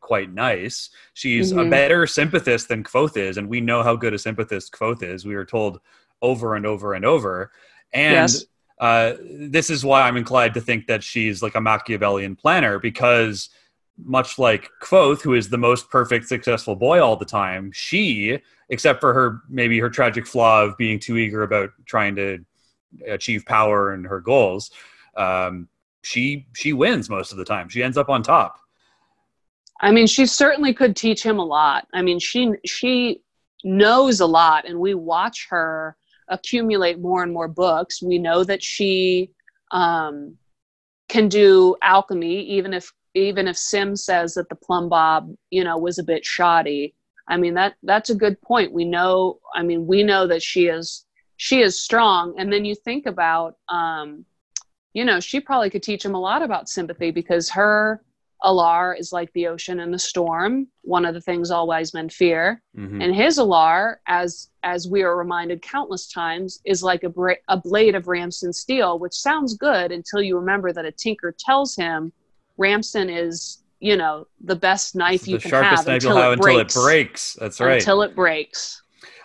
quite 0.00 0.32
nice. 0.32 0.90
She's 1.14 1.52
a 1.52 1.56
Mhm. 1.56 1.70
better 1.70 2.06
sympathist 2.06 2.68
than 2.68 2.84
Kvothe 2.84 3.16
is, 3.16 3.36
and 3.36 3.48
we 3.48 3.60
know 3.60 3.82
how 3.82 3.96
good 3.96 4.14
a 4.14 4.18
sympathist 4.18 4.72
Kvothe 4.72 5.02
is. 5.02 5.24
We 5.24 5.36
were 5.36 5.44
told 5.44 5.80
over 6.20 6.56
and 6.56 6.66
over 6.66 6.94
and 6.94 7.04
over. 7.04 7.52
And 7.92 8.12
Yes. 8.12 8.44
uh, 8.80 9.14
this 9.22 9.70
is 9.70 9.84
why 9.84 10.02
I'm 10.02 10.16
inclined 10.16 10.54
to 10.54 10.60
think 10.60 10.86
that 10.86 11.02
she's 11.02 11.42
like 11.42 11.54
a 11.54 11.60
Machiavellian 11.60 12.36
planner 12.36 12.78
because 12.78 13.50
much 14.04 14.38
like 14.38 14.70
Kvothe, 14.80 15.22
who 15.22 15.34
is 15.34 15.48
the 15.48 15.58
most 15.58 15.90
perfect, 15.90 16.26
successful 16.28 16.76
boy 16.76 17.02
all 17.02 17.16
the 17.16 17.24
time, 17.24 17.72
she, 17.72 18.38
except 18.68 19.00
for 19.00 19.12
her 19.12 19.42
maybe 19.48 19.78
her 19.80 19.90
tragic 19.90 20.26
flaw 20.26 20.62
of 20.62 20.76
being 20.76 21.00
too 21.00 21.16
eager 21.16 21.42
about 21.42 21.70
trying 21.86 22.14
to 22.16 22.44
achieve 23.06 23.44
power 23.44 23.92
and 23.92 24.06
her 24.06 24.20
goals, 24.20 24.70
um, 25.16 25.68
she 26.08 26.46
she 26.54 26.72
wins 26.72 27.10
most 27.10 27.32
of 27.32 27.38
the 27.38 27.44
time. 27.44 27.68
She 27.68 27.82
ends 27.82 27.98
up 27.98 28.08
on 28.08 28.22
top. 28.22 28.58
I 29.80 29.92
mean, 29.92 30.06
she 30.06 30.26
certainly 30.26 30.72
could 30.72 30.96
teach 30.96 31.22
him 31.22 31.38
a 31.38 31.44
lot. 31.44 31.86
I 31.92 32.02
mean, 32.02 32.18
she 32.18 32.52
she 32.64 33.20
knows 33.62 34.20
a 34.20 34.26
lot, 34.26 34.66
and 34.66 34.80
we 34.80 34.94
watch 34.94 35.46
her 35.50 35.96
accumulate 36.28 36.98
more 36.98 37.22
and 37.22 37.32
more 37.32 37.48
books. 37.48 38.02
We 38.02 38.18
know 38.18 38.42
that 38.44 38.62
she 38.62 39.30
um, 39.70 40.36
can 41.08 41.28
do 41.28 41.76
alchemy, 41.82 42.40
even 42.40 42.72
if 42.72 42.90
even 43.14 43.46
if 43.46 43.58
Sim 43.58 43.94
says 43.94 44.34
that 44.34 44.48
the 44.48 44.56
plumb 44.56 44.88
bob, 44.88 45.34
you 45.50 45.62
know, 45.62 45.76
was 45.76 45.98
a 45.98 46.04
bit 46.04 46.24
shoddy. 46.24 46.94
I 47.28 47.36
mean 47.36 47.54
that 47.54 47.74
that's 47.82 48.10
a 48.10 48.14
good 48.14 48.40
point. 48.40 48.72
We 48.72 48.86
know. 48.86 49.40
I 49.54 49.62
mean, 49.62 49.86
we 49.86 50.02
know 50.02 50.26
that 50.26 50.42
she 50.42 50.68
is 50.68 51.04
she 51.36 51.60
is 51.60 51.80
strong, 51.80 52.34
and 52.38 52.52
then 52.52 52.64
you 52.64 52.74
think 52.74 53.06
about, 53.06 53.54
um, 53.68 54.24
you 54.94 55.04
know, 55.04 55.20
she 55.20 55.40
probably 55.40 55.70
could 55.70 55.82
teach 55.82 56.04
him 56.04 56.14
a 56.14 56.20
lot 56.20 56.42
about 56.42 56.68
sympathy 56.68 57.10
because 57.10 57.48
her 57.50 58.02
Alar 58.44 58.98
is 58.98 59.12
like 59.12 59.32
the 59.32 59.48
ocean 59.48 59.80
and 59.80 59.92
the 59.92 59.98
storm, 59.98 60.68
one 60.82 61.04
of 61.04 61.12
the 61.14 61.20
things 61.20 61.50
all 61.50 61.66
wise 61.66 61.92
men 61.92 62.08
fear. 62.08 62.62
Mhm. 62.76 63.02
And 63.02 63.14
his 63.14 63.38
Alar, 63.38 63.96
as 64.06 64.50
as 64.62 64.88
we 64.88 65.02
are 65.02 65.16
reminded 65.16 65.60
countless 65.60 66.08
times, 66.08 66.60
is 66.64 66.82
like 66.82 67.02
a, 67.02 67.08
bra- 67.08 67.34
a 67.48 67.56
blade 67.56 67.94
of 67.96 68.06
Ramston 68.06 68.52
steel, 68.52 68.98
which 68.98 69.14
sounds 69.14 69.56
good 69.56 69.90
until 69.90 70.22
you 70.22 70.36
remember 70.36 70.72
that 70.72 70.84
a 70.84 70.92
tinker 70.92 71.34
tells 71.36 71.74
him 71.74 72.12
Ramston 72.58 73.08
is, 73.10 73.62
you 73.80 73.96
know, 73.96 74.26
the 74.40 74.56
best 74.56 74.94
knife 74.94 75.26
you 75.26 75.36
the 75.36 75.42
can 75.42 75.50
sharpest 75.50 75.78
have 75.78 75.86
knife 75.86 75.94
until 76.04 76.18
it 76.18 76.32
until 76.32 76.44
breaks. 76.44 76.76
it 76.76 76.80
breaks. 76.80 77.34
That's 77.34 77.60
right. 77.60 77.78
Until 77.78 78.02
it 78.02 78.14
breaks. 78.14 78.82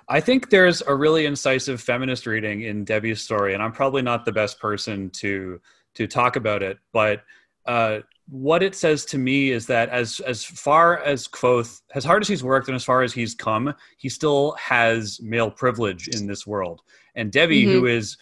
I 0.09 0.19
think 0.19 0.49
there's 0.49 0.81
a 0.81 0.95
really 0.95 1.25
incisive 1.25 1.81
feminist 1.81 2.25
reading 2.25 2.61
in 2.61 2.83
Devi's 2.83 3.21
story, 3.21 3.53
and 3.53 3.63
I'm 3.63 3.71
probably 3.71 4.01
not 4.01 4.25
the 4.25 4.31
best 4.31 4.59
person 4.59 5.09
to 5.11 5.59
to 5.95 6.07
talk 6.07 6.35
about 6.35 6.63
it. 6.63 6.77
But 6.91 7.23
uh, 7.65 7.99
what 8.29 8.63
it 8.63 8.75
says 8.75 9.05
to 9.05 9.17
me 9.17 9.51
is 9.51 9.65
that 9.67 9.89
as 9.89 10.19
as 10.21 10.43
far 10.43 10.99
as 10.99 11.27
Kvothe, 11.27 11.81
as 11.95 12.03
hard 12.03 12.21
as 12.21 12.27
he's 12.27 12.43
worked 12.43 12.67
and 12.67 12.75
as 12.75 12.83
far 12.83 13.03
as 13.03 13.13
he's 13.13 13.35
come, 13.35 13.73
he 13.97 14.09
still 14.09 14.53
has 14.53 15.19
male 15.21 15.51
privilege 15.51 16.07
in 16.09 16.27
this 16.27 16.45
world. 16.47 16.81
And 17.15 17.31
Devi, 17.31 17.63
who 17.63 17.85
is 17.85 18.17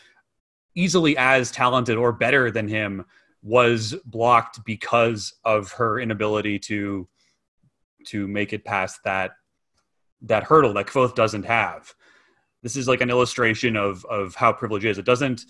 easily 0.76 1.18
as 1.18 1.52
talented 1.52 1.98
or 1.98 2.12
better 2.12 2.52
than 2.52 2.68
him, 2.68 3.06
was 3.44 3.96
blocked 4.06 4.64
because 4.66 5.34
of 5.44 5.72
her 5.74 6.00
inability 6.00 6.60
to 6.60 7.08
to 8.08 8.28
make 8.28 8.54
it 8.54 8.66
past 8.66 9.00
that 9.04 9.32
that 10.24 10.44
hurdle 10.44 10.74
that 10.74 10.88
Kvothe 10.88 11.16
doesn't 11.16 11.44
have. 11.44 11.94
This 12.64 12.76
is 12.76 12.88
like 12.88 13.02
an 13.02 13.10
illustration 13.10 13.76
of 13.76 14.06
of 14.06 14.36
how 14.36 14.54
privilege 14.54 14.86
is. 14.86 14.98
It 14.98 15.06
doesn't 15.06 15.46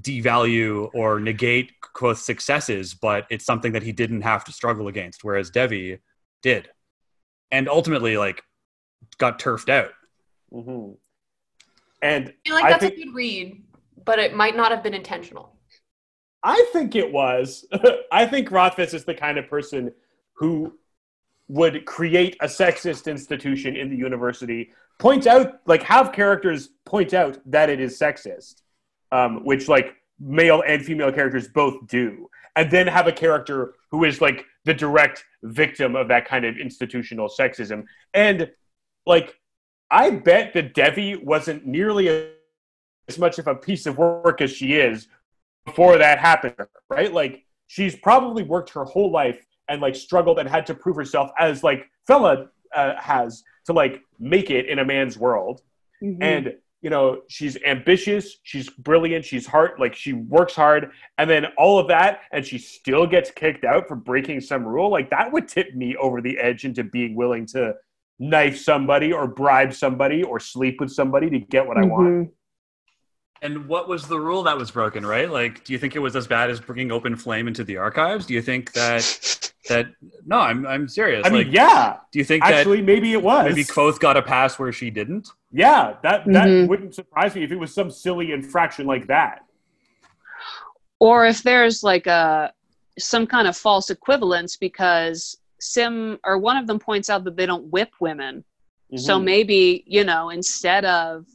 devalue 0.00 0.88
or 0.94 1.20
negate 1.20 1.72
Kvothe's 1.94 2.24
successes, 2.24 2.94
but 2.94 3.26
it's 3.30 3.44
something 3.44 3.72
that 3.72 3.82
he 3.82 3.92
didn't 3.92 4.22
have 4.22 4.44
to 4.44 4.52
struggle 4.52 4.88
against, 4.88 5.22
whereas 5.24 5.50
Devi 5.50 5.98
did, 6.42 6.70
and 7.50 7.68
ultimately 7.68 8.16
like 8.16 8.42
got 9.18 9.38
turfed 9.38 9.68
out. 9.68 9.90
hmm 10.52 10.92
And 12.00 12.28
I 12.28 12.34
feel 12.46 12.54
like 12.54 12.64
I 12.64 12.70
that's 12.70 12.84
think- 12.84 12.94
a 12.94 13.04
good 13.04 13.14
read, 13.14 13.62
but 14.04 14.18
it 14.18 14.34
might 14.34 14.56
not 14.56 14.70
have 14.70 14.82
been 14.82 14.94
intentional. 14.94 15.56
I 16.44 16.64
think 16.72 16.94
it 16.96 17.12
was. 17.12 17.64
I 18.12 18.26
think 18.26 18.50
Rothfuss 18.50 18.94
is 18.94 19.04
the 19.04 19.14
kind 19.14 19.38
of 19.38 19.48
person 19.48 19.92
who 20.34 20.76
would 21.48 21.84
create 21.84 22.36
a 22.40 22.46
sexist 22.46 23.10
institution 23.10 23.76
in 23.76 23.90
the 23.90 23.96
university, 23.96 24.70
point 24.98 25.26
out, 25.26 25.60
like, 25.66 25.82
have 25.82 26.12
characters 26.12 26.70
point 26.84 27.14
out 27.14 27.38
that 27.46 27.68
it 27.68 27.80
is 27.80 27.98
sexist, 27.98 28.62
um, 29.10 29.44
which, 29.44 29.68
like, 29.68 29.96
male 30.18 30.62
and 30.66 30.84
female 30.84 31.12
characters 31.12 31.48
both 31.48 31.86
do, 31.88 32.28
and 32.56 32.70
then 32.70 32.86
have 32.86 33.06
a 33.06 33.12
character 33.12 33.74
who 33.90 34.04
is, 34.04 34.20
like, 34.20 34.44
the 34.64 34.74
direct 34.74 35.24
victim 35.42 35.96
of 35.96 36.08
that 36.08 36.26
kind 36.26 36.44
of 36.44 36.56
institutional 36.56 37.28
sexism. 37.28 37.84
And, 38.14 38.50
like, 39.04 39.38
I 39.90 40.08
bet 40.10 40.54
that 40.54 40.72
Devi 40.72 41.16
wasn't 41.16 41.66
nearly 41.66 42.08
as 43.08 43.18
much 43.18 43.38
of 43.38 43.46
a 43.46 43.54
piece 43.54 43.84
of 43.84 43.98
work 43.98 44.40
as 44.40 44.50
she 44.50 44.74
is 44.74 45.06
before 45.66 45.98
that 45.98 46.18
happened, 46.18 46.54
right? 46.88 47.12
Like 47.12 47.44
she's 47.66 47.94
probably 47.96 48.42
worked 48.42 48.70
her 48.70 48.84
whole 48.84 49.10
life 49.10 49.44
and 49.68 49.80
like 49.80 49.94
struggled 49.94 50.38
and 50.38 50.48
had 50.48 50.66
to 50.66 50.74
prove 50.74 50.96
herself 50.96 51.30
as 51.38 51.62
like 51.62 51.88
Fela 52.08 52.48
uh, 52.74 52.94
has 52.98 53.42
to 53.66 53.72
like 53.72 54.02
make 54.18 54.50
it 54.50 54.66
in 54.66 54.78
a 54.78 54.84
man's 54.84 55.16
world. 55.18 55.62
Mhm. 56.02 56.18
And 56.20 56.54
you 56.82 56.90
know, 56.90 57.22
she's 57.28 57.56
ambitious, 57.64 58.38
she's 58.42 58.68
brilliant, 58.68 59.24
she's 59.24 59.46
hard, 59.46 59.78
like 59.78 59.94
she 59.94 60.14
works 60.14 60.56
hard, 60.56 60.90
and 61.16 61.30
then 61.30 61.46
all 61.56 61.78
of 61.78 61.86
that, 61.86 62.22
and 62.32 62.44
she 62.44 62.58
still 62.58 63.06
gets 63.06 63.30
kicked 63.30 63.64
out 63.64 63.86
for 63.86 63.94
breaking 63.94 64.40
some 64.40 64.66
rule. 64.66 64.90
Like 64.90 65.08
that 65.10 65.32
would 65.32 65.46
tip 65.46 65.74
me 65.76 65.94
over 65.96 66.20
the 66.20 66.36
edge 66.38 66.64
into 66.64 66.82
being 66.82 67.14
willing 67.14 67.46
to 67.46 67.74
knife 68.18 68.58
somebody 68.58 69.12
or 69.12 69.28
bribe 69.28 69.72
somebody 69.72 70.24
or 70.24 70.40
sleep 70.40 70.80
with 70.80 70.90
somebody 70.90 71.30
to 71.30 71.38
get 71.38 71.66
what 71.66 71.76
I 71.78 71.82
want. 71.86 72.30
And 73.42 73.66
what 73.66 73.88
was 73.88 74.06
the 74.06 74.18
rule 74.20 74.44
that 74.44 74.56
was 74.56 74.70
broken, 74.70 75.04
right? 75.04 75.28
Like, 75.28 75.64
do 75.64 75.72
you 75.72 75.78
think 75.78 75.96
it 75.96 75.98
was 75.98 76.14
as 76.14 76.28
bad 76.28 76.48
as 76.48 76.60
bringing 76.60 76.92
open 76.92 77.16
flame 77.16 77.48
into 77.48 77.64
the 77.64 77.76
archives? 77.76 78.24
Do 78.24 78.34
you 78.34 78.40
think 78.40 78.72
that 78.74 79.02
that 79.68 79.88
no, 80.24 80.38
I'm 80.38 80.64
I'm 80.66 80.86
serious. 80.88 81.26
I 81.26 81.30
mean, 81.30 81.46
like, 81.48 81.52
yeah, 81.52 81.96
do 82.12 82.20
you 82.20 82.24
think 82.24 82.44
actually, 82.44 82.80
maybe 82.82 83.12
it 83.12 83.22
was. 83.22 83.44
maybe 83.46 83.64
Kvothe 83.64 83.98
got 83.98 84.16
a 84.16 84.22
pass 84.22 84.58
where 84.60 84.72
she 84.72 84.90
didn't? 84.90 85.28
yeah, 85.50 85.96
that 86.04 86.24
that 86.26 86.48
Mhm. 86.48 86.68
wouldn't 86.68 86.94
surprise 86.94 87.34
me 87.34 87.42
if 87.42 87.50
it 87.50 87.56
was 87.58 87.74
some 87.74 87.90
silly 87.90 88.30
infraction 88.32 88.86
like 88.86 89.06
that. 89.08 89.44
or 91.00 91.26
if 91.26 91.42
there's 91.42 91.82
like 91.82 92.06
a 92.06 92.52
some 92.98 93.26
kind 93.26 93.48
of 93.48 93.56
false 93.56 93.90
equivalence 93.90 94.56
because 94.56 95.36
sim 95.60 96.18
or 96.24 96.38
one 96.38 96.56
of 96.56 96.66
them 96.68 96.78
points 96.78 97.10
out 97.10 97.24
that 97.24 97.36
they 97.36 97.46
don't 97.46 97.64
whip 97.72 97.90
women 98.00 98.44
so 98.96 99.18
Mhm. 99.18 99.24
maybe 99.24 99.82
you 99.86 100.04
know 100.04 100.30
instead 100.30 100.84
of 100.84 101.26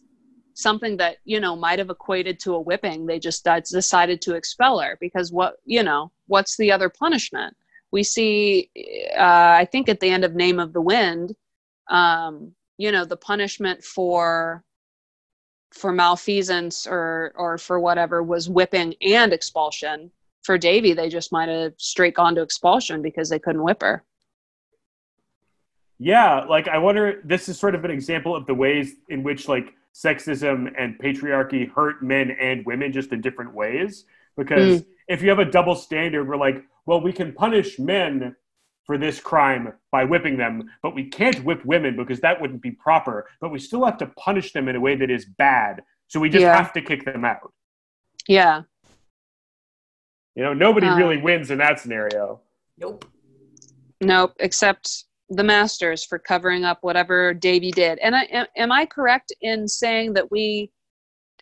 something 0.58 0.98
that 0.98 1.18
you 1.24 1.40
know 1.40 1.56
might 1.56 1.80
have 1.80 1.92
equated 1.92 2.40
to 2.40 2.56
a 2.56 2.60
whipping. 2.60 3.06
They 3.06 3.20
just 3.20 3.48
decided 3.72 4.22
to 4.24 4.34
expel 4.34 4.80
her 4.80 4.98
because 5.00 5.32
what 5.32 5.58
you 5.66 5.84
know 5.84 6.12
what's 6.26 6.58
the 6.58 6.72
other 6.72 6.90
punishment? 6.90 7.56
We 7.92 8.04
see 8.04 8.70
uh, 9.18 9.56
i 9.62 9.68
think 9.72 9.88
at 9.88 10.02
the 10.02 10.10
end 10.10 10.26
of 10.26 10.36
name 10.36 10.60
of 10.60 10.74
the 10.74 10.82
wind 10.82 11.34
um, 11.90 12.52
you 12.78 12.92
know 12.92 13.06
the 13.06 13.18
punishment 13.18 13.84
for 13.84 14.64
for 15.72 15.92
malfeasance 15.92 16.88
or 16.88 17.32
or 17.36 17.58
for 17.58 17.80
whatever 17.80 18.24
was 18.24 18.50
whipping 18.50 18.96
and 19.02 19.32
expulsion. 19.34 20.12
For 20.44 20.58
Devi 20.58 20.94
they 20.94 21.10
just 21.10 21.32
might 21.32 21.50
have 21.50 21.74
straight 21.78 22.16
gone 22.16 22.36
to 22.36 22.42
expulsion 22.42 23.02
because 23.02 23.30
they 23.30 23.40
couldn't 23.40 23.64
whip 23.64 23.82
her. 23.82 24.04
Yeah, 26.00 26.46
like 26.46 26.68
I 26.68 26.78
wonder. 26.78 27.22
This 27.24 27.50
is 27.50 27.58
sort 27.60 27.76
of 27.76 27.84
an 27.86 27.92
example 27.92 28.36
of 28.36 28.46
the 28.46 28.54
ways 28.54 28.96
in 29.10 29.24
which 29.24 29.48
like 29.48 29.74
sexism 30.06 30.72
and 30.78 30.98
patriarchy 31.00 31.72
hurt 31.72 32.04
men 32.04 32.32
and 32.32 32.66
women 32.66 32.92
just 32.92 33.12
in 33.12 33.22
different 33.22 33.54
ways. 33.54 34.06
Because 34.36 34.84
if 35.08 35.22
you 35.24 35.30
have 35.30 35.40
a 35.40 35.46
double 35.46 35.76
standard, 35.76 36.28
we're 36.28 36.38
like, 36.38 36.64
well, 36.86 37.02
we 37.02 37.12
can 37.12 37.34
punish 37.34 37.80
men 37.80 38.36
for 38.86 38.98
this 38.98 39.20
crime 39.20 39.74
by 39.92 40.04
whipping 40.06 40.38
them, 40.38 40.70
but 40.84 40.94
we 40.96 41.06
can't 41.10 41.44
whip 41.44 41.66
women 41.66 41.96
because 41.98 42.20
that 42.22 42.40
wouldn't 42.40 42.62
be 42.62 42.72
proper. 42.72 43.28
But 43.42 43.52
we 43.52 43.60
still 43.60 43.84
have 43.84 43.98
to 43.98 44.08
punish 44.08 44.54
them 44.54 44.68
in 44.70 44.76
a 44.76 44.80
way 44.80 44.96
that 44.96 45.10
is 45.10 45.26
bad. 45.26 45.82
So 46.08 46.20
we 46.20 46.30
just 46.30 46.44
Yeah. 46.44 46.56
have 46.56 46.72
to 46.74 46.82
kick 46.82 47.04
them 47.04 47.26
out. 47.26 47.52
yeah 48.28 48.64
You 50.36 50.44
know, 50.44 50.54
nobody 50.54 50.86
Uh. 50.88 50.96
really 50.96 51.18
wins 51.18 51.50
in 51.50 51.58
that 51.58 51.80
scenario. 51.80 52.42
Nope. 52.78 53.06
Nope, 54.00 54.34
except 54.40 55.06
the 55.30 55.44
masters 55.44 56.06
for 56.06 56.20
covering 56.20 56.64
up 56.64 56.80
whatever 56.82 57.34
Devi 57.34 57.72
did. 57.72 58.00
And 58.00 58.16
I, 58.16 58.24
am, 58.24 58.46
am 58.56 58.72
I 58.72 58.86
correct 58.86 59.34
in 59.42 59.68
saying 59.68 60.14
that 60.14 60.32
we 60.32 60.72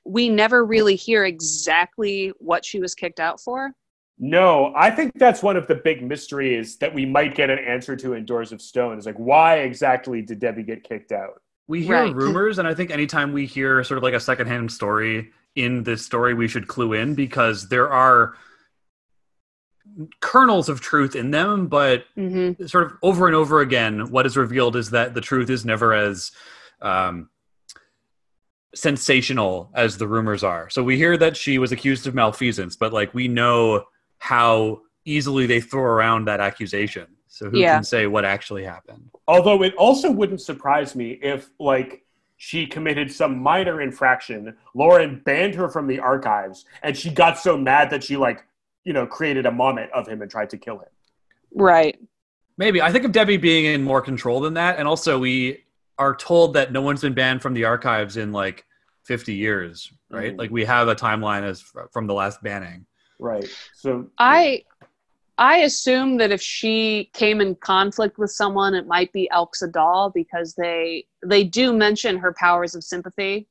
we 0.07 0.29
never 0.29 0.63
really 0.63 0.95
hear 0.95 1.25
exactly 1.25 2.31
what 2.37 2.63
she 2.63 2.79
was 2.79 2.93
kicked 2.93 3.19
out 3.19 3.41
for? 3.41 3.71
No, 4.19 4.71
I 4.75 4.91
think 4.91 5.11
that's 5.15 5.43
one 5.43 5.57
of 5.57 5.67
the 5.67 5.75
big 5.75 6.01
mysteries 6.03 6.77
that 6.77 6.93
we 6.93 7.05
might 7.05 7.35
get 7.35 7.49
an 7.49 7.59
answer 7.59 7.95
to 7.97 8.13
in 8.13 8.23
Doors 8.23 8.51
of 8.51 8.61
Stone. 8.61 8.97
Is 8.97 9.05
like, 9.05 9.17
why 9.17 9.57
exactly 9.57 10.21
did 10.21 10.39
Devi 10.39 10.63
get 10.63 10.83
kicked 10.83 11.11
out? 11.11 11.41
We 11.67 11.83
hear 11.83 11.95
Right. 11.95 12.15
rumors, 12.15 12.59
and 12.59 12.67
I 12.67 12.75
think 12.75 12.91
anytime 12.91 13.33
we 13.33 13.45
hear 13.47 13.83
sort 13.83 13.97
of 13.97 14.03
like 14.03 14.13
a 14.13 14.19
secondhand 14.19 14.71
story 14.71 15.31
in 15.55 15.83
this 15.83 16.05
story, 16.05 16.33
we 16.33 16.47
should 16.47 16.67
clue 16.67 16.93
in 16.93 17.15
because 17.15 17.67
there 17.69 17.91
are 17.91 18.35
kernels 20.19 20.69
of 20.69 20.81
truth 20.81 21.15
in 21.15 21.31
them, 21.31 21.67
but 21.67 22.05
Mm-hmm. 22.17 22.65
sort 22.65 22.85
of 22.85 22.93
over 23.01 23.27
and 23.27 23.35
over 23.35 23.61
again, 23.61 24.09
what 24.11 24.25
is 24.25 24.35
revealed 24.37 24.75
is 24.75 24.89
that 24.91 25.13
the 25.13 25.21
truth 25.21 25.49
is 25.49 25.65
never 25.65 25.93
as 25.93 26.31
um, 26.81 27.29
sensational 28.73 29.69
as 29.73 29.97
the 29.97 30.07
rumors 30.07 30.43
are. 30.43 30.69
So 30.69 30.83
we 30.83 30.97
hear 30.97 31.17
that 31.17 31.37
she 31.37 31.57
was 31.57 31.71
accused 31.71 32.07
of 32.07 32.15
malfeasance, 32.15 32.75
but 32.75 32.91
like 32.93 33.13
we 33.13 33.27
know 33.27 33.85
how 34.17 34.81
easily 35.05 35.45
they 35.45 35.61
throw 35.61 35.83
around 35.83 36.25
that 36.25 36.39
accusation. 36.39 37.07
So 37.27 37.49
who 37.49 37.59
Yeah. 37.59 37.75
can 37.75 37.83
say 37.83 38.07
what 38.07 38.25
actually 38.25 38.63
happened? 38.63 39.09
Although 39.27 39.63
it 39.63 39.75
also 39.75 40.11
wouldn't 40.11 40.41
surprise 40.41 40.95
me 40.95 41.19
if, 41.21 41.49
like, 41.59 42.03
she 42.37 42.65
committed 42.65 43.11
some 43.11 43.37
minor 43.37 43.81
infraction, 43.81 44.55
Lorren 44.75 45.23
banned 45.23 45.55
her 45.55 45.69
from 45.69 45.87
the 45.87 45.99
archives, 45.99 46.65
and 46.83 46.95
she 46.97 47.09
got 47.09 47.37
so 47.37 47.57
mad 47.57 47.89
that 47.91 48.03
she, 48.03 48.17
like, 48.17 48.45
you 48.85 48.93
know, 48.93 49.05
created 49.05 49.45
a 49.45 49.51
mommet 49.51 49.89
of 49.91 50.07
him 50.07 50.21
and 50.21 50.31
tried 50.31 50.49
to 50.51 50.57
kill 50.57 50.77
him. 50.77 50.89
Right. 51.53 51.99
Maybe. 52.57 52.81
I 52.81 52.91
think 52.91 53.03
of 53.03 53.11
Devi 53.11 53.37
being 53.37 53.65
in 53.65 53.83
more 53.83 54.01
control 54.01 54.39
than 54.39 54.53
that. 54.53 54.79
And 54.79 54.87
also, 54.87 55.19
we 55.19 55.63
are 55.97 56.15
told 56.15 56.53
that 56.53 56.71
no 56.71 56.81
one's 56.81 57.01
been 57.01 57.13
banned 57.13 57.41
from 57.41 57.53
the 57.53 57.65
archives 57.65 58.15
in 58.15 58.31
like 58.31 58.65
50 59.03 59.33
years, 59.33 59.91
right? 60.09 60.33
Mhm. 60.33 60.39
Like, 60.39 60.51
we 60.51 60.63
have 60.65 60.87
a 60.87 60.95
timeline 60.95 61.43
as 61.43 61.61
from 61.91 62.07
the 62.07 62.13
last 62.13 62.41
banning. 62.41 62.85
Right. 63.19 63.47
So 63.73 64.09
I 64.17 64.63
I 65.37 65.57
assume 65.57 66.17
that 66.17 66.31
if 66.31 66.41
she 66.41 67.09
came 67.13 67.41
in 67.41 67.55
conflict 67.55 68.17
with 68.17 68.31
someone, 68.31 68.73
it 68.73 68.87
might 68.87 69.11
be 69.11 69.29
Elxa 69.33 69.71
Dal 69.71 70.09
because 70.09 70.53
they 70.55 71.05
they 71.25 71.43
do 71.43 71.73
mention 71.73 72.17
her 72.17 72.33
powers 72.33 72.75
of 72.75 72.83
sympathy, 72.83 73.47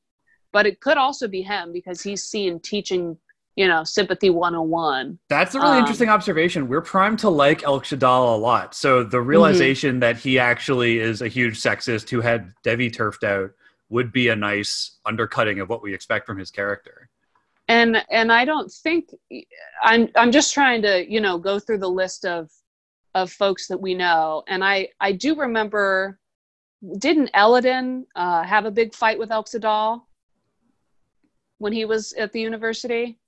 but 0.53 0.67
it 0.67 0.81
could 0.81 0.97
also 0.97 1.29
be 1.29 1.43
him 1.43 1.73
because 1.73 2.03
he's 2.03 2.23
seen 2.23 2.61
teaching, 2.61 3.19
you 3.57 3.69
know, 3.69 3.85
sympathy 3.85 4.31
101. 4.31 5.19
That's 5.29 5.55
a 5.55 5.61
really 5.61 5.73
Um, 5.73 5.79
interesting 5.79 6.09
observation. 6.09 6.69
We're 6.69 6.81
primed 6.81 7.21
to 7.21 7.31
like 7.31 7.63
Elxa 7.63 7.99
Dal 7.99 8.35
a 8.35 8.37
lot. 8.37 8.75
So, 8.75 9.05
the 9.05 9.21
realization 9.21 10.01
that 10.01 10.17
he 10.17 10.39
actually 10.39 10.99
is 10.99 11.23
a 11.23 11.29
huge 11.29 11.61
sexist 11.61 12.11
who 12.11 12.21
had 12.21 12.53
Devi 12.65 12.91
turfed 12.91 13.23
out 13.25 13.51
would 13.91 14.13
be 14.13 14.29
a 14.29 14.37
nice 14.37 14.99
undercutting 15.05 15.61
of 15.61 15.69
what 15.69 15.83
we 15.83 15.95
expect 15.95 16.27
from 16.27 16.39
his 16.39 16.51
character. 16.51 17.09
and 17.69 18.05
and 18.11 18.31
i 18.31 18.45
don't 18.45 18.71
think 18.71 19.09
i'm 19.83 20.07
i'm 20.17 20.31
just 20.31 20.53
trying 20.53 20.83
to 20.83 21.11
you 21.11 21.19
know 21.19 21.39
go 21.39 21.59
through 21.59 21.79
the 21.79 21.89
list 21.89 22.27
of 22.27 22.51
of 23.15 23.31
folks 23.33 23.67
that 23.69 23.81
we 23.81 23.95
know 23.95 24.43
and 24.49 24.63
i 24.63 24.87
i 25.01 25.11
do 25.13 25.35
remember 25.35 26.19
didn't 26.99 27.31
Elodin 27.33 28.05
uh, 28.15 28.43
have 28.43 28.67
a 28.67 28.71
big 28.71 28.95
fight 28.95 29.19
with 29.19 29.31
Elxa 29.31 29.59
Dal 29.61 30.07
when 31.57 31.73
he 31.73 31.87
was 31.87 32.13
at 32.15 32.31
the 32.33 32.41
university 32.41 33.19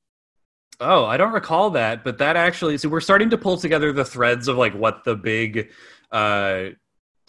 Oh, 0.80 1.04
I 1.04 1.16
don't 1.16 1.32
recall 1.32 1.70
that, 1.70 2.04
but 2.04 2.18
that 2.18 2.36
actually 2.36 2.78
so 2.78 2.88
we're 2.88 3.00
starting 3.00 3.30
to 3.30 3.38
pull 3.38 3.56
together 3.56 3.92
the 3.92 4.04
threads 4.04 4.48
of 4.48 4.56
like 4.56 4.74
what 4.74 5.04
the 5.04 5.16
big 5.16 5.70
uh 6.12 6.66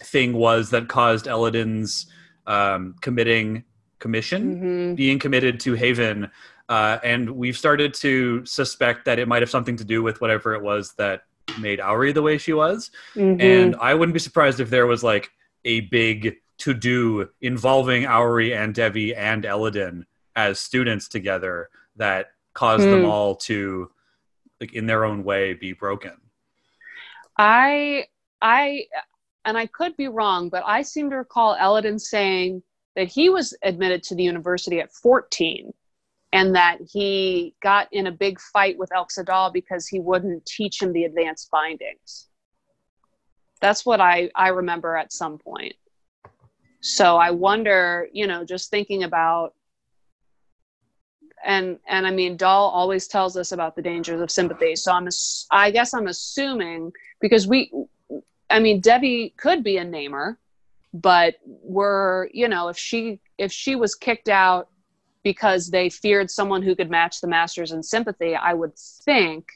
thing 0.00 0.32
was 0.32 0.70
that 0.70 0.88
caused 0.88 1.26
Elodin's 1.26 2.06
um 2.46 2.94
committing 3.00 3.64
commission 3.98 4.54
mm-hmm. 4.54 4.94
being 4.94 5.18
committed 5.18 5.60
to 5.60 5.74
Haven. 5.74 6.30
Uh, 6.68 6.98
and 7.02 7.30
we've 7.30 7.56
started 7.56 7.94
to 7.94 8.44
suspect 8.44 9.04
that 9.06 9.18
it 9.18 9.26
might 9.26 9.42
have 9.42 9.50
something 9.50 9.76
to 9.76 9.84
do 9.84 10.02
with 10.02 10.20
whatever 10.20 10.54
it 10.54 10.62
was 10.62 10.92
that 10.98 11.22
made 11.58 11.80
Auri 11.80 12.12
the 12.12 12.22
way 12.22 12.36
she 12.36 12.52
was. 12.52 12.90
Mm-hmm. 13.14 13.40
And 13.40 13.76
I 13.80 13.94
wouldn't 13.94 14.12
be 14.12 14.20
surprised 14.20 14.60
if 14.60 14.68
there 14.68 14.86
was 14.86 15.02
like 15.02 15.30
a 15.64 15.80
big 15.80 16.36
to 16.58 16.74
do 16.74 17.28
involving 17.40 18.06
Auri 18.06 18.52
and 18.52 18.74
Devi 18.74 19.14
and 19.14 19.46
Elodin 19.46 20.06
as 20.36 20.60
students 20.60 21.08
together 21.08 21.68
that 21.96 22.32
caused 22.58 22.90
them 22.90 23.00
Hmm. 23.00 23.10
all 23.10 23.36
to, 23.36 23.88
like, 24.60 24.74
in 24.74 24.86
their 24.86 25.04
own 25.04 25.22
way, 25.22 25.54
be 25.54 25.72
broken. 25.72 26.20
I 27.38 28.06
I 28.42 28.86
and 29.44 29.56
I 29.56 29.66
could 29.66 29.96
be 29.96 30.08
wrong, 30.08 30.48
but 30.48 30.64
I 30.66 30.82
seem 30.82 31.08
to 31.10 31.16
recall 31.16 31.54
Elodin 31.54 32.00
saying 32.00 32.62
that 32.96 33.06
he 33.06 33.30
was 33.30 33.56
admitted 33.62 34.02
to 34.04 34.16
the 34.16 34.24
university 34.24 34.80
at 34.80 34.92
14 34.92 35.72
and 36.32 36.56
that 36.56 36.78
he 36.92 37.54
got 37.62 37.86
in 37.92 38.08
a 38.08 38.12
big 38.12 38.40
fight 38.40 38.76
with 38.76 38.90
Elxa 38.90 39.24
Dal 39.24 39.52
because 39.52 39.86
he 39.86 40.00
wouldn't 40.00 40.44
teach 40.44 40.82
him 40.82 40.92
the 40.92 41.04
advanced 41.04 41.48
bindings. 41.52 42.26
That's 43.60 43.86
what 43.86 44.00
I, 44.00 44.30
I 44.34 44.48
remember 44.48 44.96
at 44.96 45.12
some 45.12 45.38
point. 45.38 45.74
So 46.80 47.16
I 47.16 47.30
wonder, 47.30 48.08
you 48.12 48.26
know, 48.26 48.44
just 48.44 48.68
thinking 48.68 49.04
about 49.04 49.54
and 51.44 51.78
and 51.88 52.06
I 52.06 52.10
mean 52.10 52.36
Dal 52.36 52.48
always 52.48 53.06
tells 53.06 53.36
us 53.36 53.52
about 53.52 53.76
the 53.76 53.82
dangers 53.82 54.20
of 54.20 54.30
sympathy. 54.30 54.76
So 54.76 54.92
I'm 54.92 55.08
I 55.50 55.70
guess 55.70 55.94
I'm 55.94 56.06
assuming 56.06 56.92
because 57.20 57.46
we 57.46 57.72
I 58.50 58.60
mean 58.60 58.80
Devi 58.80 59.34
could 59.36 59.62
be 59.62 59.76
a 59.76 59.84
namer, 59.84 60.38
but 60.92 61.36
we're 61.44 62.28
you 62.32 62.48
know 62.48 62.68
if 62.68 62.78
she 62.78 63.20
if 63.38 63.52
she 63.52 63.76
was 63.76 63.94
kicked 63.94 64.28
out 64.28 64.68
because 65.22 65.68
they 65.68 65.90
feared 65.90 66.30
someone 66.30 66.62
who 66.62 66.74
could 66.74 66.90
match 66.90 67.20
the 67.20 67.28
masters 67.28 67.72
in 67.72 67.82
sympathy, 67.82 68.34
I 68.34 68.54
would 68.54 68.76
think 68.76 69.48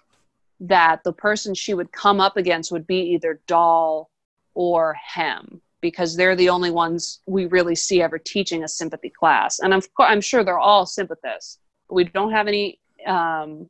that 0.61 1.03
the 1.03 1.13
person 1.13 1.55
she 1.55 1.75
would 1.75 1.93
come 1.93 2.21
up 2.21 2.37
against 2.37 2.73
would 2.73 2.87
be 2.87 3.01
either 3.15 3.41
Dal 3.47 4.11
or 4.55 4.95
Hem 4.95 5.61
because 5.81 6.17
they're 6.17 6.37
the 6.37 6.49
only 6.49 6.71
ones 6.71 7.21
we 7.27 7.47
really 7.47 7.75
see 7.75 8.01
ever 8.01 8.19
teaching 8.19 8.63
a 8.63 8.69
sympathy 8.69 9.11
class. 9.11 9.59
And 9.59 9.75
course, 9.75 10.09
I'm 10.09 10.21
sure 10.21 10.45
they're 10.45 10.59
all 10.59 10.87
sympathists. 10.87 11.59
We 11.93 12.05
don't 12.05 12.33
have 12.33 12.49
any, 12.49 12.81
um, 13.07 13.69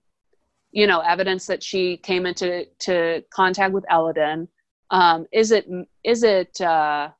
you 0.70 0.86
know, 0.86 1.00
evidence 1.00 1.46
that 1.46 1.62
she 1.62 1.96
came 1.98 2.26
into 2.26 2.66
to 2.80 3.22
contact 3.30 3.72
with 3.74 3.84
Elodin. 3.90 4.48
Um, 4.90 5.26
is 5.32 5.50
it 5.50 5.66
is 6.04 6.22
it 6.22 6.60
uh, 6.60 7.10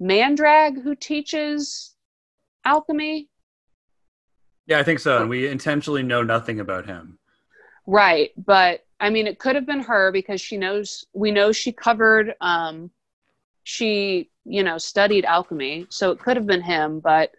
Mandrag 0.00 0.82
who 0.82 0.94
teaches 0.94 1.94
alchemy. 2.64 3.28
Yeah, 4.66 4.78
I 4.78 4.82
think 4.82 5.00
so. 5.00 5.20
And 5.20 5.30
we 5.30 5.48
intentionally 5.48 6.02
know 6.02 6.22
nothing 6.22 6.60
about 6.60 6.86
him. 6.86 7.18
Right, 7.86 8.32
but 8.36 8.84
I 9.00 9.10
mean, 9.10 9.26
it 9.26 9.38
could 9.38 9.54
have 9.54 9.66
been 9.66 9.80
her 9.80 10.12
because 10.12 10.40
she 10.40 10.56
knows. 10.56 11.04
We 11.14 11.30
know 11.30 11.52
she 11.52 11.72
covered. 11.72 12.34
Um, 12.40 12.90
she, 13.64 14.30
you 14.44 14.62
know, 14.62 14.78
studied 14.78 15.24
alchemy, 15.24 15.86
so 15.88 16.10
it 16.10 16.18
could 16.18 16.36
have 16.36 16.46
been 16.46 16.62
him. 16.62 17.00
But 17.00 17.32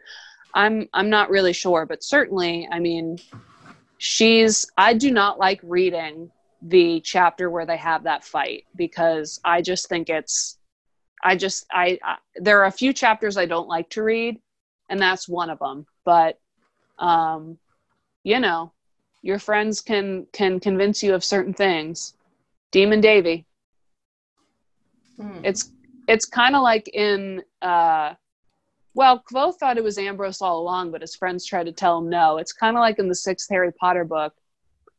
I'm, 0.53 0.89
I'm 0.93 1.09
not 1.09 1.29
really 1.29 1.53
sure. 1.53 1.85
But 1.85 2.03
certainly, 2.03 2.67
I 2.71 2.79
mean, 2.79 3.17
she's. 3.97 4.65
I 4.77 4.93
do 4.93 5.11
not 5.11 5.39
like 5.39 5.59
reading 5.63 6.31
the 6.61 7.01
chapter 7.01 7.49
where 7.49 7.65
they 7.65 7.77
have 7.77 8.03
that 8.03 8.23
fight 8.23 8.65
because 8.75 9.39
I 9.45 9.61
just 9.61 9.89
think 9.89 10.09
it's. 10.09 10.57
I 11.23 11.35
just, 11.35 11.65
I, 11.71 11.99
I 12.03 12.15
there 12.35 12.61
are 12.61 12.67
a 12.67 12.71
few 12.71 12.93
chapters 12.93 13.37
I 13.37 13.45
don't 13.45 13.67
like 13.67 13.89
to 13.91 14.03
read, 14.03 14.39
and 14.89 15.01
that's 15.01 15.27
one 15.27 15.49
of 15.49 15.59
them. 15.59 15.85
But, 16.05 16.39
um, 16.97 17.57
you 18.23 18.39
know, 18.39 18.71
your 19.21 19.39
friends 19.39 19.81
can 19.81 20.27
can 20.31 20.59
convince 20.59 21.03
you 21.03 21.13
of 21.13 21.23
certain 21.23 21.53
things 21.53 22.13
demon 22.71 23.01
Devi 23.01 23.45
Hmm. 25.19 25.41
it's 25.43 25.73
it's 26.07 26.25
kind 26.25 26.55
of 26.55 26.61
like 26.61 26.89
in 26.93 27.43
uh 27.61 28.13
well 28.93 29.23
Kvothe 29.31 29.55
thought 29.55 29.77
it 29.77 29.83
was 29.83 29.97
ambrose 29.97 30.41
all 30.41 30.59
along 30.59 30.91
but 30.91 31.01
his 31.01 31.15
friends 31.15 31.45
tried 31.45 31.65
to 31.65 31.71
tell 31.71 31.97
him 31.99 32.09
no 32.09 32.37
it's 32.37 32.53
kind 32.53 32.75
of 32.75 32.81
like 32.81 32.99
in 32.99 33.07
the 33.07 33.15
sixth 33.15 33.49
harry 33.49 33.71
potter 33.73 34.03
book 34.05 34.33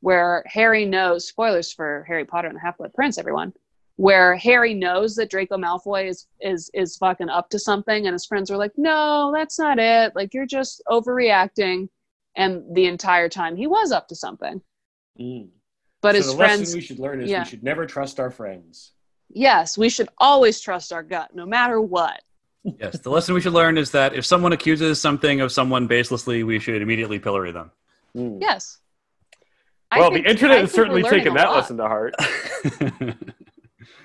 where 0.00 0.42
harry 0.46 0.84
knows 0.84 1.26
spoilers 1.26 1.72
for 1.72 2.04
harry 2.08 2.24
potter 2.24 2.48
and 2.48 2.56
the 2.56 2.60
half-blood 2.60 2.92
prince 2.94 3.18
everyone 3.18 3.52
where 3.96 4.34
harry 4.36 4.72
knows 4.74 5.14
that 5.14 5.30
draco 5.30 5.56
malfoy 5.56 6.08
is 6.08 6.26
is 6.40 6.70
is 6.72 6.96
fucking 6.96 7.28
up 7.28 7.50
to 7.50 7.58
something 7.58 8.06
and 8.06 8.14
his 8.14 8.26
friends 8.26 8.50
are 8.50 8.56
like 8.56 8.72
no 8.76 9.30
that's 9.34 9.58
not 9.58 9.78
it 9.78 10.14
like 10.14 10.32
you're 10.32 10.46
just 10.46 10.82
overreacting 10.88 11.88
and 12.36 12.62
the 12.74 12.86
entire 12.86 13.28
time 13.28 13.56
he 13.56 13.66
was 13.66 13.92
up 13.92 14.08
to 14.08 14.14
something 14.14 14.60
Mm. 15.18 15.48
but 16.00 16.12
so 16.12 16.16
his 16.16 16.30
the 16.30 16.36
friends 16.36 16.60
lesson 16.60 16.78
we 16.78 16.80
should 16.80 16.98
learn 16.98 17.20
is 17.20 17.28
yeah. 17.28 17.42
we 17.42 17.50
should 17.50 17.62
never 17.64 17.84
trust 17.84 18.18
our 18.20 18.30
friends. 18.30 18.92
yes 19.28 19.76
we 19.76 19.90
should 19.90 20.08
always 20.16 20.60
trust 20.60 20.92
our 20.94 21.02
gut 21.02 21.34
no 21.34 21.44
matter 21.44 21.78
what 21.80 22.22
Yes, 22.64 22.98
the 22.98 23.10
lesson 23.10 23.34
we 23.34 23.40
should 23.40 23.54
learn 23.54 23.78
is 23.78 23.90
that 23.92 24.14
if 24.14 24.26
someone 24.26 24.52
accuses 24.52 25.00
something 25.00 25.40
of 25.40 25.50
someone 25.50 25.88
baselessly, 25.88 26.44
we 26.44 26.58
should 26.58 26.82
immediately 26.82 27.18
pillory 27.18 27.52
them. 27.52 27.70
Mm. 28.16 28.38
yes 28.40 28.78
Well, 29.96 30.10
think- 30.10 30.24
the 30.24 30.30
internet 30.30 30.56
I 30.58 30.60
has 30.62 30.72
certainly 30.72 31.02
we're 31.02 31.10
taken 31.10 31.34
that 31.34 31.48
lot. 31.48 31.56
lesson 31.56 31.76
to 31.78 31.84
heart. 31.84 32.14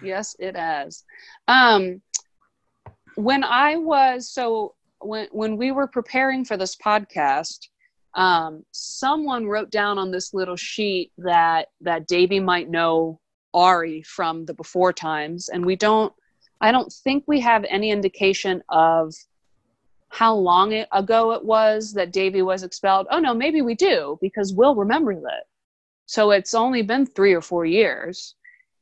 yes 0.04 0.36
it 0.40 0.56
has 0.56 1.04
um 1.48 2.02
when 3.16 3.44
i 3.44 3.76
was 3.78 4.30
so 4.30 4.76
when 5.00 5.28
when 5.32 5.58
we 5.58 5.72
were 5.72 5.88
preparing 5.88 6.46
for 6.46 6.56
this 6.58 6.76
podcast 6.76 7.68
um 8.14 8.64
someone 8.72 9.46
wrote 9.48 9.72
down 9.72 9.98
on 9.98 10.12
this 10.12 10.34
little 10.34 10.56
sheet 10.56 11.12
that 11.18 11.68
that 11.82 12.08
Devi 12.08 12.40
might 12.40 12.70
know 12.70 13.20
Auri 13.54 14.04
from 14.04 14.46
the 14.46 14.54
before 14.54 14.94
times 14.94 15.50
and 15.50 15.66
we 15.66 15.76
don't 15.76 16.14
i 16.62 16.72
don't 16.72 16.92
think 16.92 17.24
we 17.28 17.40
have 17.40 17.66
any 17.70 17.92
indication 17.92 18.62
of 18.70 19.14
how 20.10 20.34
long 20.34 20.74
ago 20.94 21.34
it 21.34 21.44
was 21.44 21.92
that 21.92 22.14
Devi 22.14 22.42
was 22.42 22.64
expelled 22.64 23.08
oh 23.12 23.20
no 23.20 23.34
maybe 23.34 23.62
we 23.62 23.76
do 23.76 24.18
because 24.22 24.54
will 24.54 24.76
remembers 24.76 25.24
it 25.24 25.44
so 26.06 26.32
it's 26.32 26.54
only 26.54 26.82
been 26.82 27.06
three 27.06 27.34
or 27.34 27.42
four 27.42 27.66
years 27.66 28.36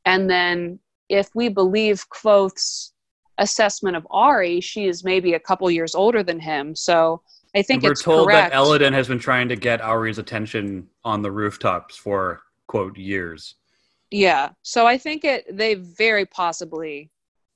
and 0.04 0.28
then 0.28 0.78
if 1.08 1.34
we 1.34 1.48
believe 1.48 2.08
Kvothe's 2.10 2.92
assessment 3.38 3.96
of 3.96 4.06
Auri, 4.10 4.60
she 4.60 4.86
is 4.86 5.04
maybe 5.04 5.34
a 5.34 5.40
couple 5.40 5.70
years 5.70 5.94
older 5.94 6.22
than 6.22 6.40
him. 6.40 6.74
So 6.74 7.22
I 7.54 7.62
think 7.62 7.82
we're 7.82 7.92
it's 7.92 8.02
told 8.02 8.28
correct. 8.28 8.50
that 8.50 8.56
Elodin 8.56 8.92
has 8.92 9.08
been 9.08 9.18
trying 9.18 9.48
to 9.48 9.56
get 9.56 9.80
Auri's 9.80 10.18
attention 10.18 10.88
on 11.04 11.22
the 11.22 11.30
rooftops 11.30 11.96
for 11.96 12.40
quote 12.66 12.96
years. 12.96 13.56
yeah. 14.10 14.50
So 14.62 14.86
I 14.86 14.98
think 14.98 15.24
it 15.24 15.44
they 15.50 15.74
very 15.74 16.26
possibly 16.26 17.10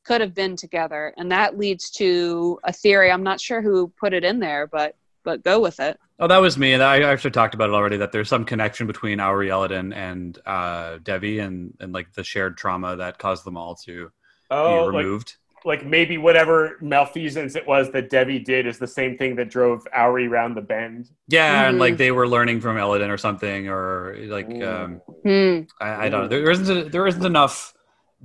could 0.08 0.20
have 0.22 0.34
been 0.34 0.56
together, 0.56 1.12
and 1.18 1.30
that 1.30 1.58
leads 1.58 1.90
to 1.90 2.58
a 2.64 2.72
theory. 2.72 3.10
I'm 3.12 3.22
not 3.22 3.40
sure 3.40 3.60
who 3.62 3.92
put 4.00 4.12
it 4.14 4.24
in 4.24 4.40
there, 4.40 4.66
but 4.66 4.96
but 5.22 5.44
go 5.44 5.60
with 5.60 5.78
it. 5.80 5.98
Oh, 6.18 6.26
that 6.26 6.38
was 6.38 6.56
me. 6.56 6.72
And 6.72 6.82
I 6.82 7.02
actually 7.02 7.32
talked 7.32 7.54
about 7.54 7.68
it 7.68 7.74
already. 7.74 7.98
That 7.98 8.12
there's 8.12 8.28
some 8.30 8.44
connection 8.46 8.86
between 8.86 9.20
Auri 9.20 9.50
Elodin 9.50 9.92
and 9.92 10.38
uh, 10.46 10.98
Devi, 11.02 11.40
and 11.40 11.74
and 11.80 11.92
like 11.92 12.12
the 12.14 12.24
shared 12.24 12.56
trauma 12.56 12.96
that 12.96 13.18
caused 13.18 13.44
them 13.44 13.56
all 13.58 13.74
to 13.84 14.10
Oh, 14.50 14.90
be 14.90 14.96
removed. 14.96 15.36
like 15.66 15.84
maybe 15.84 16.16
whatever 16.16 16.78
malfeasance 16.80 17.54
it 17.54 17.66
was 17.66 17.90
that 17.90 18.08
Devi 18.08 18.38
did 18.38 18.66
is 18.66 18.78
the 18.78 18.86
same 18.86 19.18
thing 19.18 19.36
that 19.36 19.50
drove 19.50 19.86
Auri 19.94 20.26
round 20.28 20.56
the 20.56 20.62
bend. 20.62 21.10
yeah, 21.28 21.68
and 21.68 21.76
Mhm. 21.76 21.80
like 21.80 21.96
they 21.98 22.12
were 22.12 22.26
learning 22.26 22.60
from 22.62 22.78
Elodin 22.78 23.10
or 23.10 23.18
something, 23.18 23.68
or 23.68 24.16
like 24.36 24.50
um, 24.62 25.02
Hmm. 25.24 25.62
I, 25.80 26.06
I 26.06 26.08
don't 26.08 26.22
know. 26.22 26.28
There 26.28 26.50
isn't 26.50 26.92
there 26.92 27.06
isn't 27.06 27.26
enough 27.26 27.74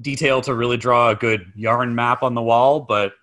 detail 0.02 0.42
to 0.42 0.54
really 0.54 0.78
draw 0.78 1.10
a 1.10 1.16
good 1.16 1.52
yarn 1.56 1.94
map 1.94 2.24
on 2.24 2.34
the 2.34 2.42
wall, 2.42 2.80
but 2.80 3.14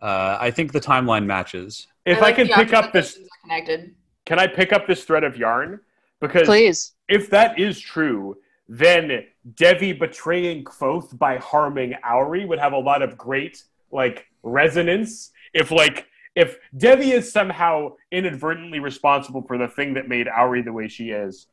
uh, 0.00 0.36
I 0.40 0.50
think 0.50 0.72
the 0.72 0.80
timeline 0.80 1.26
matches. 1.26 1.86
If 2.04 2.18
I, 2.18 2.20
like 2.20 2.36
can 2.36 2.48
pick 2.48 2.72
up 2.72 2.92
this, 2.92 3.18
connected. 3.42 3.94
can 4.24 4.38
I 4.38 4.46
pick 4.46 4.72
up 4.72 4.86
this 4.86 5.04
thread 5.04 5.24
of 5.24 5.36
yarn? 5.36 5.80
Because 6.20 6.46
Please. 6.46 6.92
if 7.08 7.30
that 7.30 7.58
is 7.58 7.80
true, 7.80 8.36
then 8.68 9.24
Devi 9.54 9.92
betraying 9.92 10.64
Kvothe 10.64 11.16
by 11.18 11.36
harming 11.36 11.94
Auri 12.04 12.44
would 12.44 12.58
have 12.58 12.72
a 12.72 12.78
lot 12.78 13.02
of 13.02 13.16
great 13.16 13.62
like 13.90 14.26
resonance. 14.42 15.30
If 15.54 15.70
like 15.70 16.06
if 16.34 16.58
Devi 16.76 17.12
is 17.12 17.30
somehow 17.30 17.94
inadvertently 18.10 18.80
responsible 18.80 19.42
for 19.42 19.56
the 19.58 19.68
thing 19.68 19.94
that 19.94 20.08
made 20.08 20.28
Auri 20.28 20.62
the 20.62 20.72
way 20.72 20.88
she 20.88 21.10
is, 21.10 21.46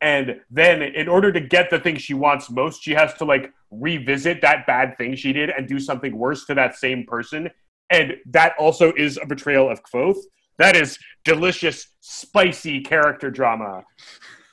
and 0.00 0.40
then 0.50 0.82
in 0.82 1.08
order 1.08 1.32
to 1.32 1.40
get 1.40 1.70
the 1.70 1.78
thing 1.78 1.96
she 1.96 2.14
wants 2.14 2.50
most, 2.50 2.82
she 2.82 2.92
has 2.92 3.14
to 3.14 3.24
like 3.24 3.52
revisit 3.70 4.40
that 4.42 4.66
bad 4.66 4.96
thing 4.98 5.14
she 5.14 5.32
did 5.32 5.50
and 5.50 5.68
do 5.68 5.78
something 5.78 6.16
worse 6.16 6.44
to 6.46 6.54
that 6.54 6.76
same 6.76 7.04
person, 7.06 7.50
and 7.90 8.14
that 8.26 8.54
also 8.58 8.92
is 8.96 9.18
a 9.22 9.26
betrayal 9.26 9.70
of 9.70 9.82
Kvothe. 9.82 10.18
That 10.58 10.76
is 10.76 10.98
delicious, 11.24 11.88
spicy 12.00 12.80
character 12.82 13.30
drama 13.30 13.84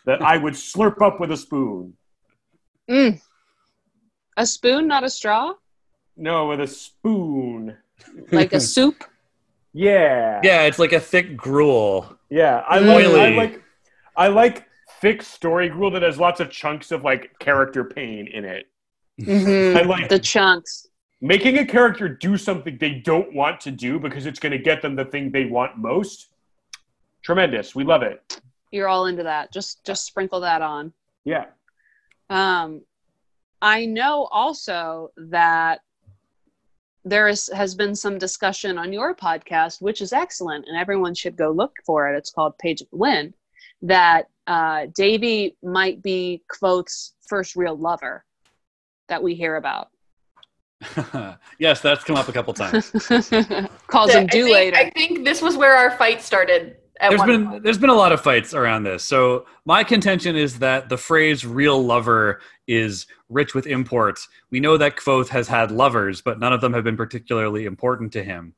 that 0.06 0.22
I 0.22 0.38
would 0.38 0.54
slurp 0.54 1.02
up 1.02 1.20
with 1.20 1.32
a 1.32 1.38
spoon. 1.38 1.94
Mm. 2.90 3.22
A 4.38 4.46
spoon, 4.46 4.88
not 4.88 5.04
a 5.04 5.10
straw? 5.10 5.54
No, 6.16 6.48
with 6.48 6.62
a 6.62 6.68
spoon. 6.68 7.78
Like 8.32 8.54
a 8.54 8.60
soup? 8.60 9.04
Yeah. 9.74 10.42
Yeah, 10.44 10.64
it's 10.64 10.80
like 10.80 10.94
a 10.94 11.00
thick 11.00 11.38
gruel. 11.38 12.18
Yeah. 12.32 12.64
I 12.68 12.80
like, 12.80 13.06
I 13.06 13.30
like 13.30 13.64
I 14.16 14.28
like 14.30 14.66
thick 15.02 15.22
story 15.22 15.70
gruel 15.70 15.92
that 15.92 16.02
has 16.02 16.18
lots 16.18 16.40
of 16.40 16.50
chunks 16.50 16.92
of 16.92 17.04
like 17.04 17.38
character 17.38 17.84
pain 17.84 18.26
in 18.26 18.44
it. 18.44 18.66
Mhm. 19.20 19.76
I 19.76 19.82
like 19.82 20.10
The 20.10 20.20
chunks. 20.20 20.88
making 21.22 21.58
a 21.58 21.66
character 21.66 22.08
do 22.08 22.38
something 22.38 22.78
they 22.78 22.94
don't 22.94 23.34
want 23.34 23.60
to 23.62 23.72
do 23.72 24.00
because 24.00 24.26
it's 24.26 24.40
going 24.40 24.52
to 24.52 24.58
get 24.60 24.82
them 24.82 24.96
the 24.96 25.06
thing 25.06 25.32
they 25.32 25.46
want 25.46 25.78
most. 25.78 26.30
Tremendous. 27.24 27.74
We 27.76 27.84
love 27.84 28.04
it. 28.04 28.40
You're 28.72 28.88
all 28.88 29.08
into 29.08 29.24
that. 29.24 29.52
Just 29.52 29.84
just 29.86 30.06
sprinkle 30.06 30.42
that 30.42 30.62
on. 30.62 30.94
Yeah. 31.26 31.46
Um, 32.30 32.82
I 33.62 33.86
know 33.86 34.26
also 34.26 35.12
that 35.18 35.82
there 37.06 37.28
is, 37.30 37.50
has 37.56 37.74
been 37.74 37.96
some 37.96 38.18
discussion 38.18 38.78
on 38.78 38.92
your 38.94 39.16
podcast, 39.16 39.82
which 39.82 40.02
is 40.02 40.12
excellent, 40.14 40.66
and 40.68 40.78
everyone 40.78 41.16
should 41.16 41.38
go 41.38 41.50
look 41.52 41.74
for 41.86 42.14
it. 42.14 42.18
It's 42.18 42.30
called 42.32 42.58
Page 42.60 42.82
of 42.82 42.90
the 42.92 42.98
Wind. 42.98 43.34
That 43.82 44.28
uh, 44.46 44.88
Devi 44.94 45.56
might 45.64 46.02
be 46.04 46.44
Kvothe's 46.52 47.14
first 47.28 47.56
real 47.56 47.78
lover 47.78 48.26
that 49.08 49.22
we 49.24 49.36
hear 49.36 49.56
about. 49.56 49.90
yes, 51.60 51.82
that's 51.82 52.04
come 52.04 52.16
up 52.16 52.28
a 52.28 52.32
couple 52.32 52.54
times. 52.54 52.92
Calls 53.88 54.12
I 54.12 54.22
him 54.22 54.28
do 54.28 54.44
think, 54.44 54.54
later. 54.54 54.78
I 54.78 54.90
think 54.92 55.26
this 55.26 55.42
was 55.42 55.58
where 55.58 55.76
our 55.76 55.92
fight 55.92 56.22
started. 56.22 56.78
At 57.00 57.10
There's 57.10 57.20
one 57.20 57.28
been 57.28 57.48
point. 57.48 57.64
there's 57.64 57.78
been 57.78 57.92
a 57.92 57.96
lot 57.96 58.12
of 58.12 58.22
fights 58.22 58.54
around 58.56 58.84
this. 58.84 59.04
So 59.04 59.46
my 59.66 59.84
contention 59.84 60.36
is 60.36 60.60
that 60.60 60.90
the 60.90 60.98
phrase 60.98 61.46
"real 61.46 61.84
lover" 61.84 62.42
is 62.68 63.06
rich 63.30 63.54
with 63.54 63.68
import. 63.68 64.20
We 64.50 64.60
know 64.60 64.78
that 64.78 64.96
Kvothe 64.96 65.30
has 65.30 65.48
had 65.48 65.70
lovers, 65.72 66.22
but 66.22 66.40
none 66.40 66.54
of 66.54 66.62
them 66.62 66.74
have 66.74 66.84
been 66.84 66.98
particularly 66.98 67.66
important 67.66 68.14
to 68.14 68.24
him. 68.24 68.54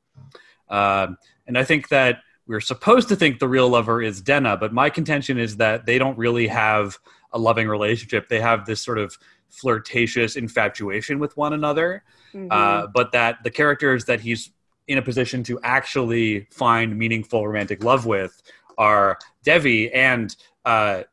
Um, 0.69 1.17
and 1.47 1.57
I 1.57 1.63
think 1.65 1.89
that 1.89 2.19
we're 2.47 2.61
supposed 2.61 3.09
to 3.09 3.15
think 3.15 3.39
the 3.39 3.47
real 3.47 3.67
lover 3.67 4.01
is 4.01 4.21
Denna, 4.21 4.55
but 4.55 4.73
my 4.73 4.89
contention 4.89 5.37
is 5.37 5.57
that 5.57 5.85
they 5.85 5.97
don't 5.97 6.17
really 6.17 6.47
have 6.47 6.97
a 7.31 7.37
loving 7.37 7.67
relationship. 7.67 8.27
They 8.29 8.39
have 8.39 8.65
this 8.65 8.81
sort 8.81 8.97
of 8.97 9.17
flirtatious 9.49 10.35
infatuation 10.35 11.19
with 11.19 11.35
one 11.37 11.53
another. 11.53 12.03
Mhm. 12.33 12.47
uh, 12.51 12.85
but 12.93 13.11
that 13.11 13.43
the 13.43 13.49
characters 13.49 14.05
that 14.05 14.19
he's 14.21 14.51
in 14.87 14.99
a 14.99 15.01
position 15.01 15.41
to 15.43 15.59
actually 15.63 16.47
find 16.51 16.95
meaningful 16.95 17.47
romantic 17.47 17.83
love 17.83 18.05
with 18.05 18.41
are 18.77 19.17
Devi 19.43 19.91
and 19.91 20.35
uh, 20.63 21.03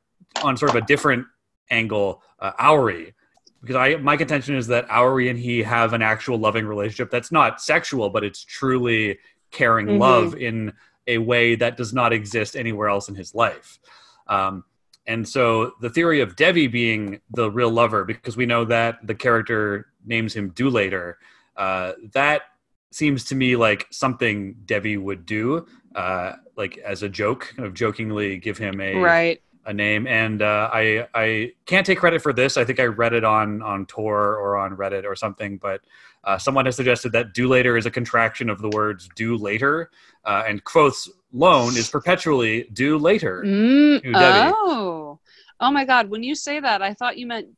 on 0.42 0.56
sort 0.58 0.70
of 0.70 0.76
a 0.76 0.82
different 0.86 1.26
angle, 1.70 2.22
uh, 2.40 2.52
Auri, 2.60 3.14
because 3.62 3.76
I 3.76 3.96
my 3.96 4.16
contention 4.18 4.56
is 4.56 4.66
that 4.66 4.90
Auri 4.90 5.30
and 5.30 5.38
he 5.38 5.62
have 5.62 5.94
an 5.94 6.02
actual 6.02 6.36
loving 6.38 6.66
relationship 6.66 7.10
that's 7.10 7.32
not 7.32 7.62
sexual, 7.62 8.10
but 8.10 8.22
it's 8.22 8.44
truly 8.44 9.18
caring 9.50 9.86
Mhm. 9.86 9.98
love 9.98 10.34
in 10.36 10.74
a 11.06 11.16
way 11.18 11.54
that 11.54 11.76
does 11.78 11.94
not 11.94 12.12
exist 12.12 12.56
anywhere 12.56 12.88
else 12.88 13.08
in 13.08 13.14
his 13.14 13.34
life. 13.34 13.78
Um, 14.26 14.64
and 15.06 15.28
so 15.28 15.72
the 15.80 15.90
theory 15.90 16.20
of 16.20 16.36
Devi 16.36 16.66
being 16.66 17.20
the 17.30 17.50
real 17.50 17.70
lover, 17.70 18.04
because 18.04 18.36
we 18.36 18.46
know 18.46 18.64
that 18.64 19.06
the 19.06 19.14
character 19.14 19.86
names 20.04 20.34
him 20.34 20.50
Duleitor, 20.52 21.14
uh, 21.56 21.92
that 22.12 22.42
seems 22.90 23.24
to 23.26 23.34
me 23.34 23.56
like 23.56 23.86
something 23.90 24.56
Devi 24.64 24.96
would 24.96 25.26
do, 25.26 25.66
uh, 25.94 26.32
like 26.56 26.78
as 26.78 27.02
a 27.02 27.08
joke, 27.08 27.52
kind 27.56 27.66
of 27.66 27.74
jokingly 27.74 28.38
give 28.38 28.58
him 28.58 28.80
a 28.80 28.94
Right. 28.96 29.42
a 29.66 29.72
name. 29.72 30.06
And 30.06 30.42
uh, 30.42 30.70
I 30.72 31.08
I 31.14 31.52
can't 31.66 31.84
take 31.84 31.98
credit 31.98 32.22
for 32.22 32.32
this. 32.32 32.56
I 32.56 32.64
think 32.64 32.78
I 32.80 32.84
read 32.84 33.12
it 33.12 33.24
on 33.24 33.62
on 33.62 33.86
Tor 33.86 34.36
or 34.36 34.56
on 34.56 34.76
Reddit 34.76 35.04
or 35.04 35.16
something, 35.16 35.58
but 35.58 35.80
uh, 36.24 36.38
someone 36.38 36.66
has 36.66 36.76
suggested 36.76 37.12
that 37.12 37.34
"do 37.34 37.48
later" 37.48 37.76
is 37.76 37.84
a 37.86 37.90
contraction 37.90 38.48
of 38.48 38.60
the 38.62 38.68
words 38.68 39.08
"do 39.16 39.36
later," 39.36 39.90
uh, 40.24 40.44
and 40.46 40.62
Kvothe's 40.64 41.10
loan 41.36 41.76
is 41.76 41.88
perpetually 41.88 42.64
due 42.72 42.98
later." 42.98 43.42
Mm, 43.44 44.00
oh. 44.14 45.18
Oh 45.60 45.70
my 45.70 45.84
God. 45.84 46.10
When 46.10 46.22
you 46.22 46.34
say 46.34 46.60
that, 46.60 46.82
I 46.82 46.94
thought 46.94 47.16
you 47.16 47.26
meant 47.26 47.48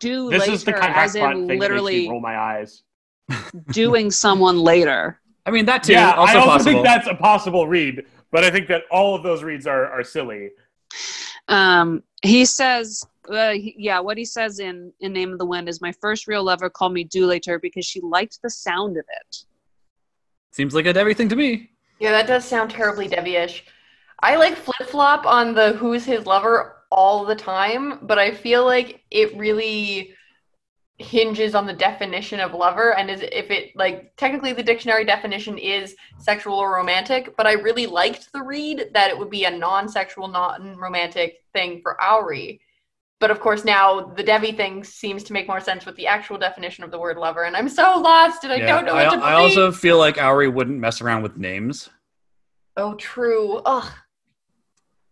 do 0.00 0.30
This 0.30 0.40
later 0.40 0.52
is 0.52 0.64
the 0.64 0.72
kind 0.72 0.92
of 0.92 0.98
as 0.98 1.14
in 1.14 1.48
thing 1.48 1.58
literally 1.58 2.08
roll 2.08 2.20
my 2.20 2.36
eyes. 2.36 2.82
doing 3.70 4.10
someone 4.10 4.58
later. 4.58 5.20
I 5.46 5.50
mean 5.50 5.64
that 5.66 5.82
too. 5.82 5.92
yeah, 5.92 6.12
also 6.12 6.32
I 6.32 6.36
also 6.40 6.50
possible. 6.50 6.72
think 6.72 6.84
that's 6.84 7.08
a 7.08 7.14
possible 7.14 7.66
read, 7.66 8.04
but 8.30 8.44
I 8.44 8.50
think 8.50 8.68
that 8.68 8.82
all 8.90 9.14
of 9.14 9.22
those 9.22 9.42
reads 9.42 9.66
are, 9.66 9.86
are 9.86 10.04
silly. 10.04 10.50
Um, 11.48 12.02
he 12.22 12.44
says, 12.44 13.02
uh, 13.30 13.52
he- 13.52 13.74
yeah, 13.78 14.00
what 14.00 14.18
he 14.18 14.24
says 14.24 14.58
in 14.58 14.92
in 15.00 15.12
Name 15.12 15.32
of 15.32 15.38
the 15.38 15.46
Wind 15.46 15.68
is 15.68 15.80
my 15.80 15.92
first 16.00 16.26
real 16.26 16.42
lover 16.44 16.68
called 16.68 16.92
me 16.92 17.04
Duleitor 17.06 17.60
because 17.60 17.86
she 17.86 18.00
liked 18.00 18.40
the 18.42 18.50
sound 18.50 18.96
of 18.98 19.04
it. 19.20 19.36
Seems 20.52 20.74
like 20.74 20.86
a 20.86 20.92
Devi 20.92 21.14
thing 21.14 21.28
to 21.30 21.36
me. 21.36 21.70
Yeah, 21.98 22.12
that 22.12 22.26
does 22.26 22.44
sound 22.44 22.70
terribly 22.70 23.08
Devi-ish. 23.08 23.64
I 24.20 24.36
like 24.36 24.56
flip 24.56 24.88
flop 24.88 25.26
on 25.26 25.54
the 25.54 25.72
who's 25.74 26.04
his 26.04 26.26
lover 26.26 26.76
all 26.90 27.24
the 27.24 27.34
time, 27.34 28.00
but 28.02 28.18
I 28.18 28.32
feel 28.32 28.64
like 28.64 29.02
it 29.10 29.36
really 29.36 30.14
hinges 30.98 31.54
on 31.54 31.66
the 31.66 31.72
definition 31.72 32.40
of 32.40 32.54
lover 32.54 32.94
and 32.96 33.08
is 33.08 33.22
if 33.22 33.52
it 33.52 33.70
like 33.76 34.12
technically 34.16 34.52
the 34.52 34.62
dictionary 34.62 35.04
definition 35.04 35.56
is 35.56 35.94
sexual 36.18 36.54
or 36.54 36.74
romantic, 36.74 37.36
but 37.36 37.46
I 37.46 37.52
really 37.52 37.86
liked 37.86 38.32
the 38.32 38.42
read 38.42 38.90
that 38.94 39.10
it 39.10 39.18
would 39.18 39.30
be 39.30 39.44
a 39.44 39.50
non-sexual, 39.50 40.26
non-romantic 40.26 41.44
thing 41.52 41.80
for 41.82 42.02
Auri. 42.02 42.60
But 43.20 43.30
of 43.30 43.40
course 43.40 43.64
now 43.64 44.00
the 44.00 44.22
Devi 44.22 44.52
thing 44.52 44.84
seems 44.84 45.24
to 45.24 45.32
make 45.32 45.48
more 45.48 45.60
sense 45.60 45.84
with 45.84 45.96
the 45.96 46.06
actual 46.06 46.38
definition 46.38 46.84
of 46.84 46.90
the 46.90 46.98
word 46.98 47.16
lover, 47.16 47.44
and 47.44 47.56
I'm 47.56 47.68
so 47.68 47.98
lost 47.98 48.44
and 48.44 48.52
I 48.52 48.56
Yeah, 48.56 48.66
don't 48.66 48.84
know 48.84 48.92
I, 48.92 49.04
what 49.04 49.10
to 49.12 49.18
believe. 49.18 49.32
I 49.32 49.34
also 49.34 49.72
feel 49.72 49.98
like 49.98 50.18
Auri 50.18 50.48
wouldn't 50.48 50.78
mess 50.78 51.00
around 51.00 51.22
with 51.22 51.36
names. 51.36 51.88
Oh, 52.76 52.94
true. 52.94 53.60
Ugh. 53.66 53.92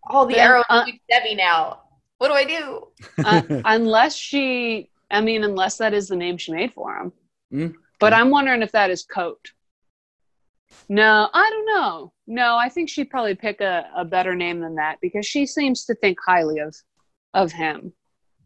All 0.09 0.27
the 0.27 0.35
Then, 0.35 0.47
arrows 0.47 0.65
uh, 0.71 0.85
lead 0.87 0.93
to 0.93 1.01
Devi 1.11 1.35
now. 1.35 1.81
What 2.19 2.29
do 2.29 2.35
I 2.35 2.45
do? 2.45 2.87
Uh, 3.25 3.43
unless 3.65 4.15
she, 4.15 4.89
I 5.11 5.21
mean, 5.21 5.43
unless 5.43 5.77
that 5.79 5.93
is 5.93 6.07
the 6.07 6.17
name 6.17 6.39
she 6.39 6.53
made 6.53 6.73
for 6.73 6.97
him. 6.97 7.13
Mm. 7.53 7.75
But 7.99 8.13
I'm 8.13 8.31
wondering 8.31 8.63
if 8.63 8.71
that 8.73 8.91
is 8.91 9.03
Kote. 9.03 9.51
No, 10.89 11.29
I 11.35 11.51
don't 11.51 11.67
know. 11.67 12.13
No, 12.27 12.57
I 12.57 12.69
think 12.69 12.89
she'd 12.89 13.11
probably 13.11 13.35
pick 13.35 13.61
a, 13.61 13.89
a 13.97 14.05
better 14.05 14.35
name 14.35 14.61
than 14.61 14.77
that 14.77 14.99
because 15.01 15.27
she 15.27 15.45
seems 15.47 15.85
to 15.87 15.95
think 15.97 16.19
highly 16.25 16.61
of 16.61 16.75
of 17.37 17.53
him. 17.53 17.93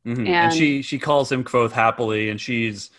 Mhm. 0.05 0.19
And, 0.19 0.29
And- 0.29 0.53
she 0.55 0.83
she 0.83 0.99
calls 0.99 1.31
him 1.31 1.45
Kvothe 1.45 1.73
happily, 1.73 2.29
and 2.31 2.41
she's 2.41 2.91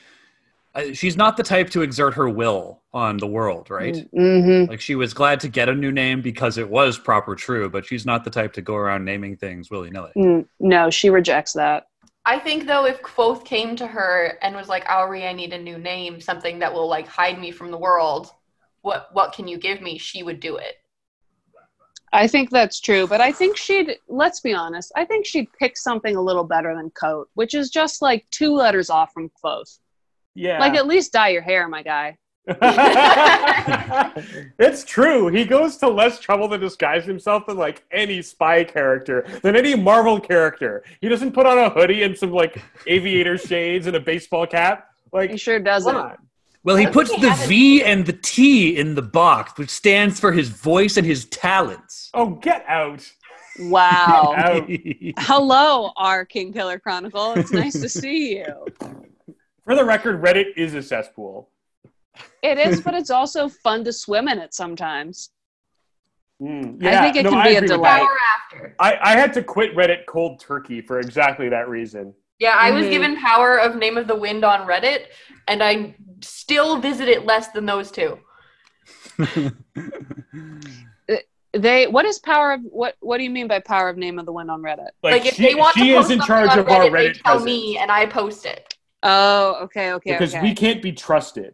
uh, 0.73 0.93
she's 0.93 1.17
not 1.17 1.35
the 1.35 1.43
type 1.43 1.69
to 1.71 1.81
exert 1.81 2.13
her 2.13 2.29
will 2.29 2.81
on 2.93 3.17
the 3.17 3.27
world, 3.27 3.69
right? 3.69 4.07
Mm-hmm. 4.15 4.69
Like 4.69 4.79
she 4.79 4.95
was 4.95 5.13
glad 5.13 5.39
to 5.41 5.49
get 5.49 5.67
a 5.67 5.75
new 5.75 5.91
name 5.91 6.21
because 6.21 6.57
it 6.57 6.69
was 6.69 6.97
proper 6.97 7.35
true, 7.35 7.69
but 7.69 7.85
she's 7.85 8.05
not 8.05 8.23
the 8.23 8.29
type 8.29 8.53
to 8.53 8.61
go 8.61 8.75
around 8.75 9.03
naming 9.03 9.35
things 9.35 9.69
willy 9.69 9.89
nilly. 9.89 10.11
Mm, 10.15 10.47
no, 10.59 10.89
she 10.89 11.09
rejects 11.09 11.53
that. 11.53 11.87
I 12.25 12.37
think 12.39 12.67
though, 12.67 12.85
if 12.85 13.01
Kvothe 13.01 13.43
came 13.43 13.75
to 13.77 13.87
her 13.87 14.37
and 14.41 14.55
was 14.55 14.69
like, 14.69 14.85
"Auri, 14.89 15.25
I 15.25 15.33
need 15.33 15.51
a 15.53 15.57
new 15.61 15.77
name, 15.77 16.21
something 16.21 16.59
that 16.59 16.73
will 16.73 16.87
like 16.87 17.07
hide 17.07 17.39
me 17.39 17.51
from 17.51 17.71
the 17.71 17.77
world. 17.77 18.31
What 18.83 19.09
what 19.11 19.33
can 19.33 19.47
you 19.47 19.57
give 19.57 19.81
me?" 19.81 19.97
She 19.97 20.21
would 20.23 20.39
do 20.39 20.55
it. 20.57 20.75
I 22.13 22.27
think 22.27 22.49
that's 22.49 22.79
true, 22.79 23.07
but 23.07 23.21
I 23.21 23.31
think 23.31 23.55
she'd, 23.55 23.97
let's 24.07 24.41
be 24.41 24.53
honest, 24.53 24.91
I 24.95 25.05
think 25.05 25.25
she'd 25.25 25.47
pick 25.57 25.77
something 25.77 26.15
a 26.15 26.21
little 26.21 26.43
better 26.43 26.75
than 26.75 26.89
Kote, 26.91 27.29
which 27.35 27.53
is 27.53 27.69
just 27.69 28.01
like 28.01 28.25
two 28.31 28.53
letters 28.53 28.89
off 28.89 29.13
from 29.13 29.29
Kvothe. 29.29 29.79
Yeah. 30.35 30.59
Like, 30.59 30.73
at 30.73 30.87
least 30.87 31.13
dye 31.13 31.29
your 31.29 31.41
hair, 31.41 31.67
my 31.67 31.83
guy. 31.83 32.17
it's 34.59 34.83
true. 34.83 35.27
He 35.27 35.45
goes 35.45 35.77
to 35.77 35.87
less 35.87 36.19
trouble 36.19 36.49
to 36.49 36.57
disguise 36.57 37.05
himself 37.05 37.45
than 37.45 37.57
like 37.57 37.83
any 37.91 38.21
spy 38.21 38.63
character, 38.63 39.25
than 39.43 39.55
any 39.55 39.75
Marvel 39.75 40.19
character. 40.19 40.83
He 41.01 41.07
doesn't 41.07 41.33
put 41.33 41.45
on 41.45 41.57
a 41.59 41.69
hoodie 41.69 42.03
and 42.03 42.17
some 42.17 42.31
like 42.31 42.61
aviator 42.87 43.37
shades 43.47 43.87
and 43.87 43.95
a 43.95 43.99
baseball 43.99 44.47
cap. 44.47 44.89
Like 45.13 45.31
he 45.31 45.37
sure 45.37 45.59
doesn't. 45.59 45.95
On. 46.63 46.67
Well, 46.67 46.75
he 46.75 46.85
puts 46.87 47.09
think 47.09 47.21
the 47.21 47.27
he 47.27 47.31
has 47.33 47.43
a- 47.45 47.47
V 47.47 47.83
and 47.83 48.05
the 48.05 48.13
T 48.13 48.77
in 48.77 48.93
the 48.95 49.01
box, 49.01 49.57
which 49.57 49.69
stands 49.69 50.19
for 50.19 50.31
his 50.31 50.49
voice 50.49 50.97
and 50.97 51.05
his 51.05 51.25
talents. 51.25 52.09
Oh, 52.13 52.31
get 52.35 52.63
out. 52.67 53.09
Wow. 53.59 54.33
Out. 54.37 54.69
Hello, 55.19 55.91
our 55.97 56.25
Kingkiller 56.25 56.81
Chronicle. 56.81 57.33
It's 57.33 57.51
nice 57.51 57.73
to 57.73 57.89
see 57.89 58.37
you. 58.37 58.65
For 59.65 59.75
the 59.75 59.83
record, 59.83 60.21
Reddit 60.21 60.55
is 60.55 60.73
a 60.73 60.81
cesspool. 60.81 61.49
It 62.43 62.57
is, 62.57 62.81
but 62.81 62.93
it's 62.93 63.09
also 63.09 63.49
fun 63.49 63.83
to 63.85 63.93
swim 63.93 64.27
in 64.27 64.37
it 64.39 64.53
sometimes. 64.53 65.31
Mm, 66.41 66.83
I 66.83 67.01
think 67.01 67.15
it 67.17 67.29
can 67.29 67.43
be 67.43 67.55
a 67.55 67.57
agree 67.57 67.67
delight. 67.67 68.07
after. 68.45 68.75
I, 68.79 68.97
I 69.01 69.11
had 69.15 69.33
to 69.33 69.43
quit 69.43 69.75
Reddit 69.75 70.05
cold 70.07 70.39
turkey 70.39 70.81
for 70.81 70.99
exactly 70.99 71.49
that 71.49 71.69
reason. 71.69 72.13
Yeah, 72.41 72.57
I 72.59 72.71
was 72.71 72.85
Mhm. 72.87 72.89
given 72.89 73.15
power 73.17 73.57
of 73.59 73.75
Name 73.75 73.97
of 73.97 74.07
the 74.07 74.15
Wind 74.15 74.43
on 74.43 74.67
Reddit, 74.67 75.05
and 75.47 75.61
I 75.61 75.93
still 76.21 76.77
visit 76.77 77.07
it 77.07 77.23
less 77.23 77.49
than 77.49 77.67
those 77.67 77.91
two. 77.91 78.17
They 81.53 81.85
what 81.85 82.05
is 82.05 82.17
power 82.17 82.53
of 82.53 82.61
what 82.63 82.95
what 83.01 83.17
do 83.17 83.25
you 83.25 83.29
mean 83.29 83.49
by 83.49 83.59
power 83.59 83.89
of 83.89 83.97
name 83.97 84.17
of 84.19 84.25
the 84.25 84.31
wind 84.31 84.49
on 84.49 84.61
Reddit? 84.61 84.87
Like, 85.03 85.25
if 85.25 85.33
she, 85.33 85.43
they 85.47 85.53
want 85.53 85.73
she 85.75 85.87
to 85.87 85.95
is 85.95 85.95
post 85.97 86.11
in 86.11 86.19
something 86.19 86.27
charge 86.27 86.49
on 86.51 86.59
of 86.59 86.69
our 86.69 86.83
Reddit, 86.85 86.91
they 86.93 87.11
tell 87.11 87.23
presence. 87.39 87.43
me, 87.45 87.77
and 87.77 87.91
I 87.91 88.05
post 88.05 88.45
it. 88.45 88.73
Oh, 89.03 89.55
okay, 89.63 89.91
okay, 89.91 90.13
because 90.13 90.33
okay. 90.33 90.41
we 90.41 90.53
can't 90.55 90.81
be 90.81 90.93
trusted. 90.93 91.53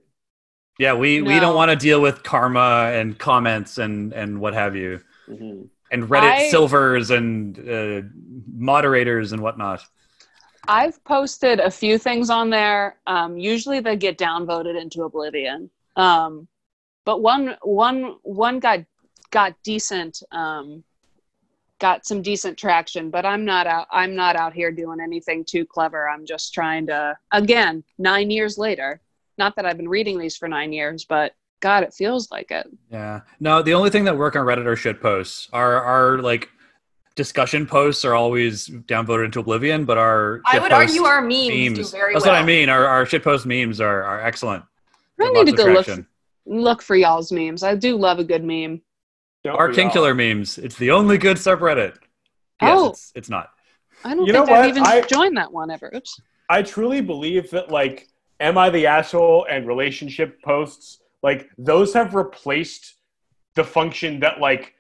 yeah, 0.78 0.94
we, 0.94 1.22
we 1.24 1.40
don't 1.40 1.56
want 1.56 1.72
to 1.72 1.76
deal 1.76 2.00
with 2.00 2.22
karma 2.22 2.92
and 2.94 3.18
comments 3.18 3.80
and, 3.80 4.14
and 4.14 4.40
what 4.40 4.54
have 4.54 4.76
you, 4.76 5.02
Mhm. 5.28 5.68
and 5.92 6.04
Reddit 6.04 6.32
I- 6.32 6.50
silvers 6.50 7.10
and 7.10 7.58
uh, 7.68 8.08
moderators 8.56 9.32
and 9.32 9.42
whatnot. 9.42 9.82
I've 10.68 11.04
posted 11.04 11.60
a 11.60 11.72
few 11.72 11.98
things 11.98 12.30
on 12.30 12.50
there. 12.50 12.98
Um, 13.08 13.38
usually 13.38 13.80
they 13.80 13.96
get 13.96 14.18
downvoted 14.18 14.80
into 14.80 15.04
oblivion. 15.04 15.70
Um, 15.96 16.48
but 17.06 17.22
one 17.22 17.56
one 17.62 18.16
one 18.24 18.60
got 18.60 18.80
got 19.32 19.56
decent 19.64 20.22
um, 20.32 20.84
got 21.80 22.06
some 22.06 22.22
decent 22.22 22.58
traction. 22.58 23.10
But 23.10 23.26
I'm 23.26 23.46
not 23.46 23.66
out. 23.68 23.88
I'm 23.92 24.16
not 24.16 24.36
out 24.36 24.54
here 24.54 24.72
doing 24.72 25.00
anything 25.00 25.46
too 25.46 25.66
clever. 25.66 26.10
I'm 26.10 26.26
just 26.26 26.54
trying 26.54 26.88
to 26.88 27.18
again 27.32 27.84
nine 27.98 28.30
years 28.30 28.58
later. 28.58 29.02
Not 29.38 29.56
that 29.56 29.66
I've 29.66 29.78
been 29.78 29.90
reading 29.90 30.18
these 30.18 30.36
for 30.36 30.48
nine 30.48 30.74
years, 30.74 31.06
but 31.06 31.34
God, 31.60 31.84
it 31.84 31.94
feels 31.94 32.30
like 32.32 32.52
it. 32.52 32.68
Yeah. 32.92 33.22
No, 33.40 33.62
the 33.62 33.74
only 33.74 33.90
thing 33.90 34.06
that 34.06 34.18
work 34.18 34.36
on 34.36 34.46
Reddit 34.46 34.66
are 34.66 34.76
shit 34.76 35.02
posts. 35.02 35.48
Our 35.54 35.82
our 35.82 36.18
like 36.20 36.50
discussion 37.18 37.66
posts 37.68 38.06
are 38.06 38.14
always 38.14 38.68
downvoted 38.70 39.26
into 39.26 39.42
oblivion, 39.42 39.84
but 39.84 39.98
our 39.98 40.42
I 40.46 40.60
would 40.60 40.72
argue 40.72 41.04
our 41.04 41.22
memes, 41.22 41.50
memes. 41.50 41.92
do 41.92 41.98
very 41.98 42.14
That's 42.14 42.26
well. 42.26 42.34
what 42.36 42.42
I 42.42 42.46
mean. 42.46 42.70
Our 42.70 42.86
our 42.86 43.06
shit 43.06 43.24
post 43.24 43.46
memes 43.46 43.82
are, 43.82 44.04
are 44.04 44.22
excellent. 44.22 44.64
I 45.20 45.30
need 45.32 45.48
to 45.48 45.52
go 45.52 45.66
look 45.66 45.86
traction. 45.86 46.08
look 46.46 46.82
for 46.82 46.96
y'all's 46.96 47.32
memes. 47.34 47.64
I 47.64 47.76
do 47.76 47.98
love 47.98 48.20
a 48.20 48.24
good 48.24 48.44
meme. 48.46 48.82
Don't 49.44 49.56
Our 49.56 49.70
we 49.70 49.76
King? 49.76 49.90
Killer 49.90 50.14
memes. 50.14 50.58
It's 50.58 50.78
the 50.78 50.92
only 50.92 51.18
good 51.18 51.38
subreddit. 51.38 51.96
Yes, 52.62 52.78
Oh. 52.80 52.90
it's, 52.90 53.12
it's 53.16 53.30
not. 53.30 53.50
I 54.04 54.14
don't 54.16 54.26
You 54.26 54.34
know 54.34 54.46
think 54.46 54.58
I've 54.58 54.70
even 54.70 54.84
I- 54.84 55.02
joined 55.02 55.36
that 55.38 55.52
one 55.52 55.70
ever. 55.72 55.92
Oops. 55.94 56.22
I 56.50 56.62
truly 56.62 57.02
believe 57.02 57.50
that 57.52 57.70
like 57.72 58.08
"Am 58.40 58.58
I 58.58 58.70
the 58.70 58.86
asshole?" 58.88 59.46
and 59.50 59.68
relationship 59.68 60.42
posts, 60.44 61.00
like 61.24 61.50
those 61.58 61.94
have 61.94 62.14
replaced 62.16 62.94
the 63.56 63.64
function 63.64 64.20
that 64.22 64.40
like 64.40 64.76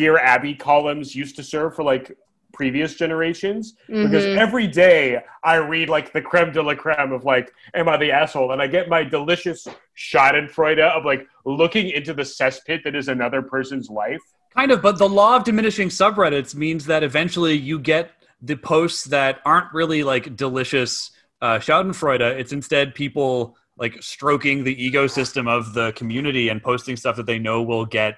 Dear 0.00 0.16
Abby 0.16 0.54
columns 0.54 1.14
used 1.14 1.36
to 1.36 1.42
serve 1.42 1.76
for 1.76 1.82
like 1.82 2.16
previous 2.54 2.94
generations. 2.94 3.74
Because 3.86 4.24
Mhm. 4.24 4.36
every 4.44 4.66
day 4.66 5.22
I 5.44 5.56
read 5.56 5.90
like 5.90 6.14
the 6.14 6.22
creme 6.22 6.52
de 6.52 6.62
la 6.62 6.74
creme 6.74 7.12
of 7.12 7.22
like 7.26 7.52
"Am 7.74 7.86
I 7.86 7.98
the 7.98 8.10
asshole?" 8.10 8.52
and 8.52 8.62
I 8.62 8.66
get 8.66 8.88
my 8.88 9.02
delicious 9.04 9.68
Schadenfreude 9.94 10.80
of 10.96 11.04
like 11.04 11.26
looking 11.44 11.90
into 11.90 12.14
the 12.14 12.22
cesspit 12.22 12.82
that 12.84 12.94
is 12.96 13.08
another 13.08 13.42
person's 13.42 13.90
life. 13.90 14.22
Kind 14.56 14.70
of, 14.72 14.80
but 14.80 14.96
the 14.96 15.08
law 15.08 15.36
of 15.36 15.44
diminishing 15.44 15.90
subreddits 15.90 16.54
means 16.54 16.86
that 16.86 17.02
eventually 17.02 17.54
you 17.54 17.78
get 17.78 18.12
the 18.40 18.56
posts 18.56 19.04
that 19.04 19.40
aren't 19.44 19.70
really 19.74 20.02
like 20.02 20.34
delicious 20.34 21.10
uh, 21.42 21.58
Schadenfreude. 21.58 22.22
It's 22.40 22.52
instead 22.54 22.94
people 22.94 23.54
like 23.76 24.02
stroking 24.02 24.64
the 24.64 24.74
ecosystem 24.76 25.46
of 25.46 25.74
the 25.74 25.92
community 25.92 26.48
and 26.48 26.62
posting 26.62 26.96
stuff 26.96 27.16
that 27.16 27.26
they 27.26 27.38
know 27.38 27.60
will 27.62 27.84
get 27.84 28.16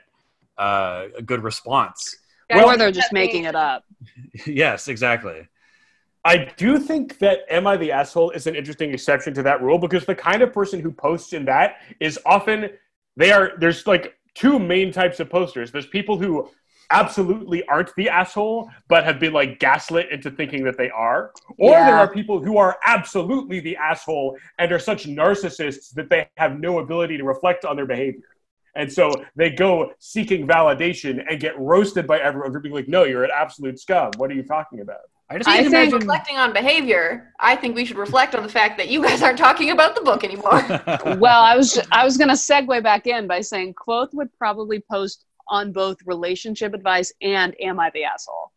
uh, 0.63 1.09
a 1.17 1.23
good 1.23 1.43
response. 1.43 2.17
Yeah, 2.49 2.63
or 2.65 2.77
they're 2.77 2.93
just 2.93 3.13
making 3.13 3.45
it 3.45 3.55
up. 3.55 3.85
yes, 4.47 4.89
exactly. 4.89 5.49
I 6.25 6.53
do 6.57 6.79
think 6.79 7.19
that 7.19 7.41
Am 7.51 7.67
I 7.67 7.77
the 7.77 7.91
Asshole 7.91 8.31
is 8.31 8.47
an 8.47 8.55
interesting 8.55 8.93
exception 8.93 9.35
to 9.35 9.43
that 9.43 9.61
rule 9.61 9.79
because 9.79 10.07
the 10.07 10.15
kind 10.15 10.41
of 10.43 10.53
person 10.53 10.79
who 10.79 10.93
posts 10.93 11.33
in 11.33 11.45
that 11.47 11.77
is 11.99 12.19
often 12.25 12.71
they 13.17 13.33
are 13.33 13.53
there's 13.59 13.87
like 13.87 14.15
two 14.35 14.59
main 14.59 14.93
types 14.93 15.19
of 15.19 15.29
posters. 15.29 15.73
There's 15.73 15.87
people 15.87 16.17
who 16.17 16.49
absolutely 16.91 17.67
aren't 17.69 17.93
the 17.97 18.09
asshole 18.09 18.71
but 18.89 19.03
have 19.03 19.19
been 19.19 19.33
like 19.33 19.59
gaslit 19.59 20.11
into 20.13 20.31
thinking 20.31 20.63
that 20.63 20.77
they 20.77 20.91
are 20.91 21.33
or 21.59 21.73
Yeah. 21.73 21.87
there 21.87 21.97
are 21.97 22.13
people 22.13 22.39
who 22.43 22.59
are 22.59 22.77
absolutely 22.85 23.61
the 23.61 23.77
asshole 23.77 24.37
and 24.59 24.71
are 24.71 24.79
such 24.79 25.07
narcissists 25.07 25.95
that 25.95 26.11
they 26.11 26.29
have 26.37 26.61
no 26.61 26.81
ability 26.81 27.17
to 27.17 27.25
reflect 27.25 27.65
on 27.65 27.77
their 27.77 27.87
behavior 27.87 28.21
and 28.75 28.91
so 28.93 29.12
they 29.37 29.51
go 29.51 29.93
seeking 29.99 30.47
validation 30.47 31.23
and 31.29 31.41
get 31.41 31.59
roasted 31.59 32.07
by 32.07 32.18
everyone 32.18 32.53
for 32.53 32.61
being 32.61 32.75
like 32.75 32.89
no 32.89 33.05
you're 33.05 33.25
an 33.25 33.31
absolute 33.35 33.79
scum 33.79 34.11
what 34.16 34.31
are 34.31 34.35
you 34.35 34.43
talking 34.43 34.81
about 34.81 35.01
I 35.31 35.39
just 35.39 35.49
I 35.49 35.53
can't 35.59 35.70
think- 35.70 35.75
imagine. 35.93 35.99
reflecting 36.01 36.37
on 36.37 36.53
behavior, 36.53 37.33
I 37.41 37.57
think 37.57 37.75
we 37.75 37.87
should 37.87 37.97
reflect 37.97 38.35
on 38.35 38.43
the 38.43 38.51
fact 38.51 38.77
that 38.77 38.89
you 38.91 39.03
guys 39.03 39.23
aren't 39.23 39.39
talking 39.39 39.70
about 39.70 39.95
the 39.95 40.03
book 40.03 40.25
anymore. 40.25 40.61
Well, 41.18 41.41
I 41.43 41.57
was 41.57 41.81
I 41.91 42.05
was 42.05 42.18
gonna 42.18 42.35
segue 42.35 42.83
back 42.83 43.07
in 43.07 43.27
by 43.27 43.41
saying 43.41 43.73
Kvothe 43.75 44.12
would 44.12 44.31
probably 44.37 44.81
post 44.91 45.25
on 45.49 45.73
both 45.73 45.97
relationship 46.05 46.75
advice 46.75 47.11
and 47.23 47.55
Am 47.61 47.81
I 47.81 47.89
the 47.95 48.05
asshole? 48.05 48.53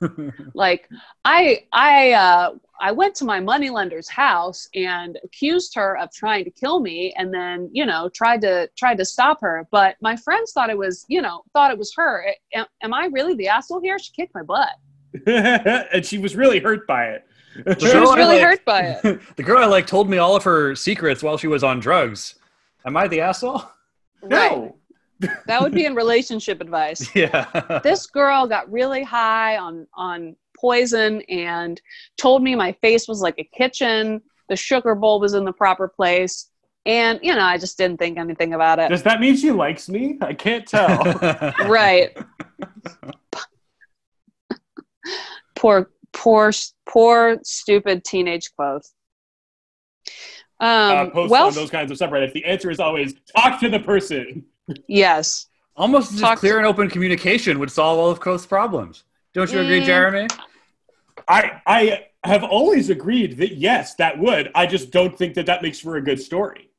like 0.54 0.88
I 1.24 1.64
I 1.72 2.12
uh, 2.12 2.54
I 2.80 2.90
went 2.92 3.14
to 3.16 3.24
my 3.24 3.40
moneylender's 3.40 4.08
house 4.08 4.68
and 4.74 5.18
accused 5.22 5.74
her 5.76 5.96
of 5.98 6.12
trying 6.12 6.44
to 6.44 6.50
kill 6.50 6.80
me, 6.80 7.14
and 7.16 7.32
then 7.32 7.68
you 7.72 7.86
know 7.86 8.08
tried 8.08 8.40
to 8.42 8.68
tried 8.76 8.98
to 8.98 9.04
stop 9.04 9.40
her. 9.40 9.66
But 9.70 9.96
my 10.00 10.16
friends 10.16 10.52
thought 10.52 10.70
it 10.70 10.78
was 10.78 11.04
you 11.08 11.22
know 11.22 11.42
thought 11.52 11.70
it 11.70 11.78
was 11.78 11.92
her. 11.96 12.26
Am, 12.52 12.66
am 12.82 12.92
I 12.94 13.06
really 13.12 13.34
the 13.34 13.48
asshole 13.48 13.80
here? 13.80 13.98
She 13.98 14.12
kicked 14.12 14.34
my 14.34 14.42
butt. 14.42 14.70
and 15.26 16.04
she 16.04 16.18
was 16.18 16.34
really 16.34 16.58
hurt 16.58 16.88
by 16.88 17.04
it 17.06 17.24
She 17.54 17.84
was 17.96 18.16
really 18.16 18.34
like- 18.34 18.42
hurt 18.42 18.64
by 18.64 18.80
it. 19.04 19.20
the 19.36 19.44
girl 19.44 19.58
I 19.62 19.66
like 19.66 19.86
told 19.86 20.10
me 20.10 20.18
all 20.18 20.34
of 20.34 20.42
her 20.42 20.74
secrets 20.74 21.22
while 21.22 21.38
she 21.38 21.46
was 21.46 21.62
on 21.62 21.78
drugs. 21.78 22.34
Am 22.84 22.96
I 22.96 23.06
the 23.06 23.20
asshole? 23.20 23.62
no 24.24 24.76
That 25.46 25.62
would 25.62 25.72
be 25.72 25.84
in 25.86 25.94
relationship 25.94 26.60
advice. 26.60 27.08
Yeah. 27.14 27.80
this 27.84 28.06
girl 28.06 28.48
got 28.48 28.70
really 28.72 29.04
high 29.04 29.56
on 29.56 29.86
on 29.94 30.34
poison 30.58 31.20
and 31.28 31.80
told 32.16 32.42
me 32.42 32.54
my 32.54 32.72
face 32.80 33.06
was 33.08 33.20
like 33.20 33.34
a 33.38 33.44
kitchen 33.44 34.20
the 34.48 34.56
sugar 34.56 34.94
bowl 34.94 35.20
was 35.20 35.34
in 35.34 35.44
the 35.44 35.52
proper 35.52 35.88
place 35.88 36.50
and 36.86 37.18
you 37.22 37.34
know 37.34 37.40
i 37.42 37.56
just 37.58 37.76
didn't 37.78 37.98
think 37.98 38.18
anything 38.18 38.52
about 38.54 38.78
it 38.78 38.88
Does 38.90 39.02
that 39.04 39.20
mean 39.20 39.36
she 39.36 39.50
likes 39.50 39.88
me? 39.88 40.18
I 40.20 40.34
can't 40.34 40.66
tell. 40.66 41.02
right 41.66 42.16
poor 45.56 45.90
poor 46.12 46.52
poor 46.86 47.38
stupid 47.42 48.04
teenage 48.04 48.50
Kvothe 48.58 48.84
uh, 50.60 50.96
um 51.04 51.10
posts 51.10 51.30
well 51.30 51.46
on 51.48 51.54
those 51.54 51.70
kinds 51.70 51.90
of 51.90 51.98
subreddits. 51.98 52.32
The 52.32 52.44
answer 52.44 52.70
is 52.70 52.78
always 52.80 53.14
talk 53.36 53.60
to 53.60 53.68
the 53.68 53.80
person. 53.80 54.44
yes 54.88 55.46
Almost 55.76 56.10
just 56.12 56.22
Talk- 56.22 56.38
clear 56.38 56.58
and 56.58 56.66
open 56.66 56.88
communication 56.88 57.58
would 57.58 57.70
solve 57.70 57.98
all 57.98 58.08
of 58.08 58.20
Kvothe's 58.20 58.46
problems. 58.46 59.02
Don't 59.34 59.52
you 59.52 59.60
agree, 59.60 59.80
Mm. 59.80 59.84
Jeremy? 59.84 60.26
I 61.28 61.60
I 61.66 62.06
have 62.24 62.44
always 62.44 62.88
agreed 62.88 63.36
that 63.38 63.56
yes, 63.56 63.94
that 63.96 64.18
would. 64.18 64.50
I 64.54 64.66
just 64.66 64.90
don't 64.90 65.16
think 65.16 65.34
that 65.34 65.46
that 65.46 65.62
makes 65.62 65.78
for 65.80 65.96
a 65.96 66.02
good 66.02 66.20
story. 66.20 66.70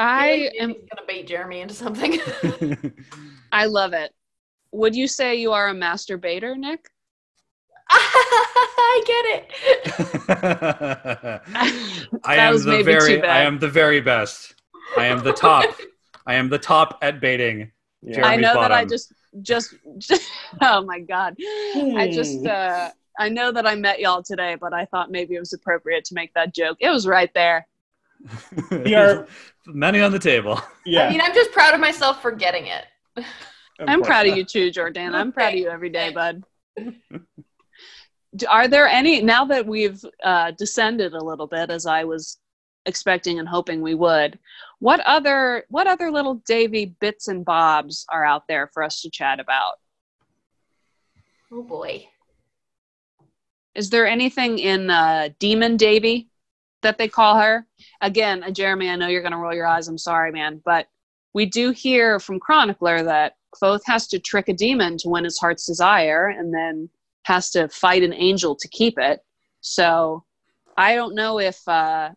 i 0.00 0.48
am 0.60 0.68
gonna 0.72 1.06
bait 1.08 1.26
Jeremy 1.26 1.60
into 1.60 1.74
something. 1.74 2.20
i 3.52 3.64
love 3.66 3.92
it 3.94 4.12
would 4.70 4.94
you 4.94 5.08
say 5.08 5.34
you 5.34 5.50
are 5.52 5.68
a 5.70 5.74
masturbator 5.74 6.56
nick 6.56 6.88
I 7.90 9.02
get 9.06 9.24
it. 9.26 9.52
I 12.24 12.36
am 12.36 12.62
the 12.62 12.82
very. 12.82 13.22
I 13.24 13.42
am 13.42 13.58
the 13.58 13.68
very 13.68 14.02
best. 14.02 14.54
I 14.98 15.06
am 15.06 15.24
the 15.24 15.32
top. 15.32 15.64
I 16.26 16.34
am 16.34 16.50
the 16.50 16.58
top 16.58 16.98
at 17.00 17.18
baiting. 17.20 17.72
Yeah. 18.02 18.16
Jeremy. 18.16 18.32
I 18.34 18.36
know 18.36 18.60
that 18.60 18.72
I 18.72 18.84
bottom. 18.84 18.88
Just 19.42 19.74
just 19.98 20.30
oh 20.60 20.82
my 20.84 21.00
god. 21.00 21.36
I 21.96 22.10
just 22.12 22.44
uh 22.46 22.90
I 23.18 23.28
know 23.28 23.50
that 23.50 23.66
I 23.66 23.74
met 23.74 23.98
y'all 23.98 24.22
today, 24.22 24.56
but 24.60 24.72
I 24.72 24.84
thought 24.86 25.10
maybe 25.10 25.34
it 25.34 25.40
was 25.40 25.52
appropriate 25.52 26.04
to 26.06 26.14
make 26.14 26.32
that 26.34 26.54
joke. 26.54 26.76
It 26.80 26.90
was 26.90 27.06
right 27.06 27.30
there. 27.34 27.66
We 28.70 28.94
are- 28.94 29.26
Money 29.66 30.00
on 30.00 30.12
the 30.12 30.18
table. 30.18 30.60
yeah. 30.86 31.06
I 31.06 31.10
mean, 31.10 31.20
I'm 31.20 31.34
just 31.34 31.52
proud 31.52 31.74
of 31.74 31.80
myself 31.80 32.22
for 32.22 32.30
getting 32.32 32.66
it. 32.68 32.84
of 33.16 33.24
I'm 33.80 33.98
course. 33.98 34.06
proud 34.08 34.26
of 34.26 34.36
you 34.36 34.44
too, 34.44 34.70
Jordan. 34.70 35.14
I'm 35.14 35.30
proud 35.32 35.52
of 35.52 35.58
you 35.58 35.68
every 35.68 35.90
day, 35.90 36.10
bud. 36.10 36.42
Are 38.48 38.68
there 38.68 38.86
any 38.86 39.20
now 39.22 39.44
that 39.46 39.66
we've 39.66 40.02
uh, 40.22 40.52
descended 40.52 41.12
a 41.12 41.22
little 41.22 41.46
bit, 41.46 41.70
as 41.70 41.86
I 41.86 42.04
was 42.04 42.38
expecting 42.86 43.38
and 43.38 43.48
hoping 43.48 43.80
we 43.82 43.94
would? 43.94 44.38
What 44.80 45.00
other 45.00 45.64
what 45.68 45.86
other 45.86 46.10
little 46.10 46.34
Devi 46.46 46.96
bits 47.00 47.28
and 47.28 47.44
bobs 47.44 48.06
are 48.10 48.24
out 48.24 48.46
there 48.48 48.70
for 48.72 48.82
us 48.82 49.02
to 49.02 49.10
chat 49.10 49.40
about? 49.40 49.74
Oh 51.50 51.62
boy. 51.62 52.08
Is 53.74 53.90
there 53.90 54.06
anything 54.06 54.58
in 54.58 54.90
uh, 54.90 55.30
Demon 55.38 55.76
Devi 55.76 56.28
that 56.82 56.98
they 56.98 57.08
call 57.08 57.38
her? 57.38 57.66
Again, 58.00 58.42
uh, 58.42 58.50
Jeremy, 58.50 58.90
I 58.90 58.96
know 58.96 59.08
you're 59.08 59.22
going 59.22 59.32
to 59.32 59.38
roll 59.38 59.54
your 59.54 59.66
eyes. 59.66 59.88
I'm 59.88 59.98
sorry, 59.98 60.32
man, 60.32 60.60
but 60.64 60.88
we 61.32 61.46
do 61.46 61.70
hear 61.70 62.18
from 62.18 62.40
Chronicler 62.40 63.02
that 63.04 63.36
Kvothe 63.54 63.82
has 63.86 64.08
to 64.08 64.18
trick 64.18 64.48
a 64.48 64.52
demon 64.52 64.98
to 64.98 65.08
win 65.08 65.24
his 65.24 65.38
heart's 65.38 65.66
desire, 65.66 66.26
and 66.28 66.52
then 66.52 66.88
has 67.22 67.50
to 67.50 67.68
fight 67.68 68.02
an 68.02 68.12
angel 68.14 68.56
to 68.56 68.68
keep 68.68 68.98
it. 68.98 69.20
So 69.60 70.24
I 70.76 70.94
don't 70.94 71.14
know 71.14 71.38
if 71.38 71.66
uh, 71.68 72.10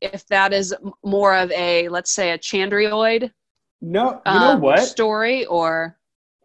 if 0.00 0.26
that 0.26 0.52
is 0.52 0.74
more 1.04 1.34
of 1.34 1.50
a 1.52 1.88
let's 1.88 2.10
say 2.10 2.30
a 2.32 2.38
Chandrian 2.38 3.30
No, 3.80 4.22
you 4.26 4.32
know 4.40 4.50
um, 4.52 4.60
what? 4.60 4.80
story, 4.80 5.44
or 5.46 5.96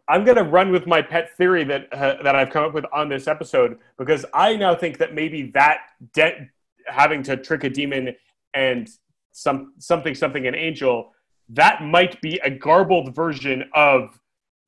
I'm 0.07 0.23
gonna 0.23 0.43
run 0.43 0.71
with 0.71 0.87
my 0.87 1.01
pet 1.01 1.35
theory 1.37 1.63
that 1.65 1.91
uh, 1.93 2.21
that 2.23 2.35
I've 2.35 2.49
come 2.49 2.65
up 2.65 2.73
with 2.73 2.85
on 2.93 3.09
this 3.09 3.27
episode 3.27 3.77
because 3.97 4.25
I 4.33 4.55
now 4.55 4.75
think 4.75 4.97
that 4.99 5.13
maybe 5.13 5.51
that 5.53 5.79
de- 6.13 6.49
having 6.87 7.21
to 7.23 7.37
trick 7.37 7.63
a 7.63 7.69
demon 7.69 8.15
and 8.53 8.89
some 9.31 9.73
something 9.77 10.15
something 10.15 10.47
an 10.47 10.55
angel 10.55 11.13
that 11.49 11.83
might 11.83 12.19
be 12.21 12.39
a 12.43 12.49
garbled 12.49 13.15
version 13.15 13.65
of 13.73 14.19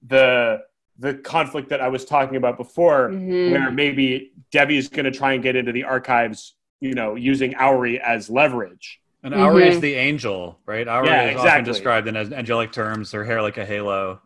the 0.07 0.61
the 0.99 1.15
conflict 1.15 1.69
that 1.69 1.81
I 1.81 1.87
was 1.87 2.05
talking 2.05 2.35
about 2.35 2.57
before, 2.57 3.09
Mhm. 3.09 3.51
where 3.51 3.71
maybe 3.71 4.33
Devi 4.51 4.77
is 4.77 4.87
going 4.87 5.05
to 5.05 5.11
try 5.11 5.33
and 5.33 5.41
get 5.41 5.55
into 5.55 5.71
the 5.71 5.83
archives, 5.83 6.55
you 6.81 6.93
know, 6.93 7.15
using 7.15 7.55
Auri 7.55 8.01
as 8.01 8.29
leverage. 8.29 8.99
And 9.23 9.35
Auri 9.35 9.67
is 9.69 9.77
Mhm. 9.77 9.81
the 9.81 9.93
angel, 9.93 10.59
right? 10.65 10.87
Auri 10.87 11.07
Yeah, 11.07 11.29
is 11.29 11.37
often 11.37 11.63
described 11.63 12.07
in 12.07 12.17
angelic 12.17 12.71
terms, 12.71 13.11
her 13.11 13.23
hair 13.23 13.41
like 13.41 13.57
a 13.57 13.65
halo. 13.65 14.19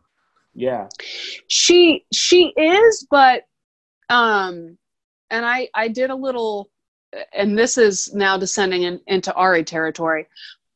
Yeah, 0.54 0.88
she 1.48 2.06
she 2.14 2.54
is 2.56 3.06
but 3.12 3.44
um 4.10 4.78
and 5.30 5.46
i 5.46 5.68
i 5.74 5.90
did 5.90 6.12
a 6.12 6.16
little 6.16 6.70
and 7.34 7.58
this 7.58 7.78
is 7.78 8.14
now 8.14 8.38
descending 8.38 8.84
in, 8.84 9.02
into 9.08 9.36
Auri 9.36 9.66
territory 9.66 10.28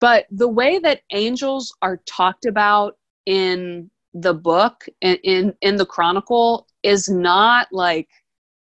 but 0.01 0.25
the 0.32 0.47
way 0.49 0.80
that 0.80 1.01
angels 1.11 1.73
are 1.82 1.97
talked 2.05 2.45
about 2.45 2.97
in 3.25 3.89
the 4.13 4.34
book 4.34 4.86
in 4.99 5.15
in, 5.23 5.53
in 5.61 5.77
the 5.77 5.86
chronicle 5.86 6.67
is 6.84 7.07
not 7.07 7.67
like 7.71 8.09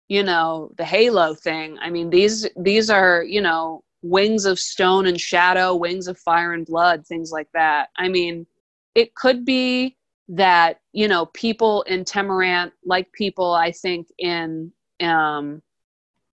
you 0.07 0.23
know 0.23 0.71
the 0.77 0.85
halo 0.85 1.33
thing 1.33 1.77
i 1.81 1.89
mean 1.89 2.09
these 2.09 2.47
these 2.57 2.89
are 2.89 3.23
you 3.23 3.41
know 3.41 3.83
wings 4.01 4.45
of 4.45 4.59
stone 4.59 5.07
and 5.07 5.19
shadow 5.19 5.75
wings 5.75 6.07
of 6.07 6.17
fire 6.17 6.53
and 6.53 6.65
blood 6.65 7.05
things 7.05 7.31
like 7.31 7.47
that 7.53 7.89
i 7.97 8.07
mean 8.07 8.45
it 8.95 9.13
could 9.15 9.45
be 9.45 9.97
that 10.29 10.79
you 10.93 11.07
know 11.07 11.27
people 11.27 11.83
in 11.83 12.03
Temerant, 12.03 12.71
like 12.83 13.11
people 13.11 13.53
I 13.53 13.71
think 13.71 14.07
in 14.17 14.71
um, 15.01 15.61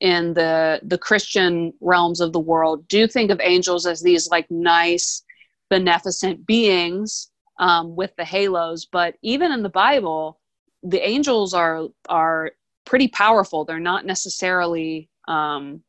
in 0.00 0.34
the 0.34 0.80
the 0.82 0.98
Christian 0.98 1.74
realms 1.80 2.20
of 2.20 2.32
the 2.32 2.40
world, 2.40 2.88
do 2.88 3.06
think 3.06 3.30
of 3.30 3.40
angels 3.42 3.86
as 3.86 4.00
these 4.00 4.28
like 4.30 4.50
nice, 4.50 5.22
beneficent 5.68 6.46
beings 6.46 7.30
um, 7.58 7.94
with 7.94 8.14
the 8.16 8.24
halos. 8.24 8.86
But 8.86 9.16
even 9.22 9.52
in 9.52 9.62
the 9.62 9.68
Bible, 9.68 10.40
the 10.82 11.06
angels 11.06 11.52
are 11.52 11.88
are 12.08 12.52
pretty 12.84 13.08
powerful. 13.08 13.64
They're 13.64 13.80
not 13.80 14.04
necessarily 14.06 15.08
um, 15.28 15.82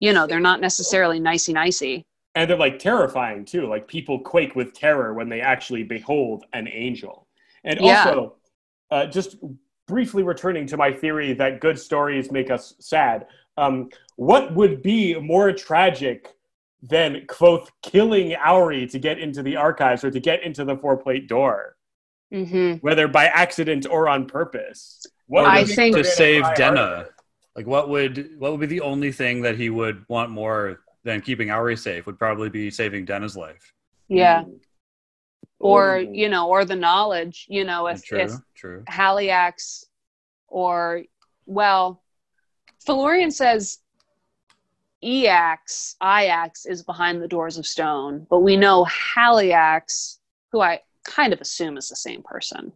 you 0.00 0.12
know 0.12 0.26
they're 0.26 0.40
not 0.40 0.60
necessarily 0.60 1.20
nicey 1.20 1.52
nicey. 1.52 2.06
and 2.34 2.48
they're 2.50 2.56
like 2.56 2.78
terrifying 2.78 3.44
too. 3.44 3.66
Like 3.68 3.86
people 3.88 4.18
quake 4.20 4.56
with 4.56 4.72
terror 4.72 5.14
when 5.14 5.28
they 5.28 5.40
actually 5.40 5.82
behold 5.84 6.44
an 6.52 6.66
angel. 6.68 7.26
And 7.64 7.78
Yeah. 7.80 8.04
also, 8.08 8.36
uh, 8.90 9.06
just 9.06 9.36
briefly 9.86 10.22
returning 10.22 10.66
to 10.66 10.76
my 10.76 10.92
theory 10.92 11.34
that 11.34 11.60
good 11.60 11.78
stories 11.78 12.32
make 12.32 12.50
us 12.50 12.74
sad. 12.80 13.26
Um, 13.56 13.90
what 14.16 14.54
would 14.54 14.82
be 14.82 15.14
more 15.20 15.52
tragic 15.52 16.34
than 16.82 17.26
Kvothe 17.26 17.68
killing 17.82 18.34
Auri 18.34 18.86
to 18.88 18.98
get 18.98 19.18
into 19.18 19.42
the 19.42 19.56
archives 19.56 20.02
or 20.04 20.10
to 20.10 20.20
get 20.20 20.42
into 20.42 20.64
the 20.64 20.76
four 20.76 20.96
plate 20.96 21.28
door, 21.28 21.76
hmm 22.32 22.74
whether 22.80 23.06
by 23.08 23.26
accident 23.26 23.86
or 23.88 24.08
on 24.08 24.26
purpose? 24.26 25.11
What 25.26 25.46
I 25.46 25.64
to, 25.64 25.74
think- 25.74 25.96
to 25.96 26.04
save 26.04 26.42
Fry 26.42 26.54
Denna. 26.54 27.06
Like 27.54 27.66
what 27.66 27.90
would 27.90 28.30
what 28.38 28.52
would 28.52 28.60
be 28.60 28.66
the 28.66 28.80
only 28.80 29.12
thing 29.12 29.42
that 29.42 29.56
he 29.56 29.68
would 29.68 30.04
want 30.08 30.30
more 30.30 30.80
than 31.04 31.20
keeping 31.20 31.50
Auri 31.50 31.76
safe? 31.76 32.06
Would 32.06 32.18
probably 32.18 32.48
be 32.48 32.70
saving 32.70 33.04
Denna's 33.04 33.36
life. 33.36 33.72
Yeah. 34.08 34.42
Mm-hmm. 34.42 34.52
Or, 35.58 35.98
Ooh. 35.98 36.10
you 36.12 36.28
know, 36.28 36.48
or 36.48 36.64
the 36.64 36.74
knowledge, 36.74 37.46
you 37.48 37.64
know, 37.64 37.86
if, 37.86 38.02
true, 38.02 38.18
if 38.18 38.32
true. 38.56 38.82
Haliax 38.88 39.84
or, 40.48 41.04
well, 41.46 42.02
Felurian 42.84 43.30
says 43.32 43.78
Eax, 45.02 45.94
Iax 46.02 46.66
is 46.68 46.82
behind 46.82 47.22
the 47.22 47.28
doors 47.28 47.58
of 47.58 47.66
stone, 47.66 48.26
but 48.28 48.40
we 48.40 48.56
know 48.56 48.84
Haliax, 48.86 50.18
who 50.50 50.60
I 50.60 50.80
kind 51.04 51.32
of 51.32 51.40
assume 51.40 51.76
is 51.76 51.88
the 51.88 51.96
same 51.96 52.22
person. 52.22 52.72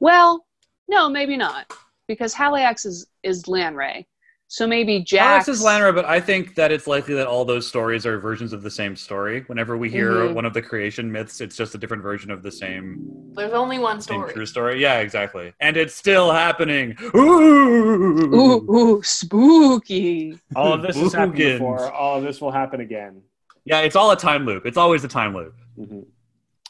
Well, 0.00 0.46
no, 0.92 1.08
maybe 1.08 1.36
not, 1.36 1.72
because 2.06 2.34
Haliax 2.34 2.84
is, 2.86 3.06
is 3.22 3.44
Lanre. 3.44 4.04
So 4.48 4.66
maybe 4.66 5.00
Jax. 5.00 5.48
Alex 5.48 5.48
is 5.48 5.64
Lanre, 5.64 5.94
but 5.94 6.04
I 6.04 6.20
think 6.20 6.54
that 6.56 6.70
it's 6.70 6.86
likely 6.86 7.14
that 7.14 7.26
all 7.26 7.46
those 7.46 7.66
stories 7.66 8.04
are 8.04 8.18
versions 8.18 8.52
of 8.52 8.62
the 8.62 8.70
same 8.70 8.94
story. 8.94 9.44
Whenever 9.46 9.78
we 9.78 9.88
hear 9.88 10.10
Mhm. 10.12 10.34
one 10.34 10.44
of 10.44 10.52
the 10.52 10.60
creation 10.60 11.10
myths, 11.10 11.40
it's 11.40 11.56
just 11.56 11.74
a 11.74 11.78
different 11.78 12.02
version 12.02 12.30
of 12.30 12.42
the 12.42 12.52
same, 12.52 12.98
There's 13.32 13.54
only 13.54 13.78
one 13.78 14.02
story. 14.02 14.30
true 14.34 14.44
story. 14.44 14.78
Yeah, 14.78 14.98
exactly. 14.98 15.54
And 15.60 15.78
it's 15.78 15.94
still 15.94 16.30
happening. 16.30 16.98
Ooh, 17.14 18.34
Ooh, 18.34 18.70
ooh, 18.76 19.02
spooky. 19.02 20.38
All 20.54 20.74
of 20.74 20.82
this 20.82 20.96
has 20.98 21.14
happened 21.14 21.36
before. 21.36 21.90
All 21.90 22.18
of 22.18 22.22
this 22.22 22.38
will 22.42 22.50
happen 22.52 22.80
again. 22.80 23.22
Yeah, 23.64 23.80
it's 23.80 23.96
all 23.96 24.10
a 24.10 24.18
time 24.18 24.44
loop. 24.44 24.66
It's 24.66 24.76
always 24.76 25.02
a 25.02 25.08
time 25.08 25.34
loop. 25.34 25.54
Mhm. 25.78 26.04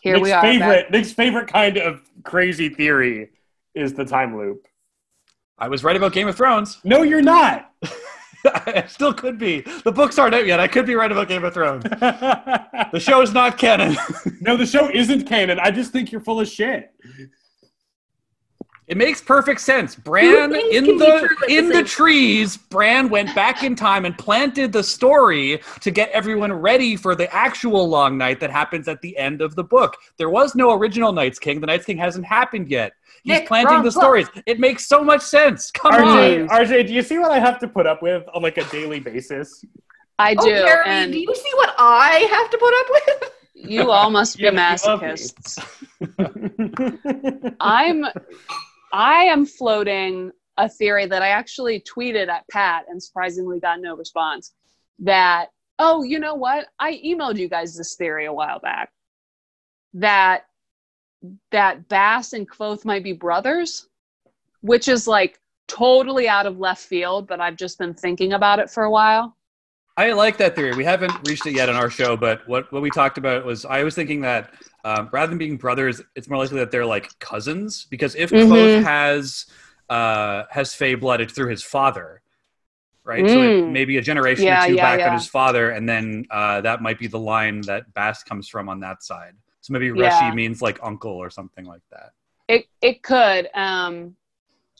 Here 0.02 0.14
Nick's 0.14 0.24
we 0.24 0.30
are. 0.32 0.40
Favorite, 0.42 0.82
back- 0.84 0.90
Nick's 0.92 1.12
favorite 1.12 1.48
kind 1.48 1.76
of 1.78 2.00
crazy 2.22 2.68
theory 2.68 3.30
is 3.74 3.94
the 3.94 4.04
time 4.04 4.36
loop. 4.36 4.66
I 5.58 5.68
was 5.68 5.84
right 5.84 5.96
about 5.96 6.12
Game 6.12 6.28
of 6.28 6.36
Thrones. 6.36 6.80
No, 6.84 7.02
you're 7.02 7.22
not. 7.22 7.72
I 8.44 8.84
still 8.88 9.14
could 9.14 9.38
be. 9.38 9.60
The 9.84 9.92
books 9.92 10.18
aren't 10.18 10.34
out 10.34 10.46
yet. 10.46 10.58
I 10.58 10.66
could 10.66 10.86
be 10.86 10.94
right 10.94 11.12
about 11.12 11.28
Game 11.28 11.44
of 11.44 11.54
Thrones. 11.54 11.84
The 12.92 13.00
show 13.00 13.22
is 13.22 13.32
not 13.32 13.56
canon. 13.56 13.96
no, 14.42 14.54
the 14.54 14.66
show 14.66 14.90
isn't 14.90 15.24
canon. 15.24 15.58
I 15.58 15.70
just 15.70 15.92
think 15.92 16.12
you're 16.12 16.20
full 16.20 16.40
of 16.40 16.48
shit. 16.48 16.92
It 18.92 18.98
makes 18.98 19.22
perfect 19.22 19.62
sense. 19.62 19.94
Bran 19.94 20.54
in 20.54 20.98
the 20.98 21.24
true 21.26 21.36
the 21.48 21.54
in 21.56 21.70
the 21.70 21.82
trees, 21.82 22.58
Bran 22.58 23.08
went 23.08 23.34
back 23.34 23.62
in 23.62 23.74
time 23.74 24.04
and 24.04 24.14
planted 24.18 24.70
the 24.70 24.84
story 24.84 25.62
to 25.80 25.90
get 25.90 26.10
everyone 26.10 26.52
ready 26.52 26.96
for 26.96 27.14
the 27.14 27.34
actual 27.34 27.88
long 27.88 28.18
night 28.18 28.38
that 28.40 28.50
happens 28.50 28.88
at 28.88 29.00
the 29.00 29.16
end 29.16 29.40
of 29.40 29.54
the 29.54 29.64
book. 29.64 29.96
There 30.18 30.28
was 30.28 30.54
no 30.54 30.74
original 30.74 31.10
Night's 31.10 31.38
King. 31.38 31.58
The 31.62 31.68
Night's 31.68 31.86
King 31.86 31.96
hasn't 31.96 32.26
happened 32.26 32.68
yet. 32.68 32.92
He's 33.24 33.38
Nick, 33.38 33.48
planting 33.48 33.78
the 33.78 33.84
book. 33.84 33.92
stories. 33.94 34.28
It 34.44 34.60
makes 34.60 34.86
so 34.86 35.02
much 35.02 35.22
sense. 35.22 35.70
Come 35.70 35.92
RJ, 35.94 36.50
on. 36.50 36.66
RJ, 36.66 36.86
do 36.88 36.92
you 36.92 37.00
see 37.00 37.18
what 37.18 37.30
I 37.30 37.38
have 37.38 37.58
to 37.60 37.68
put 37.68 37.86
up 37.86 38.02
with 38.02 38.24
on 38.34 38.42
like 38.42 38.58
a 38.58 38.64
daily 38.64 39.00
basis? 39.00 39.64
I 40.18 40.36
Oh, 40.38 40.44
do. 40.44 40.50
Jeremy, 40.50 40.90
and 40.90 41.12
do 41.14 41.18
you 41.18 41.34
see 41.34 41.50
what 41.54 41.74
I 41.78 42.28
have 42.30 42.50
to 42.50 42.58
put 42.58 42.74
up 42.74 42.86
with? 42.90 43.30
you 43.54 43.90
all 43.90 44.10
must 44.10 44.36
be 44.36 44.42
Yeah, 44.44 44.50
but 44.50 44.82
you 44.82 44.88
love 44.90 45.00
me. 45.02 45.08
masochists. 45.08 45.58
I'm 47.60 48.04
I 48.92 49.24
am 49.24 49.46
floating 49.46 50.32
a 50.58 50.68
theory 50.68 51.06
that 51.06 51.22
I 51.22 51.28
actually 51.28 51.80
tweeted 51.80 52.28
at 52.28 52.46
Pat 52.50 52.84
and 52.88 53.02
surprisingly 53.02 53.58
got 53.58 53.80
no 53.80 53.96
response. 53.96 54.52
That 54.98 55.48
oh, 55.78 56.02
you 56.02 56.18
know 56.18 56.34
what? 56.34 56.66
I 56.78 57.00
emailed 57.04 57.38
you 57.38 57.48
guys 57.48 57.76
this 57.76 57.96
theory 57.96 58.26
a 58.26 58.32
while 58.32 58.60
back. 58.60 58.92
That 59.94 60.44
that 61.50 61.88
Bass 61.88 62.32
and 62.32 62.48
Quoth 62.48 62.84
might 62.84 63.02
be 63.02 63.12
brothers, 63.12 63.88
which 64.60 64.88
is 64.88 65.08
like 65.08 65.40
totally 65.68 66.28
out 66.28 66.46
of 66.46 66.58
left 66.58 66.84
field, 66.84 67.26
but 67.26 67.40
I've 67.40 67.56
just 67.56 67.78
been 67.78 67.94
thinking 67.94 68.34
about 68.34 68.58
it 68.58 68.70
for 68.70 68.84
a 68.84 68.90
while. 68.90 69.36
I 69.96 70.12
like 70.12 70.38
that 70.38 70.56
theory. 70.56 70.74
We 70.74 70.84
haven't 70.84 71.12
reached 71.28 71.46
it 71.46 71.54
yet 71.54 71.68
on 71.68 71.76
our 71.76 71.90
show, 71.90 72.16
but 72.16 72.46
what, 72.48 72.72
what 72.72 72.80
we 72.82 72.90
talked 72.90 73.18
about 73.18 73.44
was 73.44 73.64
I 73.64 73.84
was 73.84 73.94
thinking 73.94 74.22
that 74.22 74.54
um, 74.84 75.08
rather 75.12 75.28
than 75.30 75.38
being 75.38 75.56
brothers, 75.56 76.02
it's 76.16 76.28
more 76.28 76.38
likely 76.38 76.58
that 76.58 76.70
they're 76.70 76.86
like 76.86 77.18
cousins. 77.18 77.86
Because 77.90 78.14
if 78.14 78.30
Mhm. 78.30 78.48
Kvothe 78.48 78.82
has 78.82 79.46
uh, 79.88 80.44
has 80.50 80.74
Fey 80.74 80.94
blood, 80.94 81.20
it's 81.20 81.32
through 81.32 81.48
his 81.50 81.62
father, 81.62 82.22
right? 83.04 83.28
So 83.28 83.42
it 83.42 83.52
Mm. 83.52 83.68
may 83.68 83.84
be 83.84 83.98
a 83.98 84.02
generation 84.02 84.44
Yeah, 84.44 84.62
or 84.62 84.66
two 84.66 84.76
yeah, 84.76 84.82
back 84.82 84.98
yeah. 85.00 85.06
on 85.08 85.12
his 85.12 85.28
father, 85.28 85.70
and 85.70 85.88
then 85.88 86.24
uh, 86.30 86.60
that 86.62 86.80
might 86.82 86.98
be 86.98 87.06
the 87.08 87.18
line 87.18 87.60
that 87.62 87.92
Bast 87.94 88.26
comes 88.26 88.48
from 88.48 88.68
on 88.68 88.80
that 88.80 89.02
side. 89.02 89.34
So 89.60 89.72
maybe. 89.72 89.88
Reshi 89.90 90.34
means 90.34 90.62
like 90.62 90.78
uncle 90.82 91.12
or 91.12 91.30
something 91.30 91.64
like 91.64 91.82
that. 91.90 92.12
It 92.48 92.66
it 92.80 93.02
could. 93.02 93.48
Um, 93.54 94.16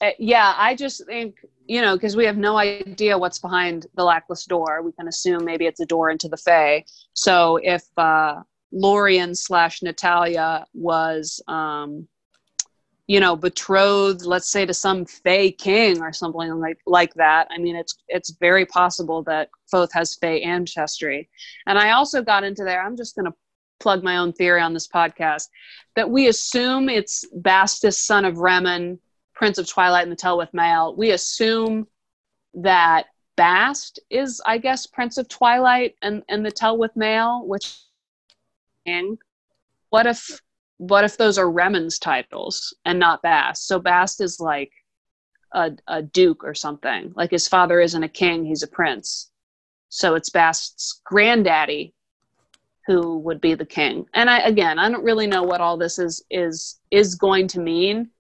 uh, 0.01 0.11
yeah, 0.19 0.55
I 0.57 0.75
just 0.75 1.05
think 1.07 1.37
you 1.67 1.81
know 1.81 1.95
because 1.97 2.17
we 2.17 2.25
have 2.25 2.37
no 2.37 2.57
idea 2.57 3.17
what's 3.17 3.39
behind 3.39 3.87
the 3.95 4.03
lackless 4.05 4.45
door. 4.47 4.83
We 4.83 4.93
can 4.93 5.07
assume 5.09 5.45
maybe 5.45 5.67
it's 5.67 5.81
a 5.81 5.87
door 5.87 6.11
into 6.11 6.29
the 6.29 6.37
Fae. 6.37 6.85
So 7.15 7.59
if 7.63 7.85
uh, 7.97 8.41
Laurian 8.73 9.37
slash 9.37 9.81
Netalia 9.81 10.65
was, 10.75 11.41
um, 11.49 12.09
you 13.07 13.21
know, 13.21 13.37
betrothed, 13.37 14.25
let's 14.25 14.49
say 14.49 14.65
to 14.65 14.73
some 14.73 15.05
Fey 15.05 15.51
king 15.53 16.01
or 16.01 16.13
something 16.13 16.59
like 16.59 16.79
like 16.87 17.13
that. 17.15 17.49
I 17.51 17.59
mean, 17.59 17.77
it's 17.77 17.95
it's 18.09 18.31
very 18.31 18.65
possible 18.65 19.23
that 19.25 19.51
Kvothe 19.73 19.93
has 19.93 20.15
Fey 20.15 20.43
ancestry. 20.43 21.29
And 21.67 21.79
I 21.79 21.91
also 21.91 22.23
got 22.23 22.45
into 22.45 22.65
there. 22.65 22.83
I'm 22.83 22.97
just 22.97 23.15
going 23.15 23.27
to 23.27 23.35
plug 23.81 24.03
my 24.03 24.17
own 24.19 24.33
theory 24.33 24.61
on 24.61 24.73
this 24.73 24.89
podcast 24.89 25.49
that 25.97 26.09
we 26.09 26.29
assume 26.29 26.89
it's 26.89 27.25
Bastas, 27.37 27.95
son 27.95 28.25
of 28.25 28.37
Remmen, 28.37 28.99
Prince 29.35 29.59
of 29.59 29.69
Twilight 29.69 30.05
and 30.05 30.13
the 30.13 30.17
Telwyth 30.17 30.55
Mael. 30.55 30.95
We 30.97 31.11
assume 31.11 31.89
that 32.55 33.07
Bast 33.37 33.99
is, 34.09 34.41
I 34.47 34.59
guess, 34.59 34.87
Prince 34.87 35.19
of 35.19 35.29
Twilight 35.29 35.97
and, 36.01 36.23
and 36.29 36.47
the 36.47 36.53
Telwyth 36.53 36.95
Mael, 36.95 37.47
which 37.47 37.77
king. 38.87 39.19
What 39.91 40.07
if 40.07 40.41
what 40.79 41.05
if 41.05 41.17
those 41.17 41.39
are 41.39 41.47
Remmen's 41.47 41.99
titles 41.99 42.75
and 42.85 42.99
not 42.99 43.23
Bast? 43.23 43.67
So 43.67 43.79
Bast 43.79 44.21
is 44.21 44.41
like 44.41 44.73
a, 45.53 45.71
a 45.87 46.03
duke 46.03 46.43
or 46.45 46.55
something. 46.55 47.13
Like 47.15 47.31
his 47.31 47.47
father 47.47 47.81
isn't 47.81 48.03
a 48.03 48.09
king, 48.09 48.45
he's 48.45 48.63
a 48.63 48.69
prince. 48.69 49.31
So 49.91 50.15
it's 50.15 50.31
Bast's 50.31 51.01
granddaddy 51.05 51.95
who 52.87 53.19
would 53.19 53.41
be 53.41 53.55
the 53.55 53.67
king. 53.67 54.07
And 54.15 54.29
I 54.29 54.41
again, 54.41 54.79
I 54.79 54.91
don't 54.91 55.05
really 55.05 55.27
know 55.27 55.43
what 55.43 55.61
all 55.61 55.77
this 55.77 55.99
is 55.99 56.25
is 56.31 56.81
is 56.91 57.15
going 57.15 57.49
to 57.49 57.61
mean. 57.61 58.11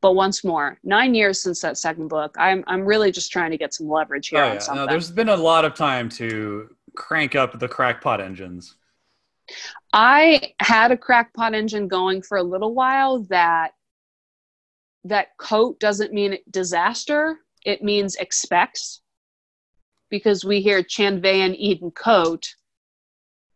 But 0.00 0.12
once 0.14 0.44
more, 0.44 0.78
nine 0.84 1.14
years 1.14 1.42
since 1.42 1.60
that 1.62 1.78
second 1.78 2.08
book, 2.08 2.36
I'm 2.38 2.62
I'm 2.66 2.84
really 2.84 3.10
just 3.10 3.32
trying 3.32 3.50
to 3.52 3.56
get 3.56 3.74
some 3.74 3.88
leverage 3.88 4.28
here 4.28 4.40
Oh, 4.40 4.48
on 4.50 4.54
yeah. 4.56 4.74
No, 4.74 4.86
there's 4.86 5.10
been 5.10 5.30
a 5.30 5.36
lot 5.36 5.64
of 5.64 5.74
time 5.74 6.08
to 6.10 6.74
crank 6.94 7.34
up 7.34 7.58
the 7.58 7.68
crackpot 7.68 8.20
engines. 8.20 8.74
I 9.92 10.52
had 10.60 10.90
a 10.92 10.96
crackpot 10.96 11.54
engine 11.54 11.88
going 11.88 12.22
for 12.22 12.38
a 12.38 12.42
little 12.42 12.74
while 12.74 13.20
that 13.24 13.72
that 15.04 15.28
Kote 15.38 15.78
doesn't 15.80 16.12
mean 16.12 16.38
disaster, 16.50 17.38
it 17.64 17.82
means 17.82 18.16
expects. 18.16 19.00
Because 20.10 20.44
we 20.44 20.60
hear 20.60 20.82
Chanveyan 20.82 21.54
Eden 21.56 21.90
Kote. 21.90 22.46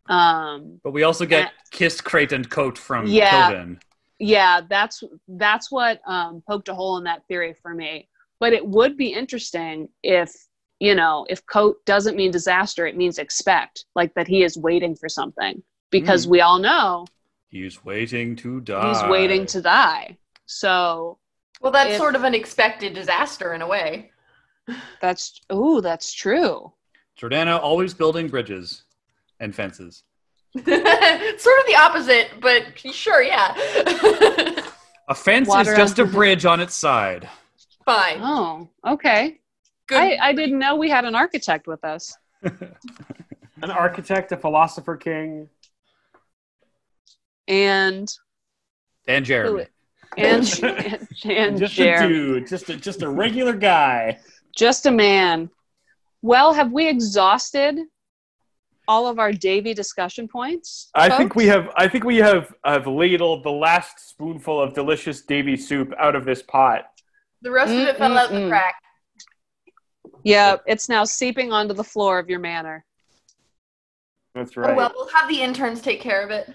Um 0.07 0.79
But 0.83 0.91
we 0.91 1.03
also 1.03 1.25
get 1.25 1.47
Uh, 1.47 1.51
kissed 1.71 2.03
crate 2.03 2.31
and 2.31 2.49
Kote 2.49 2.77
from 2.77 3.07
Yeah. 3.07 3.49
Kilvin. 3.51 3.79
yeah 4.19 4.61
that's 4.69 5.03
that's 5.27 5.71
what 5.71 5.99
um, 6.05 6.41
poked 6.47 6.69
a 6.69 6.75
hole 6.75 6.97
in 6.97 7.03
that 7.05 7.25
theory 7.27 7.53
for 7.61 7.73
me 7.73 8.07
but 8.39 8.53
it 8.53 8.65
would 8.65 8.95
be 8.97 9.11
interesting 9.13 9.89
if 10.03 10.29
you 10.79 10.93
know 10.95 11.25
if 11.29 11.45
Kote 11.45 11.83
doesn't 11.85 12.15
mean 12.17 12.31
disaster 12.31 12.85
it 12.85 12.95
means 12.97 13.17
expect 13.17 13.85
like 13.95 14.13
that 14.13 14.27
he 14.27 14.43
is 14.43 14.57
waiting 14.57 14.95
for 14.95 15.09
something 15.09 15.63
because 15.93 16.25
Mm. 16.25 16.29
we 16.31 16.41
all 16.41 16.59
know 16.59 17.05
He's 17.49 17.85
waiting 17.85 18.35
to 18.37 18.59
die. 18.61 18.87
he's 18.89 19.03
waiting 19.09 19.45
to 19.45 19.61
die 19.61 20.17
so 20.45 21.19
Well, 21.61 21.71
that's 21.71 21.91
If- 21.91 21.97
sort 21.97 22.15
of 22.15 22.23
an 22.25 22.33
expected 22.33 22.93
disaster 22.93 23.53
in 23.53 23.61
a 23.61 23.67
way. 23.67 24.11
that's 25.01 25.39
oh 25.49 25.79
that's 25.81 26.11
true 26.11 26.73
Jordana 27.19 27.59
always 27.61 27.93
building 27.93 28.27
bridges 28.27 28.83
and 29.39 29.53
fences. 29.55 30.03
sort 30.55 30.67
of 30.67 31.65
the 31.67 31.75
opposite, 31.79 32.27
but 32.41 32.61
sure, 32.93 33.21
yeah. 33.21 33.53
A 35.09 35.13
fence 35.15 35.47
Water 35.47 35.71
is 35.73 35.77
just 35.77 35.99
a 35.99 36.05
bridge 36.05 36.45
on 36.45 36.59
its 36.59 36.75
side. 36.75 37.29
Fine. 37.85 38.19
oh 38.21 38.69
okay 38.95 39.39
Good. 39.87 39.99
I, 40.01 40.29
I 40.29 40.33
didn't 40.33 40.57
know 40.59 40.75
we 40.75 40.89
had 40.89 41.03
an 41.05 41.13
architect 41.13 41.67
with 41.67 41.83
us 41.83 42.15
An 43.61 43.71
architect, 43.71 44.31
a 44.33 44.37
philosopher 44.37 44.97
king. 44.97 45.49
And 47.47 48.11
And 49.07 49.25
Jeremy. 49.25 49.65
and 50.17 50.63
and, 50.63 51.07
and 51.25 51.57
just 51.57 51.73
Jeremy. 51.73 52.05
a 52.05 52.07
dude, 52.07 52.47
just 52.47 52.69
a, 52.69 52.75
just 52.77 53.01
a 53.01 53.09
regular 53.09 53.53
guy. 53.53 54.19
Just 54.55 54.85
a 54.85 54.91
man. 54.91 55.49
Well, 56.21 56.53
have 56.53 56.71
we 56.71 56.87
exhausted 56.87 57.79
all 58.87 59.07
of 59.07 59.17
our 59.17 59.31
Devi 59.31 59.73
discussion 59.73 60.27
points? 60.27 60.89
I 60.93 61.09
think 61.17 61.35
we 61.35 61.47
have. 61.47 61.69
I 61.77 61.87
think 61.87 62.03
we 62.03 62.17
have 62.17 62.53
have 62.63 62.85
ladled 62.85 63.43
the 63.43 63.51
last 63.51 64.07
spoonful 64.09 64.61
of 64.61 64.73
delicious 64.75 65.21
Devi 65.23 65.57
soup 65.57 65.91
out 65.97 66.15
of 66.15 66.25
this 66.25 66.43
pot. 66.43 66.85
The 67.41 67.51
rest 67.51 67.73
of 67.73 67.79
it 67.79 67.97
fell 67.97 68.15
out 68.17 68.31
in 68.31 68.43
the 68.43 68.49
crack. 68.49 68.75
Yeah, 70.23 70.57
it's 70.67 70.87
now 70.89 71.03
seeping 71.05 71.51
onto 71.51 71.73
the 71.73 71.83
floor 71.83 72.19
of 72.19 72.29
your 72.29 72.39
manor. 72.39 72.85
That's 74.35 74.55
Oh 74.55 74.61
right. 74.61 74.75
well, 74.75 74.91
we'll 74.95 75.09
have 75.09 75.27
the 75.27 75.41
interns 75.41 75.81
take 75.81 76.01
care 76.01 76.21
of 76.23 76.29
it. 76.31 76.53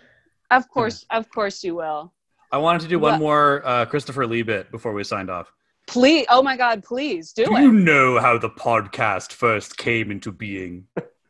Of 0.50 0.68
course, 0.68 1.04
of 1.10 1.28
course 1.30 1.62
you 1.62 1.74
will. 1.74 2.12
I 2.50 2.58
wanted 2.58 2.80
to 2.82 2.88
do 2.88 2.98
one 2.98 3.14
What? 3.14 3.20
more 3.20 3.62
uh, 3.66 3.84
Christopher 3.86 4.26
Lee 4.26 4.42
bit 4.42 4.70
before 4.70 4.92
we 4.94 5.04
signed 5.04 5.28
off. 5.30 5.52
Please, 5.86 6.26
oh 6.30 6.42
my 6.42 6.56
God, 6.56 6.82
please 6.82 7.32
do 7.32 7.44
Do 7.46 7.60
you 7.60 7.72
know 7.72 8.18
how 8.18 8.38
the 8.38 8.50
podcast 8.50 9.32
first 9.32 9.76
came 9.76 10.10
into 10.10 10.32
being? 10.32 10.86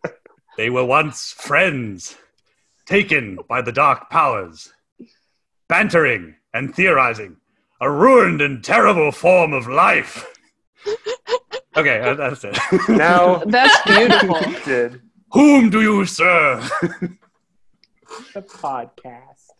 they 0.56 0.70
were 0.70 0.84
once 0.84 1.32
friends, 1.32 2.16
taken 2.86 3.38
by 3.48 3.62
the 3.62 3.72
dark 3.72 4.10
powers, 4.10 4.72
bantering 5.68 6.34
and 6.54 6.74
theorizing, 6.74 7.36
a 7.80 7.90
ruined 7.90 8.40
and 8.40 8.62
terrible 8.64 9.12
form 9.12 9.52
of 9.52 9.68
life. 9.68 10.26
okay, 11.76 12.14
that's 12.16 12.44
it. 12.44 12.58
now 12.88 13.36
That's 13.46 13.80
beautiful. 13.82 14.40
did 14.64 15.02
Whom 15.32 15.70
do 15.70 15.82
you 15.82 16.06
serve? 16.06 16.70
The 18.34 18.42
podcast. 18.42 19.50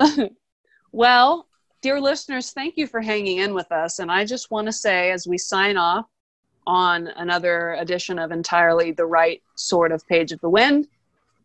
well, 0.92 1.46
dear 1.80 2.00
listeners, 2.00 2.52
thank 2.52 2.76
you 2.76 2.86
for 2.86 3.00
hanging 3.00 3.38
in 3.38 3.54
with 3.54 3.70
us. 3.72 3.98
And 3.98 4.10
I 4.10 4.24
just 4.24 4.50
want 4.50 4.66
to 4.66 4.72
say, 4.72 5.10
as 5.10 5.26
we 5.26 5.38
sign 5.38 5.76
off 5.76 6.06
on 6.66 7.08
another 7.08 7.74
edition 7.74 8.18
of 8.18 8.30
Entirely 8.32 8.92
the 8.92 9.06
Right 9.06 9.42
Sort 9.56 9.92
of 9.92 10.06
Page 10.06 10.32
of 10.32 10.40
the 10.40 10.48
Wind, 10.48 10.88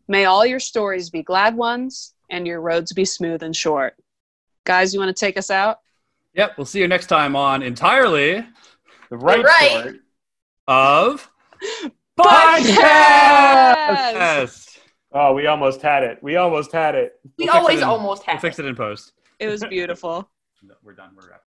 may 0.06 0.24
all 0.26 0.46
your 0.46 0.60
stories 0.60 1.10
be 1.10 1.22
glad 1.22 1.56
ones 1.56 2.14
and 2.30 2.46
your 2.46 2.60
roads 2.60 2.92
be 2.92 3.04
smooth 3.04 3.42
and 3.42 3.54
short. 3.54 3.94
Guys, 4.64 4.92
you 4.94 5.00
want 5.00 5.14
to 5.14 5.20
take 5.20 5.36
us 5.36 5.50
out? 5.50 5.80
yep, 6.34 6.52
we'll 6.56 6.64
see 6.66 6.78
you 6.78 6.86
next 6.86 7.06
time 7.06 7.34
on 7.34 7.62
Entirely 7.62 8.46
The 9.10 9.16
right, 9.16 9.42
right. 9.42 9.82
sort. 9.82 9.96
of 10.68 11.28
Podcast! 12.18 12.74
Yes. 14.14 14.67
Oh, 15.20 15.32
we 15.32 15.46
almost 15.48 15.82
had 15.82 16.04
it. 16.04 16.22
We 16.22 16.36
almost 16.36 16.70
had 16.72 16.94
it. 16.94 17.14
We 17.38 17.44
We'll 17.46 17.46
fix 17.46 17.56
it 17.56 17.58
always 17.60 17.78
in- 17.80 17.84
almost 17.84 18.26
We'll 18.26 18.34
have. 18.34 18.40
fix 18.40 18.58
it 18.60 18.66
in 18.66 18.76
post. 18.76 19.12
It 19.40 19.48
was 19.48 19.64
beautiful. 19.64 20.28
No, 20.60 20.74
we're 20.82 20.92
done. 20.92 21.10
We're 21.16 21.28
wrapped. 21.30 21.44